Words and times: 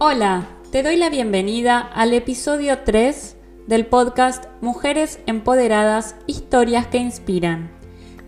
Hola, 0.00 0.48
te 0.72 0.82
doy 0.82 0.96
la 0.96 1.08
bienvenida 1.08 1.78
al 1.78 2.14
episodio 2.14 2.80
3 2.80 3.36
del 3.68 3.86
podcast 3.86 4.46
Mujeres 4.60 5.20
Empoderadas, 5.26 6.16
Historias 6.26 6.88
que 6.88 6.98
Inspiran. 6.98 7.70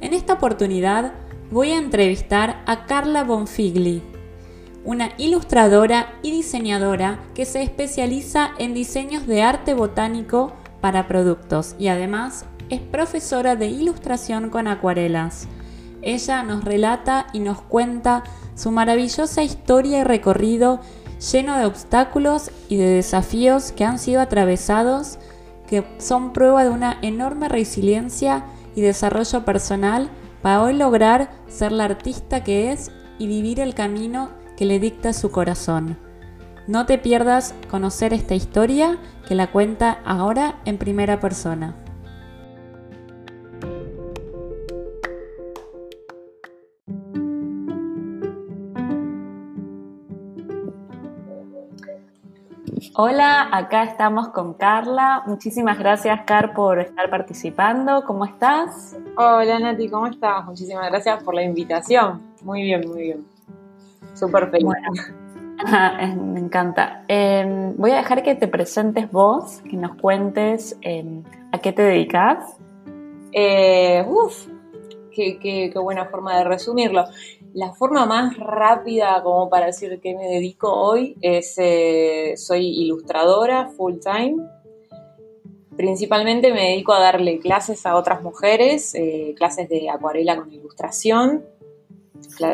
En 0.00 0.14
esta 0.14 0.34
oportunidad 0.34 1.14
voy 1.50 1.72
a 1.72 1.78
entrevistar 1.78 2.62
a 2.66 2.86
Carla 2.86 3.24
Bonfigli, 3.24 4.00
una 4.84 5.10
ilustradora 5.18 6.14
y 6.22 6.30
diseñadora 6.30 7.24
que 7.34 7.44
se 7.44 7.62
especializa 7.62 8.52
en 8.58 8.72
diseños 8.72 9.26
de 9.26 9.42
arte 9.42 9.74
botánico 9.74 10.52
para 10.80 11.08
productos 11.08 11.74
y 11.80 11.88
además 11.88 12.44
es 12.70 12.80
profesora 12.80 13.56
de 13.56 13.66
ilustración 13.66 14.50
con 14.50 14.68
acuarelas. 14.68 15.48
Ella 16.00 16.44
nos 16.44 16.62
relata 16.62 17.26
y 17.32 17.40
nos 17.40 17.60
cuenta 17.60 18.22
su 18.54 18.70
maravillosa 18.70 19.42
historia 19.42 19.98
y 19.98 20.04
recorrido 20.04 20.80
lleno 21.18 21.56
de 21.56 21.66
obstáculos 21.66 22.50
y 22.68 22.76
de 22.76 22.88
desafíos 22.88 23.72
que 23.72 23.84
han 23.84 23.98
sido 23.98 24.20
atravesados, 24.20 25.18
que 25.66 25.84
son 25.98 26.32
prueba 26.32 26.64
de 26.64 26.70
una 26.70 26.98
enorme 27.02 27.48
resiliencia 27.48 28.44
y 28.74 28.82
desarrollo 28.82 29.44
personal 29.44 30.10
para 30.42 30.62
hoy 30.62 30.74
lograr 30.74 31.30
ser 31.48 31.72
la 31.72 31.84
artista 31.84 32.44
que 32.44 32.72
es 32.72 32.92
y 33.18 33.26
vivir 33.26 33.60
el 33.60 33.74
camino 33.74 34.30
que 34.56 34.64
le 34.64 34.78
dicta 34.78 35.12
su 35.12 35.30
corazón. 35.30 35.98
No 36.66 36.86
te 36.86 36.98
pierdas 36.98 37.54
conocer 37.70 38.12
esta 38.12 38.34
historia 38.34 38.98
que 39.26 39.34
la 39.34 39.50
cuenta 39.50 39.98
ahora 40.04 40.56
en 40.64 40.78
primera 40.78 41.20
persona. 41.20 41.74
Hola, 52.94 53.48
acá 53.52 53.84
estamos 53.84 54.28
con 54.28 54.52
Carla. 54.52 55.22
Muchísimas 55.26 55.78
gracias, 55.78 56.20
Car, 56.26 56.52
por 56.52 56.78
estar 56.78 57.08
participando. 57.08 58.04
¿Cómo 58.04 58.26
estás? 58.26 58.96
Hola, 59.16 59.58
Nati, 59.58 59.88
¿cómo 59.88 60.06
estás? 60.06 60.44
Muchísimas 60.44 60.90
gracias 60.90 61.22
por 61.22 61.34
la 61.34 61.42
invitación. 61.42 62.20
Muy 62.42 62.62
bien, 62.62 62.86
muy 62.86 63.00
bien. 63.00 63.26
Súper 64.12 64.50
feliz. 64.50 64.68
me 66.16 66.40
encanta. 66.40 67.04
Em, 67.08 67.74
voy 67.78 67.92
a 67.92 67.96
dejar 67.96 68.22
que 68.22 68.34
te 68.34 68.46
presentes 68.46 69.10
vos, 69.10 69.62
que 69.62 69.76
nos 69.78 69.96
cuentes 69.96 70.76
em, 70.82 71.22
a 71.52 71.58
qué 71.58 71.72
te 71.72 71.80
dedicas. 71.80 72.58
Eh, 73.32 74.04
uf, 74.06 74.48
qué, 75.16 75.38
qué, 75.38 75.78
buena 75.78 76.04
forma 76.06 76.36
de 76.36 76.44
resumirlo. 76.44 77.04
La 77.56 77.72
forma 77.72 78.04
más 78.04 78.36
rápida 78.36 79.22
como 79.22 79.48
para 79.48 79.64
decir 79.64 79.98
que 80.02 80.14
me 80.14 80.28
dedico 80.28 80.70
hoy 80.70 81.16
es, 81.22 81.54
eh, 81.56 82.34
soy 82.36 82.66
ilustradora 82.82 83.70
full 83.70 83.94
time. 83.98 84.46
Principalmente 85.74 86.52
me 86.52 86.72
dedico 86.72 86.92
a 86.92 87.00
darle 87.00 87.38
clases 87.38 87.86
a 87.86 87.96
otras 87.96 88.22
mujeres, 88.22 88.94
eh, 88.94 89.32
clases 89.38 89.70
de 89.70 89.88
acuarela 89.88 90.36
con 90.36 90.52
ilustración, 90.52 91.46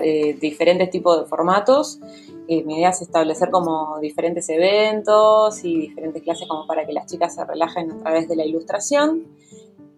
eh, 0.04 0.38
diferentes 0.40 0.88
tipos 0.90 1.20
de 1.20 1.26
formatos. 1.26 1.98
mi 2.46 2.76
idea 2.76 2.90
es 2.90 3.02
establecer 3.02 3.50
como 3.50 3.98
diferentes 3.98 4.48
eventos 4.50 5.64
y 5.64 5.78
diferentes 5.78 6.22
clases 6.22 6.46
como 6.46 6.64
para 6.68 6.86
que 6.86 6.92
las 6.92 7.06
chicas 7.06 7.34
se 7.34 7.44
relajen 7.44 7.90
a 7.90 7.98
través 7.98 8.28
de 8.28 8.36
la 8.36 8.44
ilustración. 8.44 9.26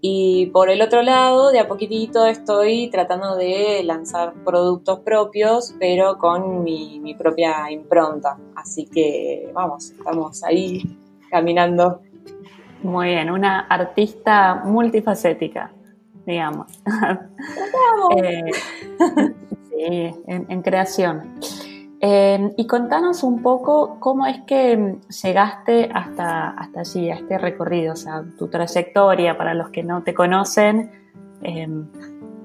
Y 0.06 0.48
por 0.48 0.68
el 0.68 0.82
otro 0.82 1.00
lado, 1.00 1.50
de 1.50 1.60
a 1.60 1.66
poquitito 1.66 2.26
estoy 2.26 2.90
tratando 2.90 3.36
de 3.36 3.82
lanzar 3.84 4.34
productos 4.44 5.00
propios, 5.00 5.74
pero 5.80 6.18
con 6.18 6.62
mi, 6.62 7.16
propia 7.18 7.70
impronta. 7.70 8.36
Así 8.54 8.84
que 8.84 9.50
vamos, 9.54 9.92
estamos 9.92 10.44
ahí 10.44 10.82
caminando. 11.30 12.02
Muy 12.82 13.06
bien, 13.06 13.30
una 13.30 13.60
artista 13.60 14.56
multifacética, 14.66 15.72
digamos. 16.26 16.66
eh, 18.18 18.42
sí, 19.70 20.14
en 20.26 20.60
creación. 20.60 21.40
Em, 22.06 22.52
y 22.58 22.66
contanos 22.66 23.22
un 23.22 23.40
poco 23.40 23.96
cómo 23.98 24.26
es 24.26 24.42
que 24.42 24.98
llegaste 25.22 25.88
hasta, 25.94 26.50
hasta 26.50 26.80
allí, 26.80 27.10
a 27.10 27.14
este 27.14 27.38
recorrido, 27.38 27.94
o 27.94 27.96
sea, 27.96 28.22
tu 28.38 28.48
trayectoria 28.48 29.38
para 29.38 29.54
los 29.54 29.70
que 29.70 29.82
no 29.82 30.02
te 30.02 30.12
conocen, 30.12 30.90
em, 31.42 31.88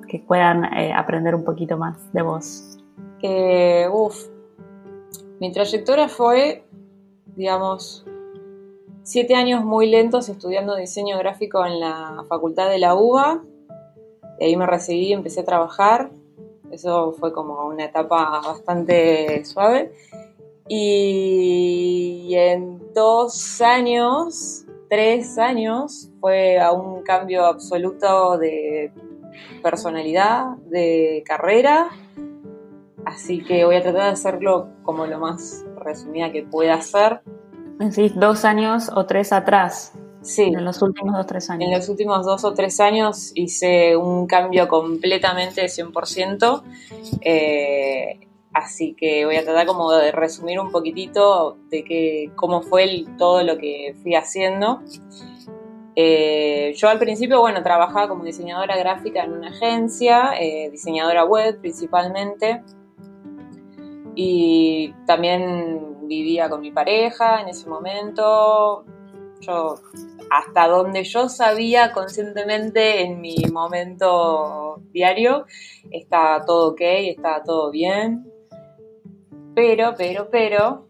que 0.08 0.20
puedan 0.20 0.64
eh, 0.64 0.94
aprender 0.94 1.36
un 1.36 1.44
poquito 1.44 1.78
más 1.78 1.98
de 2.14 2.22
vos. 2.22 2.78
uf, 3.92 4.30
mi 5.42 5.52
trayectoria 5.52 6.08
fue, 6.08 6.64
digamos, 7.36 8.06
siete 9.04 9.36
años 9.36 9.66
muy 9.66 9.90
lentos 9.90 10.30
estudiando 10.30 10.78
diseño 10.78 11.18
gráfico 11.18 11.66
en 11.66 11.82
la 11.82 12.24
facultad 12.30 12.70
de 12.70 12.80
la 12.80 12.96
UBA. 12.96 13.44
Y 14.40 14.46
ahí 14.46 14.56
me 14.56 14.66
recibí, 14.66 15.12
empecé 15.12 15.42
a 15.42 15.46
trabajar 15.46 16.12
eso 16.72 17.14
fue 17.14 17.34
como 17.34 17.68
una 17.68 17.86
etapa 17.86 18.42
bastante 18.46 19.44
suave. 19.46 19.92
Y 20.68 22.34
en 22.36 22.94
dos 22.94 23.62
años, 23.62 24.66
tres 24.88 25.38
años, 25.38 26.12
fue 26.20 26.60
a 26.60 26.72
un 26.72 27.02
cambio 27.02 27.46
absoluto 27.46 28.38
de 28.38 28.92
personalidad, 29.64 30.58
de 30.70 31.24
carrera. 31.26 31.90
Así 33.06 33.44
que 33.44 33.66
voy 33.66 33.78
a 33.78 33.82
tratar 33.82 34.04
de 34.04 34.10
hacerlo 34.10 34.68
como 34.84 35.08
lo 35.08 35.20
más 35.20 35.66
resumida 35.78 36.32
que 36.32 36.44
pueda 36.44 36.76
hacer. 36.76 37.22
Sí, 37.92 38.12
dos 38.16 38.46
años 38.46 38.92
o 38.94 39.06
tres 39.06 39.32
atrás. 39.32 39.94
Sí. 40.22 40.44
En 40.44 40.66
los 40.66 40.82
últimos 40.82 41.14
dos 41.14 41.24
o 41.24 41.28
tres 41.28 41.50
años. 41.50 41.68
En 41.68 41.78
los 41.78 41.90
últimos 41.90 42.26
dos 42.26 42.44
o 42.44 42.54
tres 42.54 42.80
años 42.80 43.32
hice 43.36 43.96
un 43.96 44.28
cambio 44.28 44.68
completamente 44.68 45.62
de 45.62 45.68
100%. 45.68 46.64
Eh, 47.22 48.20
así 48.54 48.96
que 48.96 49.26
voy 49.26 49.38
a 49.38 49.44
tratar 49.44 49.66
como 49.66 49.92
de 49.92 50.12
resumir 50.12 50.60
un 50.60 50.72
poquitito 50.72 51.58
de 51.70 51.84
que, 51.84 52.32
cómo 52.36 52.62
fue 52.62 53.06
todo 53.18 53.44
lo 53.44 53.58
que 53.58 53.96
fui 54.02 54.16
haciendo. 54.16 54.82
Eh, 55.96 56.74
yo 56.76 56.90
al 56.90 57.00
principio, 57.00 57.40
bueno, 57.40 57.64
trabajaba 57.64 58.08
como 58.08 58.24
diseñadora 58.24 58.78
gráfica 58.78 59.24
en 59.24 59.34
una 59.34 59.50
agencia, 59.50 60.32
eh, 60.40 60.70
diseñadora 60.70 61.24
web 61.24 61.60
principalmente. 61.60 62.62
Y 64.16 64.94
también 65.06 66.08
vivía 66.08 66.50
con 66.50 66.60
mi 66.62 66.72
pareja 66.72 67.42
en 67.42 67.50
ese 67.50 67.70
momento. 67.70 68.84
Yo 69.42 69.80
hasta 70.30 70.68
donde 70.68 71.04
yo 71.04 71.28
sabía 71.30 71.92
conscientemente 71.92 73.02
en 73.02 73.20
mi 73.20 73.38
momento 73.52 74.82
diario, 74.92 75.46
está 75.90 76.44
todo 76.46 76.72
ok, 76.72 76.82
está 76.82 77.42
todo 77.44 77.72
bien. 77.72 78.32
Pero, 79.56 79.94
pero, 79.98 80.30
pero, 80.30 80.88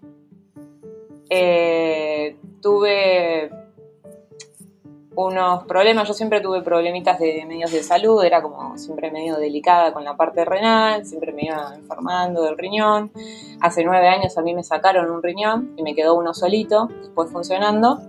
eh, 1.30 2.38
tuve 2.62 3.50
unos 5.16 5.66
problemas, 5.66 6.08
yo 6.08 6.14
siempre 6.14 6.40
tuve 6.40 6.62
problemitas 6.62 7.20
de 7.20 7.46
medios 7.46 7.72
de 7.72 7.84
salud, 7.84 8.24
era 8.24 8.42
como 8.42 8.78
siempre 8.78 9.12
medio 9.12 9.38
delicada 9.38 9.92
con 9.92 10.04
la 10.04 10.16
parte 10.16 10.46
renal, 10.46 11.06
siempre 11.06 11.34
me 11.34 11.46
iba 11.46 11.74
enfermando 11.76 12.44
del 12.44 12.58
riñón. 12.58 13.12
Hace 13.60 13.84
nueve 13.84 14.08
años 14.08 14.38
a 14.38 14.42
mí 14.42 14.54
me 14.54 14.64
sacaron 14.64 15.12
un 15.12 15.22
riñón 15.22 15.74
y 15.76 15.84
me 15.84 15.94
quedó 15.94 16.16
uno 16.16 16.34
solito, 16.34 16.88
después 17.02 17.32
funcionando. 17.32 18.00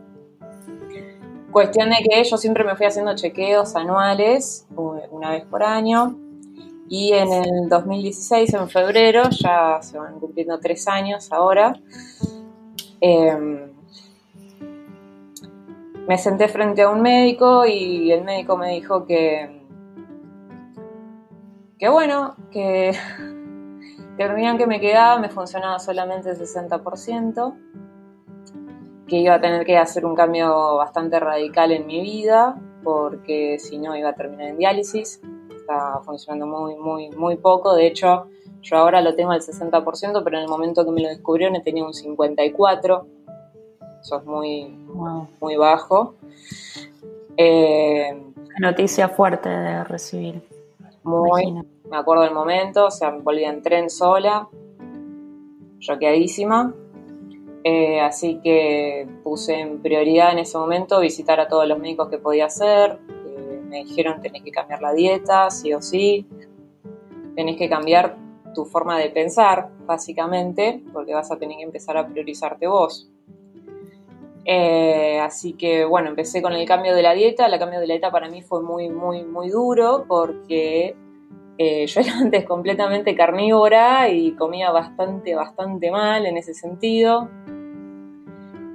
Cuestión 1.53 1.91
de 1.91 1.97
que 1.97 2.23
yo 2.23 2.37
siempre 2.37 2.63
me 2.63 2.77
fui 2.77 2.87
haciendo 2.87 3.15
chequeos 3.17 3.75
anuales, 3.75 4.67
una 4.77 5.31
vez 5.31 5.45
por 5.47 5.65
año, 5.65 6.17
y 6.89 7.13
en 7.13 7.33
el 7.33 7.69
2016, 7.69 8.55
en 8.55 8.69
febrero, 8.69 9.25
ya 9.31 9.81
se 9.83 9.99
van 9.99 10.21
cumpliendo 10.21 10.59
tres 10.61 10.87
años 10.87 11.33
ahora, 11.33 11.73
em, 13.01 13.73
me 16.07 16.19
senté 16.19 16.49
frente 16.49 16.83
a 16.83 16.91
un 16.91 17.03
médico 17.03 17.65
y 17.67 18.13
el 18.13 18.23
médico 18.23 18.57
me 18.57 18.71
dijo 18.71 19.05
que, 19.05 19.65
que 21.79 21.89
bueno, 21.89 22.37
que, 22.53 22.93
que 24.17 24.57
que 24.59 24.67
me 24.67 24.81
quedaba 24.81 25.19
me 25.21 25.31
funcionaba 25.31 25.79
solamente 25.79 26.31
el 26.31 26.39
60% 26.39 27.55
que 29.11 29.17
iba 29.17 29.35
a 29.35 29.41
tener 29.41 29.67
que 29.67 29.77
hacer 29.77 30.07
un 30.07 30.15
cambio 30.15 30.77
bastante 30.77 31.19
radical 31.19 31.73
en 31.73 31.85
mi 31.87 32.01
vida, 32.01 32.57
porque 32.85 33.59
si 33.59 33.77
no 33.77 33.97
iba 33.97 34.11
a 34.11 34.15
terminar 34.15 34.47
en 34.47 34.57
diálisis. 34.57 35.21
Está 35.51 36.01
funcionando 36.05 36.47
muy, 36.47 36.77
muy, 36.77 37.11
muy 37.11 37.37
poco. 37.37 37.75
De 37.75 37.89
hecho, 37.89 38.29
yo 38.63 38.77
ahora 38.77 39.03
lo 39.03 39.17
tengo 39.17 39.33
al 39.33 39.41
60%, 39.41 40.23
pero 40.23 40.37
en 40.37 40.45
el 40.45 40.49
momento 40.49 40.85
que 40.85 40.93
me 40.93 41.03
lo 41.03 41.09
descubrieron 41.09 41.61
tenía 41.63 41.85
un 41.85 41.93
54%. 41.93 43.05
Eso 44.01 44.17
es 44.17 44.25
muy, 44.25 44.79
muy 45.41 45.57
bajo. 45.57 46.15
Eh, 47.37 48.17
Noticia 48.61 49.09
fuerte 49.09 49.49
de 49.49 49.85
recibir. 49.85 50.41
Muy, 51.03 51.53
me 51.91 51.97
acuerdo 51.97 52.23
del 52.23 52.35
momento, 52.35 52.87
o 52.87 52.91
sea, 52.91 53.11
me 53.11 53.21
volví 53.21 53.45
en 53.45 53.61
tren 53.61 53.91
sola, 53.91 54.49
choqueadísima. 55.81 56.75
Eh, 57.63 58.01
así 58.01 58.41
que 58.43 59.07
puse 59.23 59.61
en 59.61 59.83
prioridad 59.83 60.33
en 60.33 60.39
ese 60.39 60.57
momento 60.57 60.99
visitar 61.01 61.41
a 61.41 61.49
todos 61.49 61.67
los 61.69 61.79
médicos 61.79 62.09
que 62.09 62.19
podía 62.19 62.47
hacer. 62.47 62.99
Eh, 63.09 63.61
me 63.65 63.85
dijeron 63.85 64.21
tenés 64.21 64.43
que 64.43 64.51
cambiar 64.51 64.81
la 64.81 64.93
dieta, 64.93 65.51
sí 65.51 65.73
o 65.75 65.83
sí. 65.83 66.27
Tenés 67.35 67.57
que 67.57 67.69
cambiar 67.69 68.17
tu 68.55 68.65
forma 68.65 68.99
de 68.99 69.11
pensar, 69.11 69.69
básicamente, 69.87 70.83
porque 70.93 71.15
vas 71.15 71.31
a 71.31 71.39
tener 71.39 71.59
que 71.59 71.63
empezar 71.63 71.97
a 71.97 72.07
priorizarte 72.07 72.67
vos. 72.67 73.11
Eh, 74.45 75.21
así 75.21 75.53
que 75.53 75.85
bueno, 75.85 76.09
empecé 76.09 76.41
con 76.41 76.55
el 76.55 76.67
cambio 76.67 76.95
de 76.95 77.03
la 77.03 77.13
dieta. 77.13 77.47
El 77.47 77.59
cambio 77.59 77.79
de 77.79 77.87
la 77.87 77.95
dieta 77.95 78.11
para 78.11 78.29
mí 78.29 78.43
fue 78.43 78.63
muy, 78.63 78.89
muy, 78.89 79.23
muy 79.23 79.51
duro 79.51 80.07
porque 80.09 80.97
eh, 81.63 81.87
yo 81.87 82.01
era 82.01 82.15
antes 82.21 82.47
completamente 82.47 83.15
carnívora 83.15 84.09
y 84.09 84.33
comía 84.33 84.71
bastante, 84.71 85.35
bastante 85.35 85.91
mal 85.91 86.25
en 86.25 86.39
ese 86.39 86.55
sentido. 86.55 87.29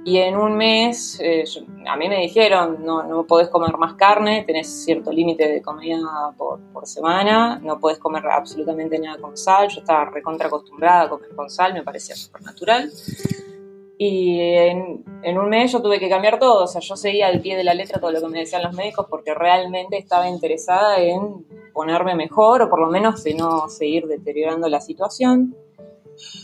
Y 0.04 0.18
en 0.18 0.36
un 0.36 0.56
mes, 0.56 1.18
eh, 1.20 1.42
a 1.88 1.96
mí 1.96 2.08
me 2.08 2.20
dijeron, 2.20 2.84
no, 2.84 3.02
no 3.02 3.26
podés 3.26 3.48
comer 3.48 3.76
más 3.76 3.94
carne, 3.94 4.44
tenés 4.46 4.68
cierto 4.84 5.10
límite 5.10 5.48
de 5.48 5.60
comida 5.60 5.98
por, 6.36 6.60
por, 6.72 6.86
semana, 6.86 7.58
no 7.58 7.80
podés 7.80 7.98
comer 7.98 8.24
absolutamente 8.24 9.00
nada 9.00 9.18
con 9.20 9.36
sal. 9.36 9.68
Yo 9.68 9.80
estaba 9.80 10.04
recontra 10.04 10.46
acostumbrada 10.46 11.02
a 11.02 11.08
comer 11.08 11.34
con 11.34 11.50
sal, 11.50 11.74
me 11.74 11.82
parecía 11.82 12.14
súper 12.14 12.42
natural. 12.42 12.88
Y 13.98 14.40
en, 14.40 15.04
en, 15.22 15.38
un 15.38 15.48
mes 15.48 15.72
yo 15.72 15.80
tuve 15.80 15.98
que 15.98 16.10
cambiar 16.10 16.38
todo, 16.38 16.64
o 16.64 16.66
sea, 16.66 16.82
yo 16.82 16.96
seguía 16.96 17.28
al 17.28 17.40
pie 17.40 17.56
de 17.56 17.64
la 17.64 17.72
letra 17.72 17.98
todo 17.98 18.10
lo 18.10 18.20
que 18.20 18.28
me 18.28 18.40
decían 18.40 18.62
los 18.62 18.74
médicos 18.74 19.06
porque 19.08 19.32
realmente 19.32 19.96
estaba 19.96 20.28
interesada 20.28 21.00
en 21.00 21.46
ponerme 21.72 22.14
mejor 22.14 22.60
o 22.62 22.68
por 22.68 22.80
lo 22.80 22.88
menos 22.88 23.24
de 23.24 23.34
no 23.34 23.68
seguir 23.68 24.06
deteriorando 24.06 24.68
la 24.68 24.80
situación. 24.80 25.56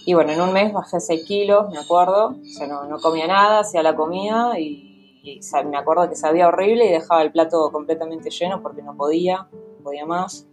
Y 0.05 0.15
bueno, 0.15 0.33
en 0.33 0.41
un 0.41 0.53
mes 0.53 0.73
bajé 0.73 1.01
6 1.01 1.25
kilos, 1.27 1.71
me 1.71 1.79
acuerdo. 1.79 2.37
O 2.41 2.45
sea, 2.45 2.67
no, 2.67 2.85
no 2.85 2.99
comía 2.99 3.27
nada, 3.27 3.61
hacía 3.61 3.83
la 3.83 3.97
comida 3.97 4.59
y, 4.59 5.21
y, 5.23 5.41
me 5.67 5.77
acuerdo 5.77 6.09
que 6.09 6.17
sabía 6.17 6.49
horrible 6.49 6.87
y 6.87 6.91
dejaba 6.91 7.23
el 7.23 7.33
plato 7.33 7.71
completamente 7.71 8.31
lleno 8.31 8.63
porque 8.63 8.83
no 8.83 8.97
podía, 8.97 9.49
no 9.53 9.85
podía 9.85 10.05
más. 10.05 10.47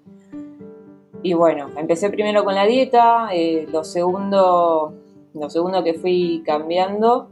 Y 1.21 1.33
bueno, 1.33 1.69
empecé 1.75 2.09
primero 2.09 2.45
con 2.45 2.55
la 2.55 2.65
dieta, 2.65 3.29
eh, 3.33 3.67
lo, 3.69 3.83
segundo, 3.83 4.93
lo 5.39 5.49
segundo 5.49 5.83
que 5.83 5.93
fui 5.93 6.43
cambiando 6.45 7.29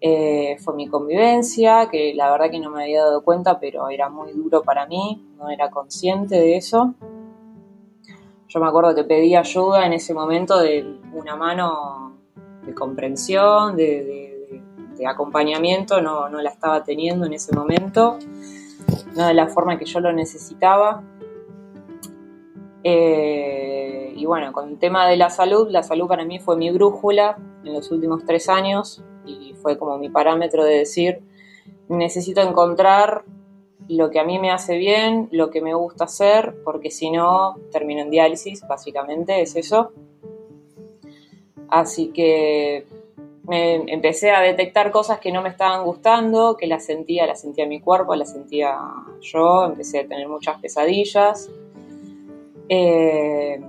eh, 0.00 0.58
fue 0.58 0.74
mi 0.74 0.86
convivencia, 0.86 1.88
que 1.90 2.12
la 2.14 2.30
verdad 2.30 2.50
que 2.50 2.60
no 2.60 2.70
me 2.70 2.82
había 2.82 3.04
dado 3.04 3.22
cuenta, 3.22 3.58
pero 3.58 3.88
era 3.88 4.10
muy 4.10 4.32
duro 4.32 4.62
para 4.62 4.86
mí, 4.86 5.26
no 5.38 5.48
era 5.48 5.70
consciente 5.70 6.34
de 6.34 6.56
eso. 6.56 6.94
Yo 8.48 8.60
me 8.60 8.66
acuerdo 8.66 8.94
que 8.94 9.04
pedí 9.04 9.34
ayuda 9.34 9.86
en 9.86 9.94
ese 9.94 10.12
momento 10.12 10.58
de 10.58 11.00
una 11.14 11.36
mano 11.36 12.18
de 12.66 12.74
comprensión, 12.74 13.76
de, 13.76 14.62
acompañamiento, 15.06 16.00
no, 16.00 16.28
no, 16.28 16.40
la 16.40 16.50
estaba 16.50 16.82
teniendo 16.82 17.26
en 17.26 17.34
ese 17.34 17.54
momento, 17.54 18.18
no 19.16 19.26
de 19.26 19.34
la 19.34 19.48
forma 19.48 19.78
que 19.78 19.84
yo 19.84 20.00
lo 20.00 20.12
necesitaba. 20.12 21.02
Eh, 22.82 23.83
y 24.16 24.26
bueno, 24.26 24.52
con 24.52 24.68
el 24.68 24.78
tema 24.78 25.08
de 25.08 25.16
la 25.16 25.30
salud, 25.30 25.68
la 25.70 25.82
salud 25.82 26.06
para 26.06 26.24
mí 26.24 26.38
fue 26.38 26.56
mi 26.56 26.70
brújula 26.70 27.36
en 27.64 27.72
los 27.72 27.90
últimos 27.90 28.24
tres 28.24 28.48
años 28.48 29.02
y 29.26 29.54
fue 29.54 29.78
como 29.78 29.98
mi 29.98 30.08
parámetro 30.08 30.64
de 30.64 30.78
decir, 30.78 31.20
necesito 31.88 32.40
encontrar 32.40 33.24
lo 33.88 34.10
que 34.10 34.18
a 34.18 34.24
mí 34.24 34.38
me 34.38 34.50
hace 34.50 34.76
bien, 34.76 35.28
lo 35.30 35.50
que 35.50 35.60
me 35.60 35.74
gusta 35.74 36.04
hacer, 36.04 36.54
porque 36.64 36.90
si 36.90 37.10
no, 37.10 37.56
termino 37.70 38.02
en 38.02 38.10
diálisis, 38.10 38.66
básicamente 38.66 39.40
es 39.42 39.56
eso. 39.56 39.92
Así 41.68 42.08
que 42.08 42.86
me 43.46 43.74
empecé 43.92 44.30
a 44.30 44.40
detectar 44.40 44.90
cosas 44.90 45.18
que 45.18 45.32
no 45.32 45.42
me 45.42 45.50
estaban 45.50 45.84
gustando, 45.84 46.56
que 46.56 46.66
las 46.66 46.86
sentía, 46.86 47.26
las 47.26 47.40
sentía 47.42 47.66
mi 47.66 47.80
cuerpo, 47.80 48.14
las 48.14 48.32
sentía 48.32 48.78
yo, 49.20 49.64
empecé 49.64 50.00
a 50.00 50.06
tener 50.06 50.28
muchas 50.28 50.58
pesadillas. 50.60 51.50
Eh, 52.68 53.60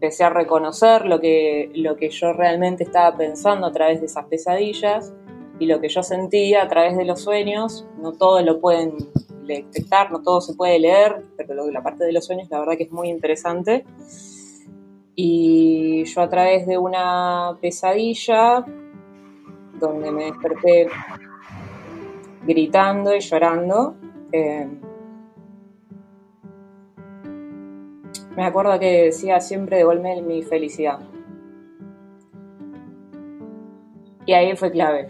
empecé 0.00 0.24
a 0.24 0.30
reconocer 0.30 1.04
lo 1.04 1.20
que, 1.20 1.70
lo 1.74 1.94
que 1.96 2.08
yo 2.08 2.32
realmente 2.32 2.84
estaba 2.84 3.14
pensando 3.18 3.66
a 3.66 3.72
través 3.72 4.00
de 4.00 4.06
esas 4.06 4.24
pesadillas 4.24 5.12
y 5.58 5.66
lo 5.66 5.78
que 5.78 5.90
yo 5.90 6.02
sentía 6.02 6.62
a 6.62 6.68
través 6.68 6.96
de 6.96 7.04
los 7.04 7.20
sueños, 7.20 7.84
no 8.00 8.12
todos 8.12 8.42
lo 8.42 8.60
pueden 8.60 8.94
detectar, 9.46 10.10
no 10.10 10.22
todo 10.22 10.40
se 10.40 10.54
puede 10.54 10.78
leer, 10.78 11.22
pero 11.36 11.52
lo, 11.52 11.70
la 11.70 11.82
parte 11.82 12.04
de 12.04 12.12
los 12.12 12.24
sueños 12.24 12.48
la 12.50 12.60
verdad 12.60 12.78
que 12.78 12.84
es 12.84 12.90
muy 12.90 13.10
interesante. 13.10 13.84
Y 15.14 16.04
yo 16.04 16.22
a 16.22 16.30
través 16.30 16.66
de 16.66 16.78
una 16.78 17.58
pesadilla, 17.60 18.64
donde 19.78 20.12
me 20.12 20.24
desperté 20.24 20.88
gritando 22.46 23.14
y 23.14 23.20
llorando, 23.20 23.96
eh, 24.32 24.66
me 28.36 28.44
acuerdo 28.44 28.78
que 28.78 29.04
decía 29.04 29.40
siempre 29.40 29.78
devuelve 29.78 30.22
mi 30.22 30.42
felicidad. 30.42 31.00
Y 34.26 34.32
ahí 34.32 34.54
fue 34.56 34.70
clave 34.70 35.08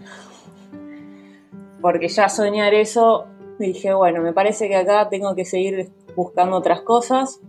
porque 1.81 2.07
ya 2.07 2.29
soñar 2.29 2.73
eso, 2.73 3.25
dije, 3.59 3.93
bueno, 3.93 4.21
me 4.21 4.33
parece 4.33 4.69
que 4.69 4.75
acá 4.75 5.09
tengo 5.09 5.35
que 5.35 5.45
seguir 5.45 5.89
buscando 6.15 6.55
otras 6.55 6.81
cosas. 6.81 7.41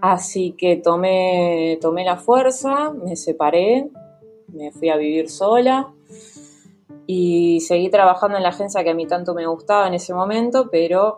Así 0.00 0.52
que 0.52 0.76
tomé, 0.76 1.78
tomé 1.80 2.04
la 2.04 2.16
fuerza, 2.16 2.92
me 2.92 3.16
separé, 3.16 3.88
me 4.48 4.70
fui 4.72 4.90
a 4.90 4.96
vivir 4.96 5.28
sola 5.28 5.92
y 7.06 7.60
seguí 7.60 7.90
trabajando 7.90 8.36
en 8.36 8.42
la 8.42 8.50
agencia 8.50 8.84
que 8.84 8.90
a 8.90 8.94
mí 8.94 9.06
tanto 9.06 9.34
me 9.34 9.46
gustaba 9.46 9.88
en 9.88 9.94
ese 9.94 10.14
momento, 10.14 10.68
pero 10.70 11.16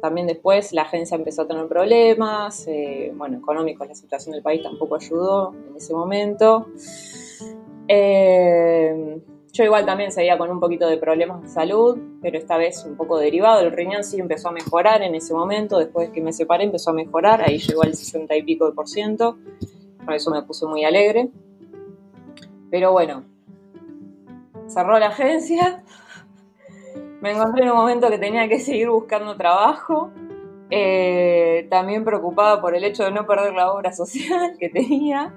también 0.00 0.26
después 0.26 0.72
la 0.72 0.82
agencia 0.82 1.16
empezó 1.16 1.42
a 1.42 1.48
tener 1.48 1.66
problemas, 1.68 2.66
eh, 2.66 3.12
bueno, 3.14 3.38
económicos, 3.38 3.86
la 3.86 3.94
situación 3.94 4.32
del 4.32 4.42
país 4.42 4.62
tampoco 4.62 4.96
ayudó 4.96 5.54
en 5.68 5.76
ese 5.76 5.94
momento. 5.94 6.66
Eh, 7.88 9.20
yo 9.52 9.64
igual 9.64 9.84
también 9.84 10.12
seguía 10.12 10.38
con 10.38 10.50
un 10.50 10.60
poquito 10.60 10.88
de 10.88 10.96
problemas 10.96 11.42
de 11.42 11.48
salud, 11.48 11.98
pero 12.22 12.38
esta 12.38 12.56
vez 12.56 12.84
un 12.84 12.96
poco 12.96 13.18
derivado. 13.18 13.60
El 13.60 13.72
riñón 13.72 14.04
sí 14.04 14.20
empezó 14.20 14.48
a 14.48 14.52
mejorar 14.52 15.02
en 15.02 15.14
ese 15.14 15.34
momento, 15.34 15.78
después 15.78 16.10
que 16.10 16.20
me 16.20 16.32
separé 16.32 16.64
empezó 16.64 16.90
a 16.90 16.92
mejorar, 16.92 17.42
ahí 17.42 17.58
llegó 17.58 17.82
al 17.82 17.94
60 17.94 18.36
y 18.36 18.42
pico 18.42 18.66
de 18.66 18.72
por 18.72 18.88
ciento. 18.88 19.38
Por 20.04 20.14
eso 20.14 20.30
me 20.30 20.42
puse 20.42 20.66
muy 20.66 20.84
alegre. 20.84 21.30
Pero 22.70 22.92
bueno, 22.92 23.24
cerró 24.68 24.98
la 24.98 25.08
agencia. 25.08 25.82
Me 27.20 27.32
encontré 27.32 27.64
en 27.64 27.70
un 27.70 27.76
momento 27.76 28.08
que 28.08 28.18
tenía 28.18 28.48
que 28.48 28.58
seguir 28.58 28.88
buscando 28.88 29.36
trabajo. 29.36 30.10
Eh, 30.70 31.66
también 31.68 32.04
preocupada 32.04 32.60
por 32.60 32.74
el 32.76 32.84
hecho 32.84 33.04
de 33.04 33.10
no 33.10 33.26
perder 33.26 33.52
la 33.54 33.72
obra 33.72 33.92
social 33.94 34.56
que 34.58 34.68
tenía. 34.68 35.34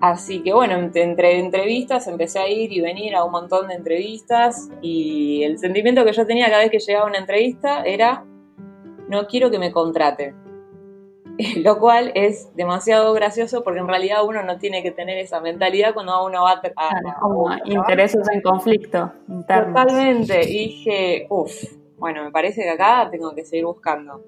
Así 0.00 0.42
que 0.42 0.52
bueno, 0.52 0.74
entre 0.94 1.40
entrevistas 1.40 2.06
empecé 2.06 2.38
a 2.38 2.48
ir 2.48 2.72
y 2.72 2.80
venir 2.80 3.16
a 3.16 3.24
un 3.24 3.32
montón 3.32 3.66
de 3.66 3.74
entrevistas 3.74 4.68
y 4.80 5.42
el 5.42 5.58
sentimiento 5.58 6.04
que 6.04 6.12
yo 6.12 6.24
tenía 6.24 6.48
cada 6.48 6.60
vez 6.60 6.70
que 6.70 6.78
llegaba 6.78 7.06
a 7.06 7.08
una 7.08 7.18
entrevista 7.18 7.82
era, 7.82 8.24
no 9.08 9.26
quiero 9.26 9.50
que 9.50 9.58
me 9.58 9.72
contrate. 9.72 10.34
Lo 11.62 11.78
cual 11.78 12.10
es 12.14 12.54
demasiado 12.56 13.12
gracioso 13.12 13.62
porque 13.62 13.80
en 13.80 13.88
realidad 13.88 14.24
uno 14.24 14.42
no 14.42 14.58
tiene 14.58 14.82
que 14.82 14.90
tener 14.90 15.18
esa 15.18 15.40
mentalidad 15.40 15.94
cuando 15.94 16.24
uno 16.24 16.42
va 16.42 16.60
a... 16.76 17.20
como 17.20 17.50
intereses 17.64 18.26
en 18.32 18.42
conflicto 18.42 19.12
interno. 19.28 19.74
Totalmente. 19.74 20.48
Y 20.48 20.58
dije, 20.58 21.26
uff, 21.30 21.52
bueno, 21.96 22.24
me 22.24 22.30
parece 22.30 22.62
que 22.62 22.70
acá 22.70 23.08
tengo 23.10 23.34
que 23.34 23.44
seguir 23.44 23.64
buscando. 23.64 24.24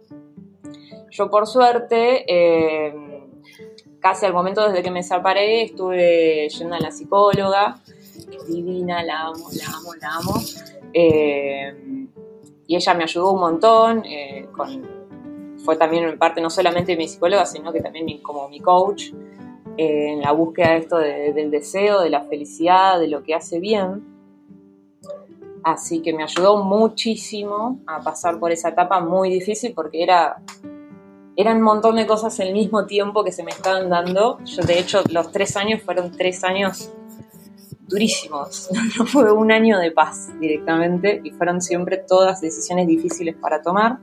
Yo 1.10 1.30
por 1.30 1.46
suerte... 1.46 2.24
Eh, 2.26 2.94
casi 4.00 4.24
al 4.24 4.32
momento 4.32 4.66
desde 4.66 4.82
que 4.82 4.90
me 4.90 5.02
separé 5.02 5.62
estuve 5.62 6.48
yendo 6.48 6.74
a 6.74 6.80
la 6.80 6.90
psicóloga, 6.90 7.76
divina, 8.48 9.02
la 9.02 9.26
amo, 9.26 9.48
la 9.52 9.66
amo, 9.66 9.94
la 10.00 10.08
amo. 10.16 10.34
Eh, 10.92 12.06
y 12.66 12.76
ella 12.76 12.94
me 12.94 13.04
ayudó 13.04 13.32
un 13.32 13.40
montón, 13.40 14.04
eh, 14.06 14.48
con, 14.56 14.99
fue 15.64 15.76
también 15.76 16.04
en 16.04 16.18
parte 16.18 16.40
no 16.40 16.50
solamente 16.50 16.96
mi 16.96 17.08
psicóloga, 17.08 17.46
sino 17.46 17.72
que 17.72 17.80
también 17.80 18.18
como 18.22 18.48
mi 18.48 18.60
coach, 18.60 19.12
eh, 19.76 20.12
en 20.12 20.20
la 20.20 20.32
búsqueda 20.32 20.70
de 20.70 20.76
esto 20.76 20.98
de, 20.98 21.32
del 21.32 21.50
deseo, 21.50 22.00
de 22.00 22.10
la 22.10 22.22
felicidad, 22.22 22.98
de 22.98 23.08
lo 23.08 23.22
que 23.22 23.34
hace 23.34 23.60
bien. 23.60 24.04
Así 25.62 26.00
que 26.00 26.12
me 26.12 26.22
ayudó 26.22 26.62
muchísimo 26.64 27.80
a 27.86 28.00
pasar 28.00 28.38
por 28.38 28.50
esa 28.50 28.70
etapa 28.70 29.00
muy 29.00 29.30
difícil 29.30 29.72
porque 29.74 30.02
era 30.02 30.42
eran 31.36 31.58
un 31.58 31.62
montón 31.62 31.96
de 31.96 32.06
cosas 32.06 32.38
al 32.40 32.52
mismo 32.52 32.86
tiempo 32.86 33.24
que 33.24 33.32
se 33.32 33.42
me 33.42 33.50
estaban 33.50 33.88
dando. 33.88 34.38
Yo, 34.44 34.62
de 34.62 34.78
hecho, 34.78 35.02
los 35.10 35.32
tres 35.32 35.56
años 35.56 35.82
fueron 35.82 36.12
tres 36.12 36.44
años 36.44 36.92
durísimos. 37.88 38.68
No 38.98 39.06
fue 39.06 39.32
un 39.32 39.50
año 39.50 39.78
de 39.78 39.90
paz 39.90 40.28
directamente 40.38 41.20
y 41.24 41.30
fueron 41.30 41.60
siempre 41.62 41.96
todas 41.96 42.40
decisiones 42.40 42.86
difíciles 42.86 43.36
para 43.36 43.62
tomar. 43.62 43.98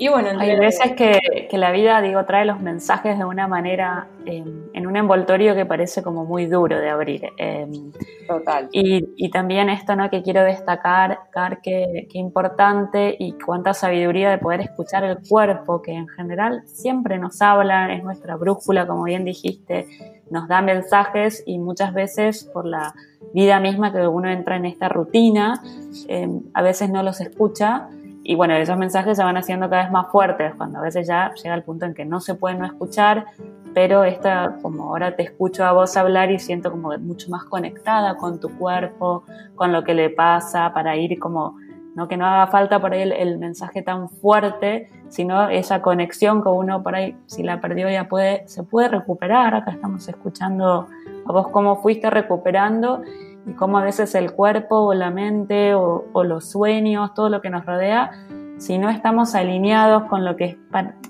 Y 0.00 0.08
bueno, 0.08 0.30
hay 0.38 0.58
veces 0.58 0.92
que, 0.92 1.18
la 1.58 1.72
vida, 1.72 2.00
digo, 2.00 2.24
trae 2.24 2.46
los 2.46 2.58
mensajes 2.58 3.18
de 3.18 3.24
una 3.26 3.46
manera, 3.46 4.08
en 4.24 4.86
un 4.86 4.96
envoltorio 4.96 5.54
que 5.54 5.66
parece 5.66 6.02
como 6.02 6.24
muy 6.24 6.46
duro 6.46 6.80
de 6.80 6.88
abrir. 6.88 7.28
Em, 7.36 7.92
Total. 8.26 8.70
Y, 8.72 9.30
también 9.30 9.68
esto, 9.68 9.94
¿no? 9.96 10.08
Que 10.08 10.22
quiero 10.22 10.42
destacar, 10.42 11.18
que, 11.62 12.08
que 12.10 12.18
importante 12.18 13.14
y 13.18 13.32
cuánta 13.32 13.74
sabiduría 13.74 14.30
de 14.30 14.38
poder 14.38 14.62
escuchar 14.62 15.04
el 15.04 15.18
cuerpo, 15.28 15.82
que 15.82 15.92
en 15.92 16.08
general 16.08 16.62
siempre 16.64 17.18
nos 17.18 17.42
habla, 17.42 17.92
es 17.92 18.02
nuestra 18.02 18.36
brújula, 18.36 18.86
como 18.86 19.04
bien 19.04 19.26
dijiste, 19.26 19.86
nos 20.30 20.48
da 20.48 20.62
mensajes 20.62 21.42
y 21.44 21.58
muchas 21.58 21.92
veces 21.92 22.44
por 22.44 22.64
la 22.64 22.94
vida 23.34 23.60
misma 23.60 23.92
que 23.92 24.06
uno 24.06 24.30
entra 24.30 24.56
en 24.56 24.64
esta 24.64 24.88
rutina, 24.88 25.62
em, 26.08 26.40
a 26.54 26.62
veces 26.62 26.88
no 26.88 27.02
los 27.02 27.20
escucha 27.20 27.90
y 28.30 28.36
bueno, 28.36 28.54
esos 28.54 28.78
mensajes 28.78 29.16
se 29.16 29.24
van 29.24 29.36
haciendo 29.36 29.68
cada 29.68 29.82
vez 29.82 29.90
más 29.90 30.06
fuertes, 30.06 30.54
cuando 30.54 30.78
a 30.78 30.82
veces 30.82 31.04
ya 31.08 31.34
llega 31.34 31.52
el 31.52 31.64
punto 31.64 31.84
en 31.84 31.94
que 31.94 32.04
no 32.04 32.20
se 32.20 32.36
puede 32.36 32.54
no 32.54 32.64
escuchar, 32.64 33.26
pero 33.74 34.04
esta, 34.04 34.56
como 34.62 34.84
ahora 34.84 35.16
te 35.16 35.24
escucho 35.24 35.64
a 35.64 35.72
vos 35.72 35.96
hablar 35.96 36.30
y 36.30 36.38
siento 36.38 36.70
como 36.70 36.96
mucho 36.98 37.28
más 37.28 37.42
conectada 37.42 38.16
con 38.16 38.38
tu 38.38 38.56
cuerpo, 38.56 39.24
con 39.56 39.72
lo 39.72 39.82
que 39.82 39.94
le 39.94 40.10
pasa, 40.10 40.72
para 40.72 40.96
ir 40.96 41.18
como, 41.18 41.56
no 41.96 42.06
que 42.06 42.16
no 42.16 42.24
haga 42.24 42.46
falta 42.46 42.80
por 42.80 42.92
ahí 42.92 43.02
el, 43.02 43.36
mensaje 43.38 43.82
tan 43.82 44.08
fuerte, 44.08 44.88
sino 45.08 45.48
esa 45.48 45.82
conexión 45.82 46.40
que 46.40 46.50
uno 46.50 46.84
por 46.84 46.94
ahí, 46.94 47.16
si 47.26 47.42
la 47.42 47.60
perdió 47.60 47.90
ya 47.90 48.08
puede, 48.08 48.46
se 48.46 48.62
puede 48.62 48.86
recuperar. 48.90 49.56
Acá 49.56 49.72
estamos 49.72 50.08
escuchando 50.08 50.86
a 51.26 51.32
vos 51.32 51.48
cómo 51.48 51.82
fuiste 51.82 52.10
recuperando 52.10 53.02
y 53.50 53.54
cómo 53.54 53.78
a 53.78 53.82
veces 53.82 54.14
el 54.14 54.32
cuerpo 54.32 54.76
o 54.76 54.94
la 54.94 55.10
mente 55.10 55.74
o, 55.74 56.24
los 56.24 56.48
sueños, 56.48 57.14
todo 57.14 57.28
lo 57.28 57.40
que 57.40 57.50
nos 57.50 57.66
rodea, 57.66 58.12
si 58.58 58.78
no 58.78 58.90
estamos 58.90 59.34
alineados 59.34 60.04
con 60.04 60.24
lo 60.24 60.36
que 60.36 60.44
es, 60.44 60.56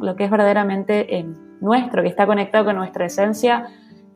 lo 0.00 0.16
que 0.16 0.24
es 0.24 0.30
verdaderamente 0.30 1.18
eh, 1.18 1.26
nuestro, 1.60 2.02
que 2.02 2.08
está 2.08 2.26
conectado 2.26 2.64
con 2.64 2.76
nuestra 2.76 3.04
esencia, 3.04 3.66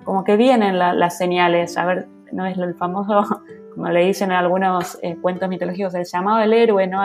como 0.05 0.25
que 0.25 0.37
vienen 0.37 0.79
las 0.79 1.19
señales. 1.19 1.77
A 1.77 1.85
ver, 1.85 2.07
no 2.33 2.47
es 2.47 2.57
el 2.57 2.75
famoso, 2.75 3.43
como 3.75 3.89
le 3.89 4.05
dicen 4.05 4.31
en 4.31 4.39
algunos 4.39 4.99
eh, 5.03 5.17
cuentos 5.21 5.49
mitológicos, 5.49 5.95
el 5.95 6.05
llamado 6.05 6.39
del 6.39 6.55
héroe, 6.55 6.87
¿no? 6.87 7.03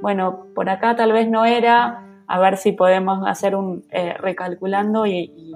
bueno, 0.00 0.46
por 0.54 0.70
acá 0.70 0.96
tal 0.96 1.12
vez 1.12 1.28
no 1.28 1.44
era, 1.44 2.06
a 2.26 2.38
ver 2.38 2.56
si 2.56 2.72
podemos 2.72 3.26
hacer 3.26 3.54
un 3.54 3.84
eh, 3.90 4.14
recalculando 4.18 5.04
y 5.04 5.30
y 5.36 5.52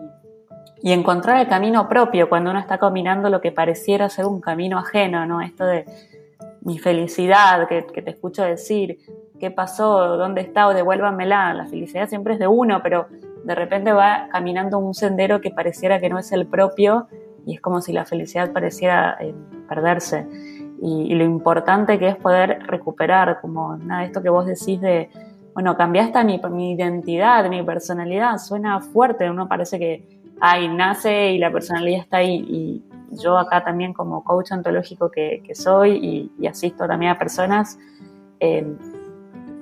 encontrar 0.82 1.40
el 1.40 1.48
camino 1.48 1.88
propio 1.88 2.28
cuando 2.28 2.50
uno 2.50 2.60
está 2.60 2.78
caminando 2.78 3.30
lo 3.30 3.40
que 3.40 3.52
pareciera 3.52 4.08
ser 4.08 4.26
un 4.26 4.40
camino 4.40 4.78
ajeno, 4.78 5.26
¿no? 5.26 5.40
Esto 5.40 5.64
de 5.64 5.84
mi 6.62 6.78
felicidad 6.78 7.66
que, 7.68 7.82
te 7.82 8.10
escucho 8.10 8.42
decir, 8.42 8.98
qué 9.38 9.50
pasó, 9.50 10.16
dónde 10.16 10.40
está 10.40 10.68
o 10.68 10.74
devuélvamela. 10.74 11.54
La 11.54 11.66
felicidad 11.66 12.08
siempre 12.08 12.34
es 12.34 12.38
de 12.38 12.46
uno, 12.46 12.80
pero 12.82 13.06
de 13.44 13.54
repente 13.54 13.92
va 13.92 14.28
caminando 14.30 14.78
un 14.78 14.94
sendero 14.94 15.40
que 15.40 15.50
pareciera 15.50 16.00
que 16.00 16.08
no 16.08 16.18
es 16.18 16.30
el 16.32 16.46
propio 16.46 17.08
y 17.46 17.54
es 17.54 17.60
como 17.60 17.80
si 17.80 17.92
la 17.92 18.04
felicidad 18.04 18.52
pareciera 18.52 19.16
eh, 19.20 19.34
perderse. 19.68 20.26
Y, 20.80 21.14
lo 21.14 21.24
importante 21.24 21.98
que 21.98 22.08
es 22.08 22.16
poder 22.16 22.60
recuperar, 22.66 23.40
como 23.40 23.76
nada, 23.76 24.04
esto 24.04 24.22
que 24.22 24.28
vos 24.28 24.46
decís 24.46 24.80
de, 24.80 25.10
bueno, 25.54 25.76
cambiaste 25.76 26.22
mi, 26.22 26.40
mi 26.50 26.72
identidad, 26.72 27.48
mi 27.48 27.62
personalidad, 27.62 28.38
suena 28.38 28.80
fuerte, 28.80 29.28
uno 29.28 29.48
parece 29.48 29.78
que 29.78 30.17
ahí 30.40 30.68
nace 30.68 31.32
y 31.32 31.38
la 31.38 31.50
personalidad 31.50 32.00
está 32.00 32.18
ahí. 32.18 32.44
Y 32.48 32.82
yo 33.22 33.38
acá 33.38 33.64
también 33.64 33.92
como 33.92 34.24
coach 34.24 34.52
ontológico 34.52 35.10
que, 35.10 35.42
soy 35.54 36.30
y, 36.38 36.46
asisto 36.46 36.86
también 36.86 37.12
a 37.12 37.18
personas, 37.18 37.78
eh, 38.40 38.66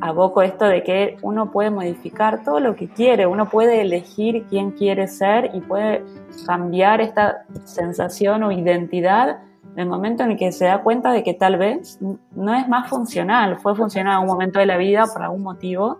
aboco 0.00 0.42
esto 0.42 0.66
de 0.66 0.82
que 0.82 1.16
uno 1.22 1.50
puede 1.50 1.70
modificar 1.70 2.44
todo 2.44 2.60
lo 2.60 2.76
que 2.76 2.88
quiere, 2.88 3.26
uno 3.26 3.48
puede 3.48 3.80
elegir 3.80 4.44
quién 4.48 4.72
quiere 4.72 5.08
ser 5.08 5.50
y 5.54 5.60
puede 5.60 6.04
cambiar 6.46 7.00
esta 7.00 7.44
sensación 7.64 8.42
o 8.42 8.52
identidad 8.52 9.38
en 9.74 9.80
el 9.80 9.88
momento 9.88 10.22
en 10.22 10.32
el 10.32 10.36
que 10.38 10.52
se 10.52 10.66
da 10.66 10.82
cuenta 10.82 11.12
de 11.12 11.22
que 11.22 11.34
tal 11.34 11.58
vez 11.58 11.98
no 12.00 12.54
es 12.54 12.68
más 12.68 12.88
funcional, 12.88 13.58
fue 13.58 13.74
funcional 13.74 14.16
en 14.16 14.20
un 14.22 14.26
momento 14.26 14.58
de 14.58 14.66
la 14.66 14.76
vida 14.76 15.04
por 15.12 15.22
algún 15.22 15.42
motivo 15.42 15.98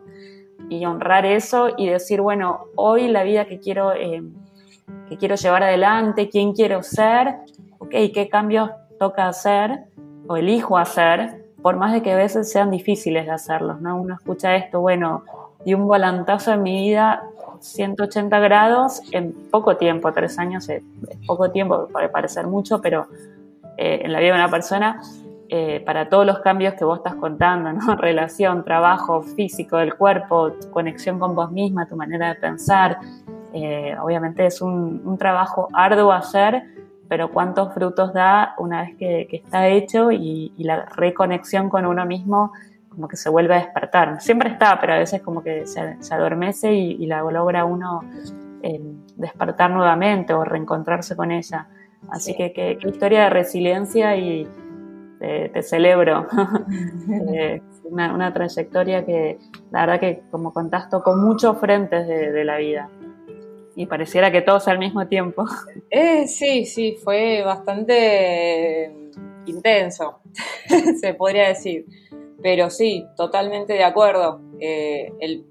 y 0.69 0.85
honrar 0.85 1.27
eso 1.27 1.69
y 1.77 1.89
decir, 1.89 2.21
bueno, 2.21 2.67
hoy 2.75 3.09
la 3.09 3.23
vida 3.23 3.47
que 3.47 3.61
quiero 3.61 3.93
eh, 3.93 4.23
que 5.09 5.17
quiero 5.17 5.37
llevar 5.37 5.63
adelante, 5.63 6.29
quién 6.29 6.53
quiero 6.53 6.83
ser, 6.83 7.37
ok, 7.79 7.91
qué 8.13 8.29
cambios 8.31 8.71
toca 8.99 9.29
hacer 9.29 9.85
o 10.27 10.37
elijo 10.37 10.79
hacer, 10.79 11.45
por 11.63 11.77
más 11.77 11.93
de 11.93 12.03
que 12.03 12.13
a 12.13 12.17
veces 12.17 12.51
sean 12.51 12.71
difíciles 12.71 13.27
de 13.27 13.33
hacerlos, 13.33 13.81
¿no? 13.81 14.01
Uno 14.01 14.15
escucha 14.15 14.57
esto, 14.57 14.81
bueno, 14.81 15.25
di 15.65 15.75
un 15.75 15.87
volantazo 15.87 16.53
en 16.53 16.63
mi 16.63 16.89
vida 16.89 17.23
180 17.61 18.39
grados 18.41 19.03
en 19.13 19.33
poco 19.51 19.77
tiempo, 19.77 20.13
tres 20.13 20.39
años 20.39 20.69
es, 20.69 20.83
poco 21.27 21.51
tiempo, 21.51 21.89
puede 21.89 22.09
parecer 22.09 22.47
mucho, 22.47 22.81
pero 22.81 23.09
eh, 23.77 24.01
en 24.05 24.13
la 24.13 24.21
vida 24.21 24.35
de 24.35 24.41
una 24.41 24.51
persona, 24.51 25.01
eh, 25.49 25.81
para 25.85 26.09
todos 26.09 26.27
los 26.27 26.41
cambios 26.41 26.75
que 26.75 26.85
vos 26.85 26.99
estás 26.99 27.15
contando, 27.15 27.73
¿no? 27.73 27.97
Relación, 27.97 28.65
trabajo, 28.65 29.23
físico 29.23 29.77
del 29.77 29.95
cuerpo, 29.95 30.53
conexión 30.73 31.19
con 31.19 31.35
vos 31.35 31.51
misma, 31.53 31.87
tu 31.87 31.97
manera 31.97 32.29
de 32.29 32.35
pensar, 32.37 32.99
eh, 33.59 33.97
obviamente 33.99 34.45
es 34.45 34.61
un, 34.61 35.17
trabajo 35.19 35.69
arduo 35.73 36.13
hacer, 36.13 36.63
pero 37.09 37.31
cuántos 37.31 37.73
frutos 37.73 38.13
da 38.13 38.55
una 38.59 38.83
vez 38.83 38.97
que, 38.97 39.29
está 39.33 39.69
hecho 39.69 40.11
y, 40.13 40.53
la 40.59 40.85
reconexión 40.85 41.71
con 41.71 41.87
uno 41.87 42.05
mismo 42.05 42.53
como 42.91 43.09
que 43.09 43.17
se 43.17 43.31
vuelve 43.31 43.55
a 43.55 43.59
despertar. 43.59 44.21
Siempre 44.21 44.51
está, 44.51 44.79
pero 44.79 44.95
a 44.95 44.99
veces 44.99 45.23
como 45.23 45.43
que 45.43 45.67
se, 45.67 45.97
adormece 46.11 46.75
y, 46.75 47.07
la 47.07 47.23
logra 47.23 47.65
uno 47.65 48.03
eh, 48.63 48.81
despertar 49.17 49.71
nuevamente 49.71 50.35
o 50.35 50.45
reencontrarse 50.45 51.17
con 51.17 51.31
ella. 51.31 51.67
Así 52.11 52.37
que 52.37 52.53
qué 52.53 52.79
historia 52.83 53.25
de 53.25 53.31
resiliencia 53.31 54.17
y 54.17 54.47
te, 55.19 55.63
celebro. 55.63 56.27
Eh, 57.33 57.63
una, 57.85 58.35
trayectoria 58.35 59.07
que 59.07 59.39
la 59.71 59.81
verdad 59.83 60.01
que 60.01 60.23
como 60.31 60.53
contaste 60.53 60.91
tocó 60.91 61.15
muchos 61.15 61.59
frentes 61.59 62.07
de 62.09 62.45
la 62.45 62.57
vida 62.57 62.89
y 63.77 63.85
pareciera 63.85 64.33
que 64.33 64.41
todos 64.41 64.67
al 64.69 64.79
mismo 64.79 65.07
tiempo. 65.07 65.45
Eh, 65.91 66.27
sí, 66.27 66.65
sí, 66.65 66.97
fue 67.03 67.43
bastante 67.43 68.91
intenso, 69.45 70.21
se 71.01 71.15
podría 71.15 71.49
decir. 71.49 71.85
Pero 72.43 72.71
sí, 72.71 73.07
totalmente 73.17 73.75
de 73.75 73.85
acuerdo. 73.85 74.41
Eh, 74.59 75.13
el, 75.21 75.45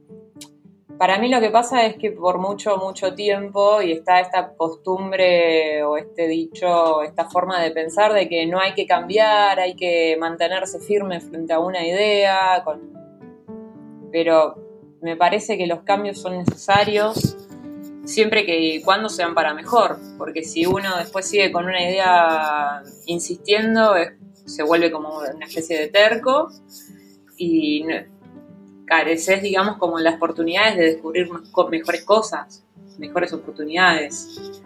para 0.98 1.20
mí 1.20 1.30
lo 1.30 1.40
que 1.40 1.52
pasa 1.52 1.86
es 1.86 1.98
que 1.98 2.12
por 2.12 2.40
mucho, 2.40 2.78
mucho 2.78 3.14
tiempo, 3.14 3.82
y 3.82 3.92
está 3.92 4.20
esta 4.20 4.54
costumbre 4.56 5.84
o 5.84 5.96
este 5.96 6.28
dicho, 6.28 7.04
esta 7.04 7.30
forma 7.30 7.62
de 7.62 7.72
pensar 7.72 8.12
de 8.14 8.28
que 8.28 8.48
no 8.48 8.60
hay 8.60 8.74
que 8.74 8.88
cambiar, 8.88 9.60
hay 9.60 9.76
que 9.76 10.18
mantenerse 10.20 10.80
firme 10.80 11.22
frente 11.22 11.54
a 11.54 11.60
una 11.60 11.86
idea, 11.86 12.64
pero 14.12 14.56
me 15.02 15.16
parece 15.16 15.58
que 15.58 15.68
los 15.68 15.82
cambios 15.82 16.20
son 16.20 16.38
necesarios 16.38 17.45
siempre 18.06 18.46
que 18.46 18.60
y 18.60 18.82
cuando 18.82 19.10
sean 19.10 19.34
para 19.34 19.54
mejor, 19.54 19.98
porque 20.18 20.44
si 20.44 20.66
uno 20.66 20.98
después 20.98 21.28
sigue 21.28 21.52
con 21.52 21.66
una 21.66 21.82
idea 21.82 22.84
insistiendo, 23.06 23.94
se 24.46 24.64
vuelve 24.64 24.92
como 24.92 25.20
una 25.20 25.46
especie 25.46 25.80
de 25.80 25.88
terco 25.88 26.50
y 27.38 27.86
careces, 28.86 29.42
digamos, 29.42 29.78
como 29.78 30.00
las 30.00 30.16
oportunidades 30.16 30.78
de 30.78 30.84
descubrir 30.84 31.30
mejores 31.70 32.04
cosas, 32.04 32.64
mejores 32.98 33.34
oportunidades. 33.34 34.62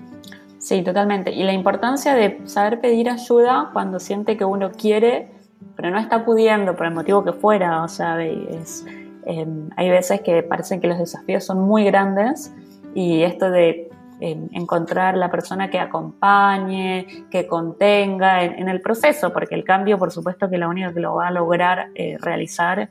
Sí, 0.59 0.83
totalmente. 0.83 1.31
Y 1.31 1.43
la 1.43 1.53
importancia 1.53 2.13
de 2.13 2.41
saber 2.45 2.81
pedir 2.81 3.09
ayuda 3.09 3.69
cuando 3.71 3.99
siente 3.99 4.37
que 4.37 4.43
uno 4.43 4.71
quiere, 4.71 5.31
pero 5.75 5.89
no 5.89 5.99
está 5.99 6.25
pudiendo 6.25 6.75
por 6.75 6.85
el 6.85 6.93
motivo 6.93 7.23
que 7.23 7.31
fuera. 7.31 7.81
O 7.83 7.87
sea, 7.87 8.21
em, 8.21 9.69
hay 9.77 9.89
veces 9.89 10.19
que 10.21 10.43
parecen 10.43 10.81
que 10.81 10.87
los 10.87 10.99
desafíos 10.99 11.45
son 11.45 11.61
muy 11.61 11.85
grandes 11.85 12.53
y 12.93 13.23
esto 13.23 13.49
de 13.49 13.89
eh, 14.21 14.37
encontrar 14.51 15.15
la 15.15 15.31
persona 15.31 15.69
que 15.69 15.79
acompañe, 15.79 17.07
que 17.31 17.47
contenga 17.47 18.43
en, 18.43 18.67
el 18.67 18.81
proceso, 18.81 19.31
porque 19.31 19.55
el 19.55 19.63
cambio, 19.63 19.97
por 19.97 20.11
supuesto, 20.11 20.49
que 20.49 20.57
la 20.57 20.67
única 20.67 20.93
que 20.93 20.99
lo 20.99 21.15
va 21.15 21.27
a 21.27 21.31
lograr 21.31 21.87
eh, 21.95 22.17
realizar, 22.19 22.79
en 22.79 22.89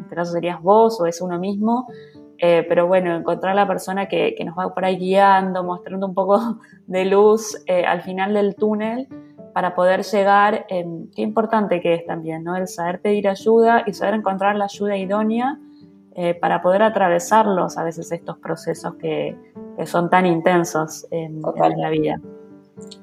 este 0.00 0.14
caso 0.14 0.32
serías 0.32 0.62
vos 0.62 0.98
o 1.02 1.06
es 1.06 1.20
uno 1.20 1.38
mismo, 1.38 1.86
eh, 2.38 2.64
pero 2.66 2.86
bueno, 2.86 3.14
encontrar 3.14 3.54
la 3.54 3.68
persona 3.68 4.06
que, 4.06 4.34
que, 4.38 4.44
nos 4.44 4.56
va 4.56 4.72
por 4.72 4.86
ahí 4.86 4.96
guiando, 4.96 5.62
mostrando 5.64 6.06
un 6.06 6.14
poco 6.14 6.58
de 6.86 7.04
luz 7.04 7.62
al 7.86 8.00
final 8.00 8.32
del 8.32 8.54
túnel 8.54 9.06
para 9.52 9.74
poder 9.74 10.02
llegar, 10.02 10.66
qué 10.66 11.22
importante 11.22 11.80
que 11.80 11.94
es 11.94 12.06
también, 12.06 12.42
¿no? 12.42 12.56
El 12.56 12.68
saber 12.68 13.00
pedir 13.00 13.28
ayuda 13.28 13.84
y 13.86 13.92
saber 13.92 14.14
encontrar 14.14 14.56
la 14.56 14.64
ayuda 14.64 14.96
idónea 14.96 15.58
eh, 16.16 16.34
para 16.34 16.62
poder 16.62 16.82
atravesarlos 16.82 17.76
a 17.76 17.84
veces 17.84 18.12
estos 18.12 18.38
procesos 18.38 18.94
que, 18.96 19.36
son 19.86 20.08
tan 20.08 20.26
intensos 20.26 21.06
en, 21.10 21.42
la 21.76 21.90
vida. 21.90 22.20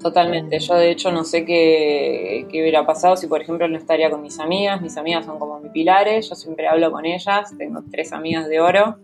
Totalmente, 0.01 0.59
yo 0.59 0.75
de 0.75 0.91
hecho 0.91 1.11
no 1.11 1.25
sé 1.25 1.43
qué, 1.43 2.47
hubiera 2.49 2.85
pasado 2.85 3.17
si 3.17 3.27
por 3.27 3.41
ejemplo 3.41 3.67
no 3.67 3.77
estaría 3.77 4.09
con 4.09 4.21
mis 4.21 4.39
amigas, 4.39 4.81
mis 4.81 4.95
amigas 4.97 5.25
son 5.25 5.37
como 5.39 5.59
mis 5.59 5.71
pilares, 5.71 6.29
yo 6.29 6.35
siempre 6.35 6.67
hablo 6.67 6.91
con 6.91 7.05
ellas, 7.05 7.53
tengo 7.57 7.81
tres 7.91 8.13
amigas 8.13 8.47
de 8.47 8.61
oro 8.61 8.97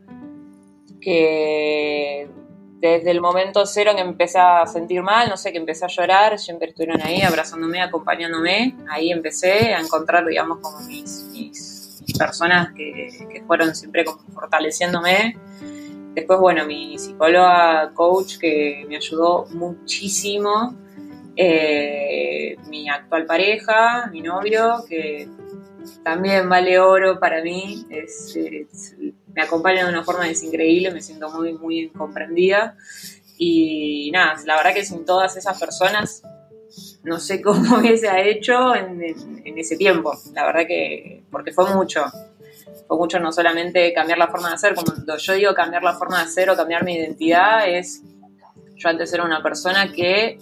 que 1.01 2.29
desde 2.79 3.11
el 3.11 3.21
momento 3.21 3.65
cero 3.65 3.91
que 3.95 4.01
empecé 4.01 4.39
a 4.39 4.65
sentir 4.67 5.01
mal, 5.01 5.29
no 5.29 5.37
sé, 5.37 5.51
que 5.51 5.57
empecé 5.57 5.85
a 5.85 5.87
llorar, 5.87 6.37
siempre 6.37 6.69
estuvieron 6.69 7.01
ahí 7.01 7.21
abrazándome, 7.21 7.81
acompañándome, 7.81 8.75
ahí 8.89 9.11
empecé 9.11 9.73
a 9.73 9.79
encontrar, 9.79 10.25
digamos, 10.25 10.59
como 10.59 10.79
mis, 10.81 11.25
personas 12.17 12.73
que, 12.73 13.43
fueron 13.45 13.75
siempre 13.75 14.03
como 14.05 14.19
fortaleciéndome. 14.33 15.37
Después, 16.13 16.39
bueno, 16.39 16.65
mi 16.65 16.97
psicóloga, 16.97 17.91
coach, 17.93 18.37
que 18.39 18.85
me 18.87 18.97
ayudó 18.97 19.45
muchísimo. 19.51 20.75
Eh, 21.35 22.57
mi 22.67 22.89
actual 22.89 23.25
pareja, 23.25 24.09
mi 24.11 24.21
novio, 24.21 24.83
que 24.89 25.29
también 26.03 26.49
vale 26.49 26.79
oro 26.79 27.19
para 27.19 27.43
mí. 27.43 27.85
me 29.33 29.41
acompaña 29.41 29.85
de 29.85 29.89
una 29.91 30.03
forma 30.03 30.27
es 30.27 30.43
increíble, 30.43 30.91
me 30.91 31.01
siento 31.01 31.29
muy, 31.29 31.53
muy 31.53 31.89
comprendida. 31.89 32.75
Y 33.37 34.09
nada, 34.11 34.41
la 34.45 34.57
verdad 34.57 34.73
que 34.73 34.83
sin 34.83 35.05
todas 35.05 35.37
esas 35.37 35.59
personas 35.59 36.23
no 37.03 37.19
sé 37.19 37.41
cómo 37.41 37.77
hubiese 37.79 38.29
hecho 38.29 38.75
en, 38.75 39.01
ese 39.57 39.77
tiempo. 39.77 40.13
La 40.33 40.45
verdad 40.45 40.67
que, 40.67 41.23
porque 41.31 41.51
fue 41.51 41.73
mucho. 41.73 42.05
Fue 42.87 42.97
mucho 42.97 43.19
no 43.19 43.33
solamente 43.33 43.93
cambiar 43.93 44.17
la 44.17 44.29
forma 44.29 44.47
de 44.49 44.55
hacer, 44.55 44.73
como 44.73 44.93
yo 45.17 45.33
digo 45.33 45.53
cambiar 45.53 45.83
la 45.83 45.95
forma 45.95 46.19
de 46.19 46.23
hacer 46.23 46.49
o 46.49 46.55
cambiar 46.55 46.85
mi 46.85 46.95
identidad, 46.95 47.67
es, 47.67 48.01
yo 48.75 48.87
antes 48.87 49.11
era 49.11 49.25
una 49.25 49.43
persona 49.43 49.91
que 49.91 50.37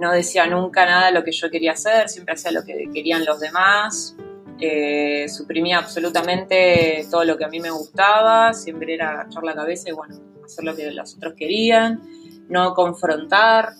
no 0.00 0.10
decía 0.10 0.46
nunca 0.46 0.84
nada 0.84 1.06
de 1.06 1.12
lo 1.12 1.22
que 1.22 1.30
yo 1.30 1.50
quería 1.50 1.72
hacer, 1.72 2.08
siempre 2.08 2.34
hacía 2.34 2.50
lo 2.50 2.64
que 2.64 2.90
querían 2.92 3.24
los 3.24 3.38
demás, 3.38 4.16
eh, 4.60 5.28
suprimía 5.28 5.78
absolutamente 5.78 7.06
todo 7.10 7.24
lo 7.24 7.36
que 7.36 7.44
a 7.44 7.48
mí 7.48 7.60
me 7.60 7.70
gustaba, 7.70 8.52
siempre 8.54 8.94
era 8.94 9.10
agachar 9.10 9.42
la 9.44 9.54
cabeza 9.54 9.90
y 9.90 9.92
bueno, 9.92 10.16
hacer 10.44 10.64
lo 10.64 10.74
que 10.74 10.90
los 10.90 11.16
otros 11.16 11.34
querían, 11.34 12.00
no 12.48 12.74
confrontar. 12.74 13.74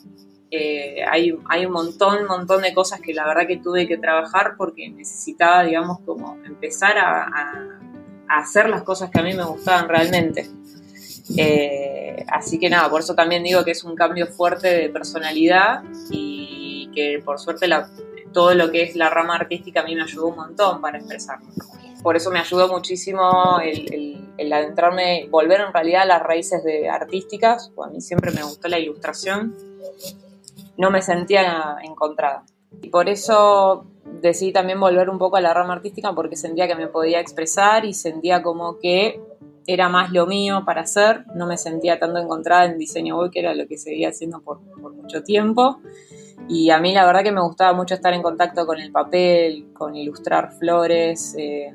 Eh, 0.56 1.02
hay, 1.10 1.36
hay 1.48 1.66
un 1.66 1.72
montón, 1.72 2.26
montón 2.26 2.62
de 2.62 2.72
cosas 2.72 3.00
que 3.00 3.12
la 3.12 3.26
verdad 3.26 3.46
que 3.48 3.56
tuve 3.56 3.88
que 3.88 3.98
trabajar 3.98 4.54
porque 4.56 4.88
necesitaba, 4.88 5.64
digamos, 5.64 5.98
como 6.06 6.38
empezar 6.44 6.96
a, 6.96 7.80
hacer 8.28 8.68
las 8.68 8.82
cosas 8.82 9.10
que 9.10 9.18
a 9.18 9.22
mí 9.22 9.34
me 9.34 9.44
gustaban 9.44 9.88
realmente. 9.88 10.48
Eh, 11.36 12.24
así 12.28 12.58
que 12.58 12.70
nada, 12.70 12.88
por 12.88 13.00
eso 13.00 13.14
también 13.14 13.42
digo 13.42 13.64
que 13.64 13.72
es 13.72 13.82
un 13.82 13.96
cambio 13.96 14.28
fuerte 14.28 14.68
de 14.68 14.88
personalidad 14.90 15.82
y 16.10 16.88
que 16.94 17.20
por 17.24 17.40
suerte 17.40 17.66
la, 17.66 17.90
todo 18.32 18.54
lo 18.54 18.70
que 18.70 18.82
es 18.82 18.94
la 18.94 19.10
rama 19.10 19.34
artística 19.34 19.80
a 19.80 19.84
mí 19.84 19.96
me 19.96 20.02
ayudó 20.02 20.28
un 20.28 20.36
montón 20.36 20.80
para 20.80 20.98
expresarme. 20.98 21.46
Por 22.02 22.16
eso 22.16 22.30
me 22.30 22.38
ayudó 22.38 22.68
muchísimo 22.68 23.58
el, 23.60 24.52
adentrarme, 24.52 25.26
volver 25.30 25.62
en 25.62 25.72
realidad 25.72 26.02
a 26.02 26.06
las 26.06 26.22
raíces 26.22 26.62
de 26.62 26.88
artísticas, 26.88 27.72
a 27.82 27.88
mí 27.88 28.00
siempre 28.00 28.30
me 28.30 28.42
gustó 28.42 28.68
la 28.68 28.78
ilustración, 28.78 29.56
no 30.76 30.90
me 30.90 31.02
sentía 31.02 31.76
encontrada. 31.82 32.44
Y 32.82 32.88
por 32.88 33.08
eso 33.08 33.86
decidí 34.20 34.52
también 34.52 34.80
volver 34.80 35.10
un 35.10 35.18
poco 35.18 35.36
a 35.36 35.40
la 35.40 35.54
rama 35.54 35.74
artística 35.74 36.14
porque 36.14 36.36
sentía 36.36 36.66
que 36.66 36.74
me 36.74 36.88
podía 36.88 37.20
expresar 37.20 37.84
y 37.84 37.94
sentía 37.94 38.42
como 38.42 38.78
que 38.78 39.20
era 39.66 39.88
más 39.88 40.12
lo 40.12 40.26
mío 40.26 40.62
para 40.66 40.82
hacer, 40.82 41.24
no 41.34 41.46
me 41.46 41.56
sentía 41.56 41.98
tanto 41.98 42.18
encontrada 42.18 42.66
en 42.66 42.78
diseño 42.78 43.18
web, 43.18 43.30
que 43.30 43.40
era 43.40 43.54
lo 43.54 43.66
que 43.66 43.78
seguía 43.78 44.10
haciendo 44.10 44.40
por, 44.40 44.60
mucho 44.60 45.22
tiempo. 45.22 45.80
Y 46.48 46.70
a 46.70 46.78
mí 46.78 46.92
la 46.92 47.06
verdad 47.06 47.22
que 47.22 47.32
me 47.32 47.40
gustaba 47.40 47.72
mucho 47.72 47.94
estar 47.94 48.12
en 48.12 48.22
contacto 48.22 48.66
con 48.66 48.78
el 48.78 48.92
papel, 48.92 49.72
con 49.72 49.94
ilustrar 49.94 50.52
flores, 50.52 51.34
eh, 51.38 51.74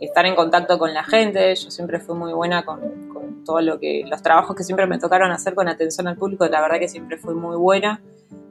estar 0.00 0.26
en 0.26 0.34
contacto 0.34 0.78
con 0.78 0.92
la 0.92 1.04
gente. 1.04 1.54
Yo 1.54 1.70
siempre 1.70 2.00
fui 2.00 2.16
muy 2.16 2.32
buena 2.32 2.64
con, 2.64 3.08
con, 3.08 3.44
todo 3.44 3.60
lo 3.60 3.78
que, 3.78 4.04
los 4.06 4.20
trabajos 4.22 4.56
que 4.56 4.64
siempre 4.64 4.86
me 4.86 4.98
tocaron 4.98 5.30
hacer 5.30 5.54
con 5.54 5.68
atención 5.68 6.08
al 6.08 6.16
público, 6.16 6.46
la 6.46 6.60
verdad 6.60 6.78
que 6.78 6.88
siempre 6.88 7.16
fui 7.16 7.34
muy 7.34 7.56
buena, 7.56 8.02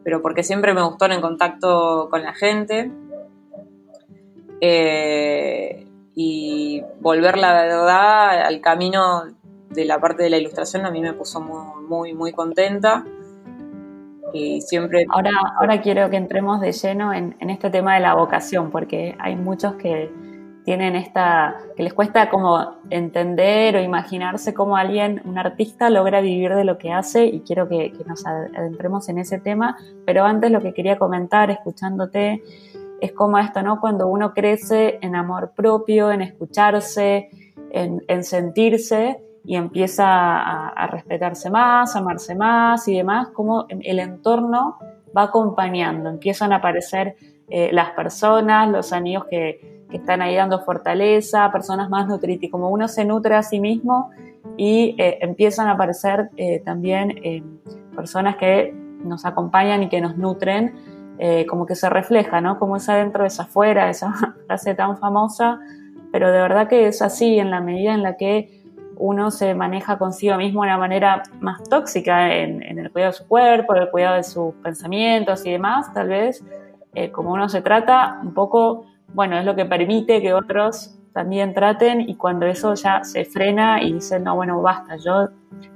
pero 0.08 0.22
porque 0.22 0.42
siempre 0.42 0.74
me 0.74 0.82
gustó 0.82 1.06
en 1.08 1.20
contacto 1.20 2.08
con 2.10 2.24
la 2.24 2.34
gente. 2.34 2.90
Eh, 4.62 5.86
y 6.16 6.82
volver 7.02 7.38
la 7.38 7.52
verdad 7.52 8.46
al 8.46 8.62
camino 8.62 9.24
de 9.70 9.84
la 9.84 10.00
parte 10.00 10.24
de 10.24 10.30
la 10.30 10.38
ilustración 10.38 10.86
a 10.86 10.92
mí 10.92 11.02
me 11.02 11.12
puso 11.12 11.42
muy, 11.42 11.84
muy, 11.90 12.14
muy 12.14 12.32
contenta 12.32 13.04
y 14.32 14.62
siempre... 14.62 15.06
Ahora, 15.10 15.32
ahora 15.60 15.82
quiero 15.82 16.10
que 16.10 16.16
entremos 16.16 16.62
de 16.62 16.72
lleno 16.72 17.12
en, 17.12 17.36
este 17.42 17.70
tema 17.70 17.96
de 17.96 18.00
la 18.00 18.16
vocación, 18.16 18.72
porque 18.72 19.14
hay 19.20 19.36
muchos 19.36 19.76
que 19.76 20.10
tienen 20.68 20.98
esta, 20.98 21.62
que 21.78 21.84
les 21.84 21.94
cuesta 21.94 22.30
como 22.30 22.74
entender 22.90 23.78
o 23.78 23.80
imaginarse 23.80 24.54
cómo 24.54 24.76
alguien, 24.76 25.22
un 25.24 25.38
artista, 25.38 25.90
logra 25.90 26.20
vivir 26.20 26.54
de 26.56 26.66
lo 26.66 26.78
que 26.78 26.92
hace 26.92 27.26
y 27.26 27.40
quiero 27.40 27.70
que, 27.70 27.94
nos 28.06 28.28
adentremos 28.28 29.08
en 29.08 29.18
ese 29.18 29.40
tema, 29.40 29.78
pero 30.06 30.26
antes 30.26 30.52
lo 30.52 30.60
que 30.60 30.74
quería 30.74 30.98
comentar, 30.98 31.50
escuchándote, 31.52 32.44
es 33.00 33.14
como 33.14 33.38
esto, 33.38 33.62
¿no? 33.64 33.80
Cuando 33.80 34.10
uno 34.10 34.34
crece 34.34 35.00
en 35.02 35.16
amor 35.16 35.54
propio, 35.56 36.12
en 36.12 36.20
escucharse, 36.20 37.30
en, 37.72 38.04
en 38.10 38.26
sentirse, 38.26 39.22
y 39.46 39.56
empieza 39.56 40.04
a, 40.06 40.88
respetarse 40.88 41.50
más, 41.50 41.96
amarse 41.96 42.36
más 42.36 42.86
y 42.90 42.98
demás, 42.98 43.30
como 43.30 43.68
el 43.70 44.00
entorno 44.00 44.80
va 45.16 45.24
acompañando, 45.24 46.10
empiezan 46.10 46.52
a 46.52 46.58
aparecer 46.58 47.16
eh, 47.48 47.70
las 47.72 47.92
personas, 47.92 48.70
los 48.70 48.92
amigos 48.92 49.28
que, 49.30 49.77
están 49.92 50.22
ahí 50.22 50.36
dando 50.36 50.60
fortaleza, 50.60 51.52
personas 51.52 51.90
más 51.90 52.08
nutritivas, 52.08 52.52
como 52.52 52.70
uno 52.70 52.88
se 52.88 53.06
nutre 53.06 53.36
a 53.36 53.44
sí 53.44 53.60
mismo 53.60 54.12
y 54.58 54.96
eh, 54.98 55.20
empiezan 55.22 55.68
a 55.68 55.72
aparecer 55.72 56.30
eh, 56.38 56.62
también 56.64 57.60
personas 57.96 58.38
que 58.38 58.74
nos 59.04 59.26
acompañan 59.26 59.84
y 59.84 59.90
que 59.90 60.02
nos 60.02 60.18
nutren, 60.18 60.76
como 61.48 61.66
que 61.66 61.74
se 61.74 61.90
refleja, 61.90 62.42
¿no? 62.42 62.60
Como 62.60 62.76
es 62.76 62.88
adentro, 62.90 63.26
es 63.26 63.40
afuera, 63.40 63.90
esa 63.92 64.14
frase 64.46 64.76
tan 64.76 64.98
famosa, 64.98 65.60
pero 66.12 66.32
de 66.32 66.40
verdad 66.40 66.68
que 66.68 66.88
es 66.88 67.02
así 67.02 67.40
en 67.40 67.50
la 67.50 67.60
medida 67.60 67.94
en 67.94 68.04
la 68.04 68.18
que 68.18 68.58
uno 69.00 69.32
se 69.32 69.54
maneja 69.54 69.98
consigo 69.98 70.38
mismo 70.38 70.64
de 70.64 70.70
una 70.70 70.78
manera 70.78 71.24
más 71.40 71.64
tóxica 71.64 72.34
en, 72.34 72.62
el 72.62 72.92
cuidado 72.92 73.12
de 73.12 73.18
su 73.18 73.28
cuerpo, 73.28 73.76
en 73.76 73.84
el 73.84 73.90
cuidado 73.90 74.16
de 74.16 74.24
sus 74.24 74.54
pensamientos 74.56 75.46
y 75.46 75.52
demás, 75.52 75.94
tal 75.94 76.10
vez, 76.10 76.44
eh, 76.96 77.12
como 77.12 77.32
uno 77.32 77.48
se 77.50 77.62
trata, 77.62 78.20
un 78.24 78.34
poco, 78.34 78.86
bueno, 79.14 79.38
es 79.38 79.46
lo 79.46 79.56
que 79.56 79.66
permite 79.66 80.22
que 80.22 80.34
otros 80.34 80.96
también 81.14 81.54
traten 81.54 82.02
y 82.02 82.16
cuando 82.16 82.46
eso 82.46 82.74
ya 82.76 83.04
se 83.04 83.26
frena 83.26 83.82
y 83.82 83.94
dicen, 83.94 84.24
no, 84.24 84.36
bueno, 84.36 84.62
basta, 84.62 84.98
yo 84.98 85.30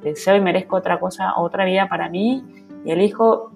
deseo 0.03 0.35
y 0.35 0.41
merezco 0.41 0.75
otra 0.75 0.99
cosa, 0.99 1.33
otra 1.37 1.65
vida 1.65 1.87
para 1.89 2.09
mí 2.09 2.43
y 2.85 2.91
elijo 2.91 3.51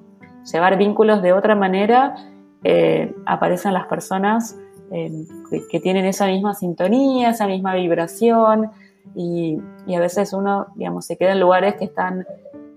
llevar 0.52 0.78
vínculos 0.78 1.22
de 1.22 1.34
otra 1.34 1.56
manera, 1.56 2.16
eh, 2.64 3.14
aparecen 3.26 3.74
las 3.74 3.86
personas 3.86 4.58
eh, 4.92 5.26
que 5.70 5.80
tienen 5.80 6.06
esa 6.06 6.28
misma 6.28 6.54
sintonía, 6.54 7.30
esa 7.30 7.48
misma 7.48 7.76
vibración, 7.76 8.72
y, 9.14 9.58
a 9.96 10.00
veces 10.00 10.34
uno, 10.34 10.68
digamos, 10.76 11.06
se 11.06 11.18
queda 11.18 11.34
en 11.34 11.40
lugares 11.40 11.76
que 11.76 11.86
están, 11.86 12.26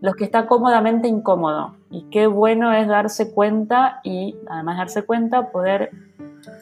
los 0.01 0.15
que 0.15 0.25
está 0.25 0.47
cómodamente 0.47 1.09
incómodo. 1.09 1.75
Y 1.91 2.03
qué 2.11 2.27
bueno 2.27 2.73
es 2.73 2.87
darse 2.87 3.33
cuenta 3.33 4.01
y 4.05 4.37
además 4.49 4.79
darse 4.79 5.03
cuenta 5.03 5.51
poder 5.51 5.91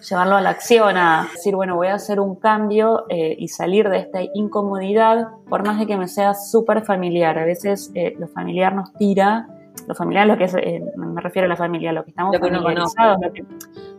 llevarlo 0.09 0.37
a 0.37 0.41
la 0.41 0.51
acción, 0.51 0.97
a 0.97 1.29
decir, 1.33 1.55
bueno, 1.55 1.77
voy 1.77 1.89
a 1.89 1.95
hacer 1.95 2.21
un 2.21 2.37
cambio 2.37 3.05
eh, 3.09 3.35
y 3.39 3.49
salir 3.49 3.89
de 3.89 3.99
esta 3.99 4.21
incomodidad, 4.35 5.29
por 5.49 5.67
más 5.67 5.79
de 5.79 5.87
que 5.87 5.97
me 5.97 6.09
sea 6.09 6.35
súper 6.35 6.85
familiar. 6.85 7.39
A 7.39 7.45
veces 7.45 7.91
eh, 7.95 8.15
lo 8.19 8.29
familiar 8.29 8.75
nos 8.75 8.93
tira, 8.95 9.49
lo 9.87 9.95
familiar, 9.95 10.27
lo 10.27 10.37
que 10.37 10.45
es, 10.45 10.55
eh, 10.55 10.83
me 10.97 11.21
refiero 11.21 11.47
a 11.47 11.49
la 11.49 11.57
familia, 11.57 11.93
lo 11.93 12.05
que 12.05 12.11
estamos 12.11 12.35
lo 12.35 12.41
familiarizados, 12.41 13.19
lo, 13.21 13.33
que, 13.33 13.45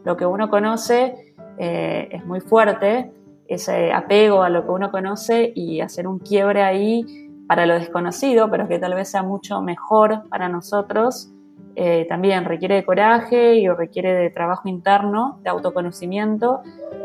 lo 0.03 0.17
que 0.17 0.25
uno 0.25 0.49
conoce 0.49 1.33
es 1.59 2.23
muy 2.23 2.39
fuerte, 2.39 3.11
ese 3.47 3.91
apego 3.91 4.43
a 4.43 4.49
lo 4.49 4.63
que 4.63 4.71
uno 4.71 4.91
conoce 4.91 5.51
y 5.55 5.81
hacer 5.81 6.07
un 6.07 6.19
quiebre 6.19 6.61
ahí 6.61 7.27
para 7.47 7.65
lo 7.65 7.73
desconocido, 7.73 8.51
pero 8.51 8.67
que 8.67 8.77
tal 8.77 8.93
vez 8.93 9.09
sea 9.09 9.23
mucho 9.23 9.61
mejor 9.61 10.27
para 10.29 10.49
nosotros, 10.49 11.31
eh, 11.79 12.07
también 12.09 12.43
requiere 12.45 12.73
de 12.73 12.83
coraje 12.83 13.57
y 13.57 13.69
requiere 13.69 14.11
de 14.11 14.31
trabajo 14.31 14.67
interno, 14.67 15.39
de 15.43 15.51
autoconocimiento, 15.51 16.63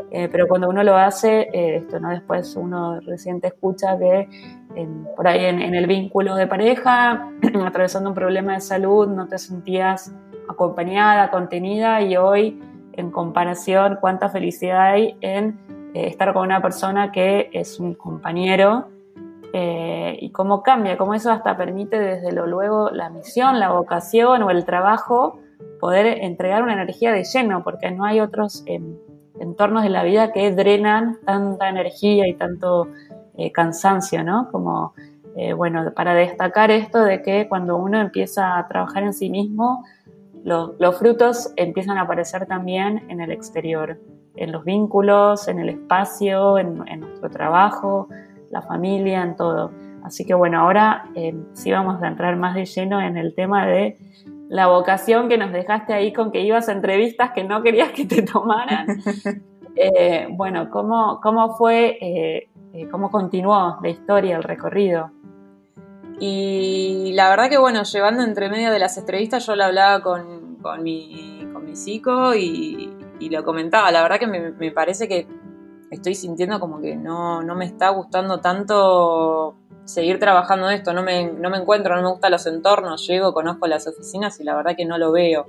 eh, 0.09 0.27
pero 0.31 0.47
cuando 0.47 0.67
uno 0.67 0.81
lo 0.83 0.97
hace, 0.97 1.41
eh, 1.53 1.75
esto 1.75 1.99
no 1.99 2.09
después 2.09 2.55
uno 2.55 2.99
reciente 3.01 3.49
escucha 3.49 3.99
que 3.99 4.27
por 5.15 5.27
ahí 5.27 5.45
en, 5.45 5.75
el 5.75 5.85
vínculo 5.85 6.33
de 6.35 6.47
pareja, 6.47 7.29
atravesando 7.63 8.09
un 8.09 8.15
problema 8.15 8.55
de 8.55 8.61
salud, 8.61 9.07
no 9.07 9.27
te 9.27 9.37
sentías 9.37 10.11
acompañada, 10.49 11.29
contenida 11.29 12.01
y 12.01 12.17
hoy 12.17 12.59
en 12.93 13.11
comparación 13.11 13.99
cuánta 14.01 14.29
felicidad 14.29 14.93
hay 14.93 15.15
en 15.21 15.59
estar 15.93 16.33
con 16.33 16.47
una 16.47 16.63
persona 16.63 17.11
que 17.11 17.51
es 17.53 17.79
un 17.79 17.93
compañero 17.93 18.87
eh, 19.53 20.17
y 20.19 20.31
cómo 20.31 20.63
cambia, 20.63 20.97
cómo 20.97 21.13
eso 21.13 21.31
hasta 21.31 21.55
permite 21.55 21.99
desde 21.99 22.31
luego 22.31 22.89
la 22.89 23.09
misión, 23.09 23.59
la 23.59 23.71
vocación 23.71 24.43
o 24.43 24.49
el 24.49 24.65
trabajo 24.65 25.39
poder 25.79 26.05
entregar 26.23 26.63
una 26.63 26.73
energía 26.73 27.13
de 27.13 27.23
lleno, 27.23 27.63
porque 27.63 27.91
no 27.91 28.03
hay 28.03 28.19
otros 28.19 28.63
em, 28.65 28.97
entornos 29.39 29.83
de 29.83 29.89
la 29.89 30.03
vida 30.03 30.31
que 30.31 30.51
drenan 30.51 31.19
tanta 31.25 31.69
energía 31.69 32.27
y 32.27 32.33
tanto 32.33 32.87
eh, 33.37 33.51
cansancio, 33.51 34.23
¿no? 34.23 34.49
Como 34.51 34.93
eh, 35.35 35.53
bueno, 35.53 35.91
para 35.95 36.13
destacar 36.13 36.69
esto 36.69 37.03
de 37.03 37.21
que 37.21 37.47
cuando 37.49 37.77
uno 37.77 37.99
empieza 37.99 38.57
a 38.57 38.67
trabajar 38.67 39.03
en 39.03 39.13
sí 39.13 39.29
mismo, 39.29 39.83
los 40.43 40.99
frutos 40.99 41.53
empiezan 41.55 41.97
a 41.97 42.01
aparecer 42.01 42.45
también 42.45 43.05
en 43.07 43.21
el 43.21 43.31
exterior, 43.31 43.97
en 44.35 44.51
los 44.51 44.65
vínculos, 44.65 45.47
en 45.47 45.59
el 45.59 45.69
espacio, 45.69 46.57
en, 46.57 46.99
nuestro 46.99 47.29
trabajo, 47.29 48.09
la 48.53 48.61
familia, 48.61 49.23
en 49.23 49.35
todo. 49.35 49.71
Así 50.03 50.25
que 50.25 50.33
bueno, 50.33 50.59
ahora 50.59 51.05
eh, 51.15 51.35
sí 51.53 51.71
vamos 51.71 52.01
a 52.01 52.07
entrar 52.07 52.35
más 52.37 52.55
de 52.55 52.65
lleno 52.65 53.01
en 53.01 53.17
el 53.17 53.35
tema 53.35 53.65
de 53.65 53.97
la 54.49 54.67
vocación 54.67 55.29
que 55.29 55.37
nos 55.37 55.51
dejaste 55.51 55.93
ahí 55.93 56.13
con 56.13 56.31
que 56.31 56.41
ibas 56.41 56.69
a 56.69 56.73
entrevistas 56.73 57.31
que 57.31 57.43
no 57.43 57.63
querías 57.63 57.91
que 57.91 58.05
te 58.05 58.21
tomaran. 58.21 58.87
Eh, 59.75 60.27
bueno, 60.29 60.69
¿cómo, 60.69 61.19
cómo 61.19 61.55
fue, 61.55 61.97
eh, 61.99 62.47
cómo 62.91 63.09
continuó 63.09 63.79
la 63.81 63.89
historia, 63.89 64.37
el 64.37 64.43
recorrido? 64.43 65.09
Y 66.19 67.11
la 67.15 67.29
verdad 67.29 67.49
que 67.49 67.57
bueno, 67.57 67.83
llevando 67.83 68.23
entre 68.23 68.49
medio 68.49 68.71
de 68.71 68.79
las 68.79 68.97
entrevistas 68.97 69.45
yo 69.45 69.55
lo 69.55 69.63
hablaba 69.63 70.01
con, 70.01 70.57
mi, 70.81 71.47
con 71.51 71.65
mi 71.65 71.75
psico 71.75 72.35
y, 72.35 72.91
lo 73.31 73.43
comentaba. 73.43 73.89
La 73.91 74.03
verdad 74.03 74.19
que 74.19 74.27
me, 74.27 74.71
parece 74.71 75.07
que 75.07 75.27
estoy 75.95 76.15
sintiendo 76.15 76.59
como 76.59 76.81
que 76.81 76.95
no, 76.95 77.41
me 77.55 77.65
está 77.65 77.89
gustando 77.89 78.39
tanto 78.39 79.55
seguir 79.85 80.19
trabajando 80.19 80.69
esto. 80.69 80.93
No 80.93 81.03
me, 81.03 81.31
no 81.31 81.49
me 81.49 81.57
encuentro, 81.57 81.95
no 81.95 82.01
me 82.01 82.09
gustan 82.09 82.31
los 82.31 82.45
entornos. 82.45 83.07
Llego, 83.07 83.33
conozco 83.33 83.67
las 83.67 83.87
oficinas 83.87 84.39
y 84.39 84.43
la 84.43 84.55
verdad 84.55 84.75
que 84.75 84.85
no 84.85 84.97
lo 84.97 85.11
veo. 85.11 85.45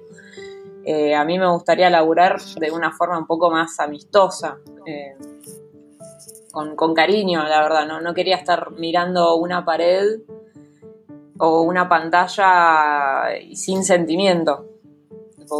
Eh, 0.84 1.14
a 1.14 1.24
mí 1.24 1.38
me 1.38 1.50
gustaría 1.50 1.88
laburar 1.88 2.40
de 2.40 2.70
una 2.70 2.92
forma 2.92 3.18
un 3.18 3.26
poco 3.26 3.50
más 3.50 3.80
amistosa. 3.80 4.58
Eh, 4.86 5.16
con, 6.52 6.76
con, 6.76 6.94
cariño, 6.94 7.42
la 7.44 7.62
verdad, 7.62 7.86
¿no? 7.86 8.00
no 8.00 8.14
quería 8.14 8.36
estar 8.36 8.70
mirando 8.72 9.34
una 9.36 9.64
pared 9.64 10.20
o 11.38 11.62
una 11.62 11.88
pantalla 11.88 13.24
sin 13.54 13.82
sentimiento. 13.82 14.66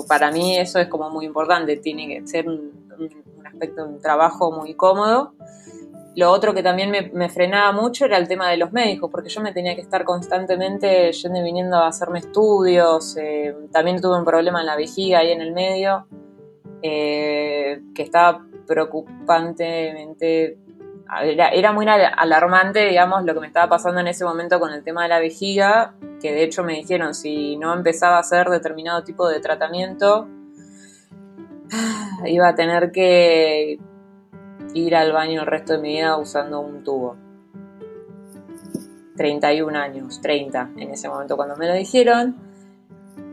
Para 0.08 0.30
mí 0.30 0.56
eso 0.56 0.78
es 0.78 0.88
como 0.88 1.10
muy 1.10 1.26
importante, 1.26 1.76
tiene 1.76 2.06
que 2.08 2.26
ser 2.26 2.48
un, 2.48 2.72
aspecto 3.64 3.84
de 3.84 3.94
un 3.94 4.00
trabajo 4.00 4.52
muy 4.52 4.74
cómodo. 4.74 5.34
Lo 6.16 6.30
otro 6.30 6.54
que 6.54 6.62
también 6.62 6.90
me, 6.90 7.28
frenaba 7.28 7.72
mucho 7.72 8.04
era 8.04 8.18
el 8.18 8.28
tema 8.28 8.48
de 8.48 8.56
los 8.56 8.70
médicos, 8.72 9.10
porque 9.10 9.28
yo 9.28 9.40
me 9.40 9.52
tenía 9.52 9.74
que 9.74 9.80
estar 9.80 10.04
constantemente 10.04 11.10
yendo 11.10 11.40
y 11.40 11.42
viniendo 11.42 11.76
a 11.76 11.88
hacerme 11.88 12.20
estudios. 12.20 13.16
Eh, 13.16 13.52
también 13.72 14.00
tuve 14.00 14.16
un 14.18 14.24
problema 14.24 14.60
en 14.60 14.66
la 14.66 14.76
vejiga 14.76 15.18
ahí 15.18 15.32
en 15.32 15.40
el 15.40 15.52
medio, 15.52 16.06
eh, 16.82 17.80
que 17.94 18.02
estaba 18.02 18.46
preocupantemente 18.64 20.58
era, 21.52 21.72
muy 21.72 21.86
alarmante, 21.86 22.88
digamos, 22.88 23.24
lo 23.24 23.34
que 23.34 23.40
me 23.40 23.46
estaba 23.46 23.68
pasando 23.68 24.00
en 24.00 24.08
ese 24.08 24.24
momento 24.24 24.58
con 24.58 24.72
el 24.72 24.82
tema 24.82 25.02
de 25.02 25.08
la 25.10 25.20
vejiga, 25.20 25.94
que 26.20 26.32
de 26.32 26.44
hecho 26.44 26.64
me 26.64 26.74
dijeron, 26.74 27.14
si 27.14 27.56
no 27.56 27.74
empezaba 27.74 28.16
a 28.16 28.20
hacer 28.20 28.48
determinado 28.48 29.04
tipo 29.04 29.28
de 29.28 29.40
tratamiento, 29.40 30.28
iba 32.26 32.48
a 32.48 32.54
tener 32.54 32.90
que 32.92 33.78
ir 34.74 34.96
al 34.96 35.12
baño 35.12 35.42
el 35.42 35.46
resto 35.46 35.74
de 35.74 35.78
mi 35.78 35.94
vida 35.94 36.16
usando 36.16 36.60
un 36.60 36.82
tubo. 36.82 37.16
31 39.16 39.78
años, 39.78 40.20
30 40.20 40.70
en 40.76 40.90
ese 40.90 41.08
momento 41.08 41.36
cuando 41.36 41.56
me 41.56 41.68
lo 41.68 41.74
dijeron. 41.74 42.36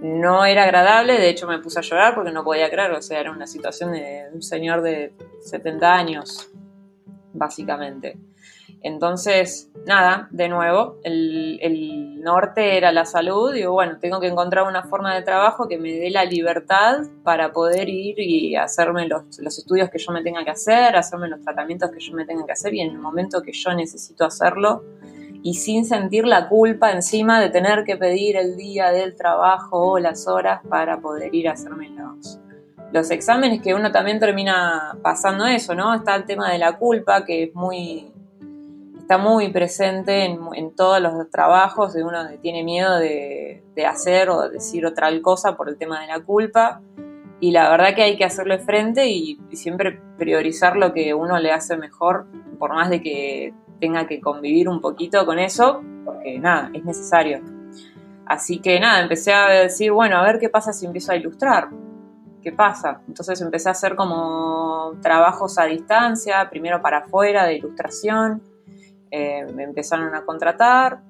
No 0.02 0.46
era 0.46 0.64
agradable, 0.64 1.14
de 1.14 1.30
hecho 1.30 1.48
me 1.48 1.60
puse 1.60 1.80
a 1.80 1.84
llorar 1.84 2.16
porque 2.16 2.32
no 2.32 2.44
podía 2.44 2.70
creer, 2.70 2.92
o 2.92 3.02
sea, 3.02 3.20
era 3.20 3.32
una 3.32 3.46
situación 3.46 3.92
de 3.92 4.30
un 4.34 4.42
señor 4.42 4.82
de 4.82 5.14
70 5.42 5.94
años, 5.94 6.50
básicamente. 7.34 8.18
Entonces, 8.84 9.70
nada, 9.86 10.28
de 10.32 10.50
nuevo, 10.50 10.98
el, 11.04 12.20
norte 12.22 12.78
era 12.78 12.92
la 12.92 13.06
salud. 13.06 13.54
y 13.56 13.66
bueno, 13.66 13.98
tengo 14.00 14.20
que 14.20 14.28
encontrar 14.28 14.68
una 14.68 14.84
forma 14.84 15.16
de 15.16 15.24
trabajo 15.24 15.68
que 15.68 15.80
me 15.80 15.92
dé 15.94 16.12
la 16.12 16.24
libertad 16.24 17.00
para 17.24 17.52
poder 17.52 17.90
ir 17.90 18.20
y 18.20 18.56
hacerme 18.56 19.08
los, 19.08 19.24
los, 19.40 19.58
estudios 19.58 19.90
que 19.90 19.98
yo 19.98 20.12
me 20.12 20.22
tenga 20.22 20.44
que 20.44 20.52
hacer, 20.52 20.96
hacerme 20.96 21.28
los 21.30 21.42
tratamientos 21.42 21.90
que 21.90 22.00
yo 22.00 22.14
me 22.14 22.26
tenga 22.26 22.46
que 22.46 22.52
hacer 22.52 22.76
y 22.76 22.82
en 22.82 22.92
el 22.92 23.00
momento 23.00 23.42
que 23.42 23.54
yo 23.54 23.74
necesito 23.74 24.24
hacerlo 24.24 24.84
y 25.44 25.56
sin 25.56 25.86
sentir 25.86 26.26
la 26.26 26.48
culpa 26.48 26.92
encima 26.92 27.40
de 27.40 27.50
tener 27.50 27.84
que 27.84 27.98
pedir 27.98 28.38
el 28.38 28.56
día 28.56 28.92
del 28.92 29.16
trabajo 29.16 29.94
o 29.94 30.00
las 30.00 30.28
horas 30.28 30.62
para 30.70 31.02
poder 31.02 31.34
ir 31.34 31.50
a 31.50 31.54
hacerme 31.54 31.90
los, 31.90 32.40
los 32.92 33.10
exámenes 33.10 33.62
que 33.62 33.74
uno 33.74 33.92
también 33.92 34.20
termina 34.20 34.98
pasando 35.02 35.48
eso, 35.48 35.74
¿no? 35.74 35.94
Está 35.96 36.16
el 36.16 36.26
tema 36.26 36.52
de 36.52 36.60
la 36.60 36.78
culpa 36.78 37.26
que 37.26 37.44
es 37.44 37.56
muy 37.56 38.11
está 39.12 39.22
muy 39.22 39.52
presente 39.52 40.24
en, 40.24 40.74
todos 40.74 41.02
los 41.02 41.30
trabajos 41.30 41.94
de 41.94 42.02
uno 42.02 42.30
que 42.30 42.38
tiene 42.38 42.64
miedo 42.64 42.98
de, 42.98 43.62
hacer 43.86 44.30
o 44.30 44.48
decir 44.48 44.86
otra 44.86 45.10
cosa 45.22 45.58
por 45.58 45.68
el 45.68 45.78
tema 45.78 46.00
de 46.00 46.08
la 46.08 46.22
culpa 46.22 46.82
y 47.42 47.52
la 47.52 47.70
verdad 47.70 47.94
que 47.94 48.04
hay 48.04 48.16
que 48.16 48.24
hacerle 48.24 48.60
frente 48.60 49.10
y, 49.10 49.38
siempre 49.52 50.00
priorizar 50.18 50.78
lo 50.78 50.94
que 50.94 51.14
uno 51.14 51.38
le 51.40 51.52
hace 51.52 51.76
mejor 51.76 52.26
por 52.58 52.74
más 52.74 52.90
de 52.90 53.02
que 53.02 53.54
tenga 53.82 54.08
que 54.08 54.22
convivir 54.22 54.70
un 54.70 54.80
poquito 54.80 55.26
con 55.26 55.40
eso 55.40 55.82
porque 56.06 56.40
nada, 56.40 56.70
es 56.74 56.86
necesario. 56.86 57.42
Así 58.26 58.60
que 58.60 58.80
nada, 58.80 59.02
empecé 59.02 59.34
a 59.34 59.50
decir, 59.50 59.92
bueno, 59.92 60.16
a 60.16 60.24
ver 60.24 60.40
qué 60.40 60.48
pasa 60.48 60.72
si 60.72 60.86
empiezo 60.86 61.12
a 61.12 61.18
ilustrar 61.18 61.68
¿qué 62.42 62.52
pasa? 62.52 63.02
Entonces 63.08 63.40
empecé 63.42 63.70
a 63.70 63.74
hacer 63.74 63.96
como 63.96 64.94
trabajos 65.02 65.60
a 65.60 65.66
distancia, 65.66 66.50
primero 66.50 66.82
para 66.82 67.00
afuera 67.00 67.46
de 67.46 67.58
ilustración, 67.58 68.42
eh, 69.12 69.46
me 69.54 69.64
empezaron 69.64 70.16
a 70.16 70.26
contratar 70.26 71.02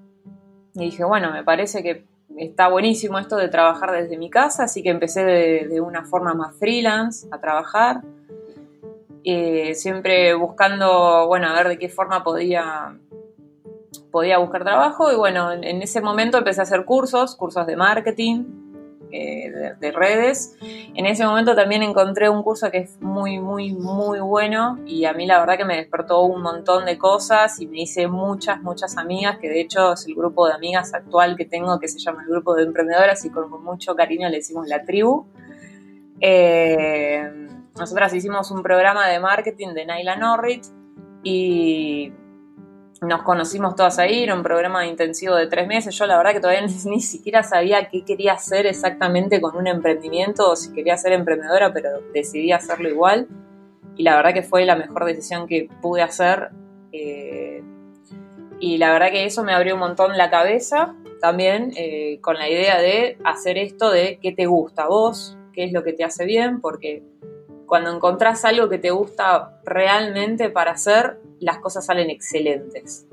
y 0.74 0.86
dije, 0.86 1.04
bueno, 1.04 1.32
me 1.32 1.44
parece 1.44 1.84
que 1.84 2.06
está 2.38 2.68
buenísimo 2.68 3.20
esto 3.20 3.38
de 3.38 3.48
trabajar 3.48 3.92
desde 3.92 4.18
mi 4.18 4.30
casa, 4.30 4.64
así 4.64 4.82
que 4.82 4.90
empecé 4.90 5.24
de, 5.24 5.82
una 5.82 6.04
forma 6.06 6.34
más 6.34 6.56
freelance 6.58 7.28
a 7.32 7.40
trabajar, 7.40 8.02
eh, 9.24 9.76
siempre 9.76 10.34
buscando, 10.34 11.28
bueno, 11.28 11.48
a 11.48 11.54
ver 11.54 11.68
de 11.68 11.78
qué 11.78 11.90
forma 11.90 12.24
podía 12.24 12.98
podía 14.10 14.40
buscar 14.40 14.64
trabajo 14.64 15.10
y 15.12 15.16
bueno, 15.16 15.54
en 15.54 15.82
ese 15.82 16.02
momento 16.02 16.38
empecé 16.38 16.60
a 16.60 16.64
hacer 16.64 16.84
cursos, 16.84 17.36
cursos 17.38 17.66
de 17.66 17.78
marketing, 17.78 18.61
eh, 19.12 19.74
de, 19.80 19.92
redes. 19.92 20.56
En 20.62 21.06
ese 21.06 21.26
momento 21.26 21.56
también 21.56 21.84
encontré 21.84 22.30
un 22.30 22.44
curso 22.44 22.72
que 22.72 22.80
es 22.80 23.02
muy, 23.02 23.40
muy, 23.40 23.74
muy 23.74 24.20
bueno 24.20 24.80
y 24.86 25.06
a 25.06 25.14
mí 25.14 25.26
la 25.26 25.40
verdad 25.40 25.58
que 25.58 25.66
me 25.66 25.76
despertó 25.76 26.22
un 26.22 26.42
montón 26.42 26.86
de 26.86 26.98
cosas 26.98 27.60
y 27.60 27.68
me 27.68 27.82
hice 27.82 28.08
muchas, 28.08 28.62
muchas 28.62 28.98
amigas, 28.98 29.38
que 29.40 29.50
de 29.50 29.62
hecho 29.62 29.94
es 29.94 30.06
el 30.08 30.16
grupo 30.16 30.48
de 30.48 30.54
amigas 30.54 30.94
actual 30.94 31.36
que 31.36 31.46
tengo 31.46 31.80
que 31.80 31.88
se 31.88 32.00
llama 32.00 32.24
el 32.24 32.30
grupo 32.30 32.56
de 32.56 32.64
emprendedoras 32.64 33.24
y 33.26 33.30
con 33.30 33.50
mucho 33.64 33.96
cariño 33.96 34.30
le 34.30 34.38
decimos 34.38 34.68
la 34.68 34.84
tribu. 34.84 35.26
Eh, 36.20 37.30
nosotras 37.78 38.14
hicimos 38.14 38.52
un 38.52 38.64
programa 38.64 39.08
de 39.08 39.20
marketing 39.20 39.70
de 39.74 39.86
Naila 39.86 40.16
Norris 40.16 40.72
y 41.24 42.14
nos 43.02 43.24
conocimos 43.24 43.76
todas 43.76 43.98
ahí, 43.98 44.24
era 44.24 44.36
un 44.36 44.44
programa 44.44 44.86
intensivo 44.86 45.36
de 45.36 45.48
tres 45.48 45.68
meses. 45.68 45.98
Yo 45.98 46.06
la 46.06 46.18
verdad 46.18 46.34
que 46.34 46.40
todavía 46.40 46.62
ni, 46.86 47.02
siquiera 47.02 47.44
sabía 47.44 47.90
qué 47.90 48.06
quería 48.06 48.34
hacer 48.34 48.68
exactamente 48.68 49.42
con 49.42 49.58
un 49.58 49.68
emprendimiento 49.68 50.52
o 50.52 50.56
si 50.56 50.72
quería 50.72 50.96
ser 50.98 51.14
emprendedora, 51.14 51.74
pero 51.74 51.90
decidí 52.14 52.52
hacerlo 52.52 52.90
igual. 52.90 53.28
Y 53.98 54.04
la 54.04 54.16
verdad 54.16 54.34
que 54.34 54.44
fue 54.44 54.66
la 54.66 54.76
mejor 54.76 55.06
decisión 55.06 55.48
que 55.48 55.68
pude 55.82 56.04
hacer. 56.04 56.50
Eh, 56.92 57.64
y 58.60 58.78
la 58.78 58.94
verdad 58.94 59.10
que 59.10 59.26
eso 59.26 59.44
me 59.44 59.54
abrió 59.54 59.74
un 59.74 59.80
montón 59.80 60.16
la 60.16 60.30
cabeza 60.30 60.94
también 61.20 61.72
eh, 61.76 62.20
con 62.22 62.36
la 62.36 62.50
idea 62.50 62.80
de 62.80 63.18
hacer 63.24 63.58
esto 63.58 63.92
de 63.92 64.20
qué 64.22 64.32
te 64.32 64.46
gusta 64.46 64.84
a 64.84 64.88
vos, 64.88 65.38
qué 65.54 65.64
es 65.64 65.72
lo 65.72 65.84
que 65.84 65.94
te 65.94 66.04
hace 66.04 66.26
bien, 66.26 66.62
porque 66.62 67.04
cuando 67.66 67.96
encontrás 67.96 68.44
algo 68.44 68.70
que 68.70 68.80
te 68.80 68.90
gusta 68.92 69.60
realmente 69.64 70.50
para 70.50 70.72
hacer, 70.72 71.20
las 71.42 71.58
cosas 71.58 71.86
salen 71.86 72.10
excelentes. 72.10 73.06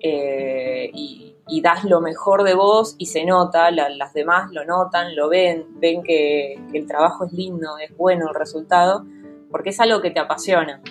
Eh, 0.00 0.90
y, 0.92 1.28
das 1.62 1.84
lo 1.84 2.00
mejor 2.00 2.42
de 2.42 2.54
vos 2.54 2.96
y 2.98 3.06
se 3.06 3.24
nota, 3.24 3.70
las 3.70 4.12
demás 4.14 4.50
lo 4.50 4.64
notan, 4.64 5.14
lo 5.14 5.28
ven, 5.28 5.66
ven 5.78 6.02
que, 6.02 6.54
el 6.72 6.86
trabajo 6.88 7.26
es 7.26 7.32
lindo, 7.32 7.78
es 7.78 7.96
bueno 7.96 8.26
el 8.28 8.34
resultado, 8.34 9.04
porque 9.50 9.70
es 9.70 9.78
algo 9.78 10.00
que 10.00 10.10
te 10.10 10.18
apasiona. 10.18 10.82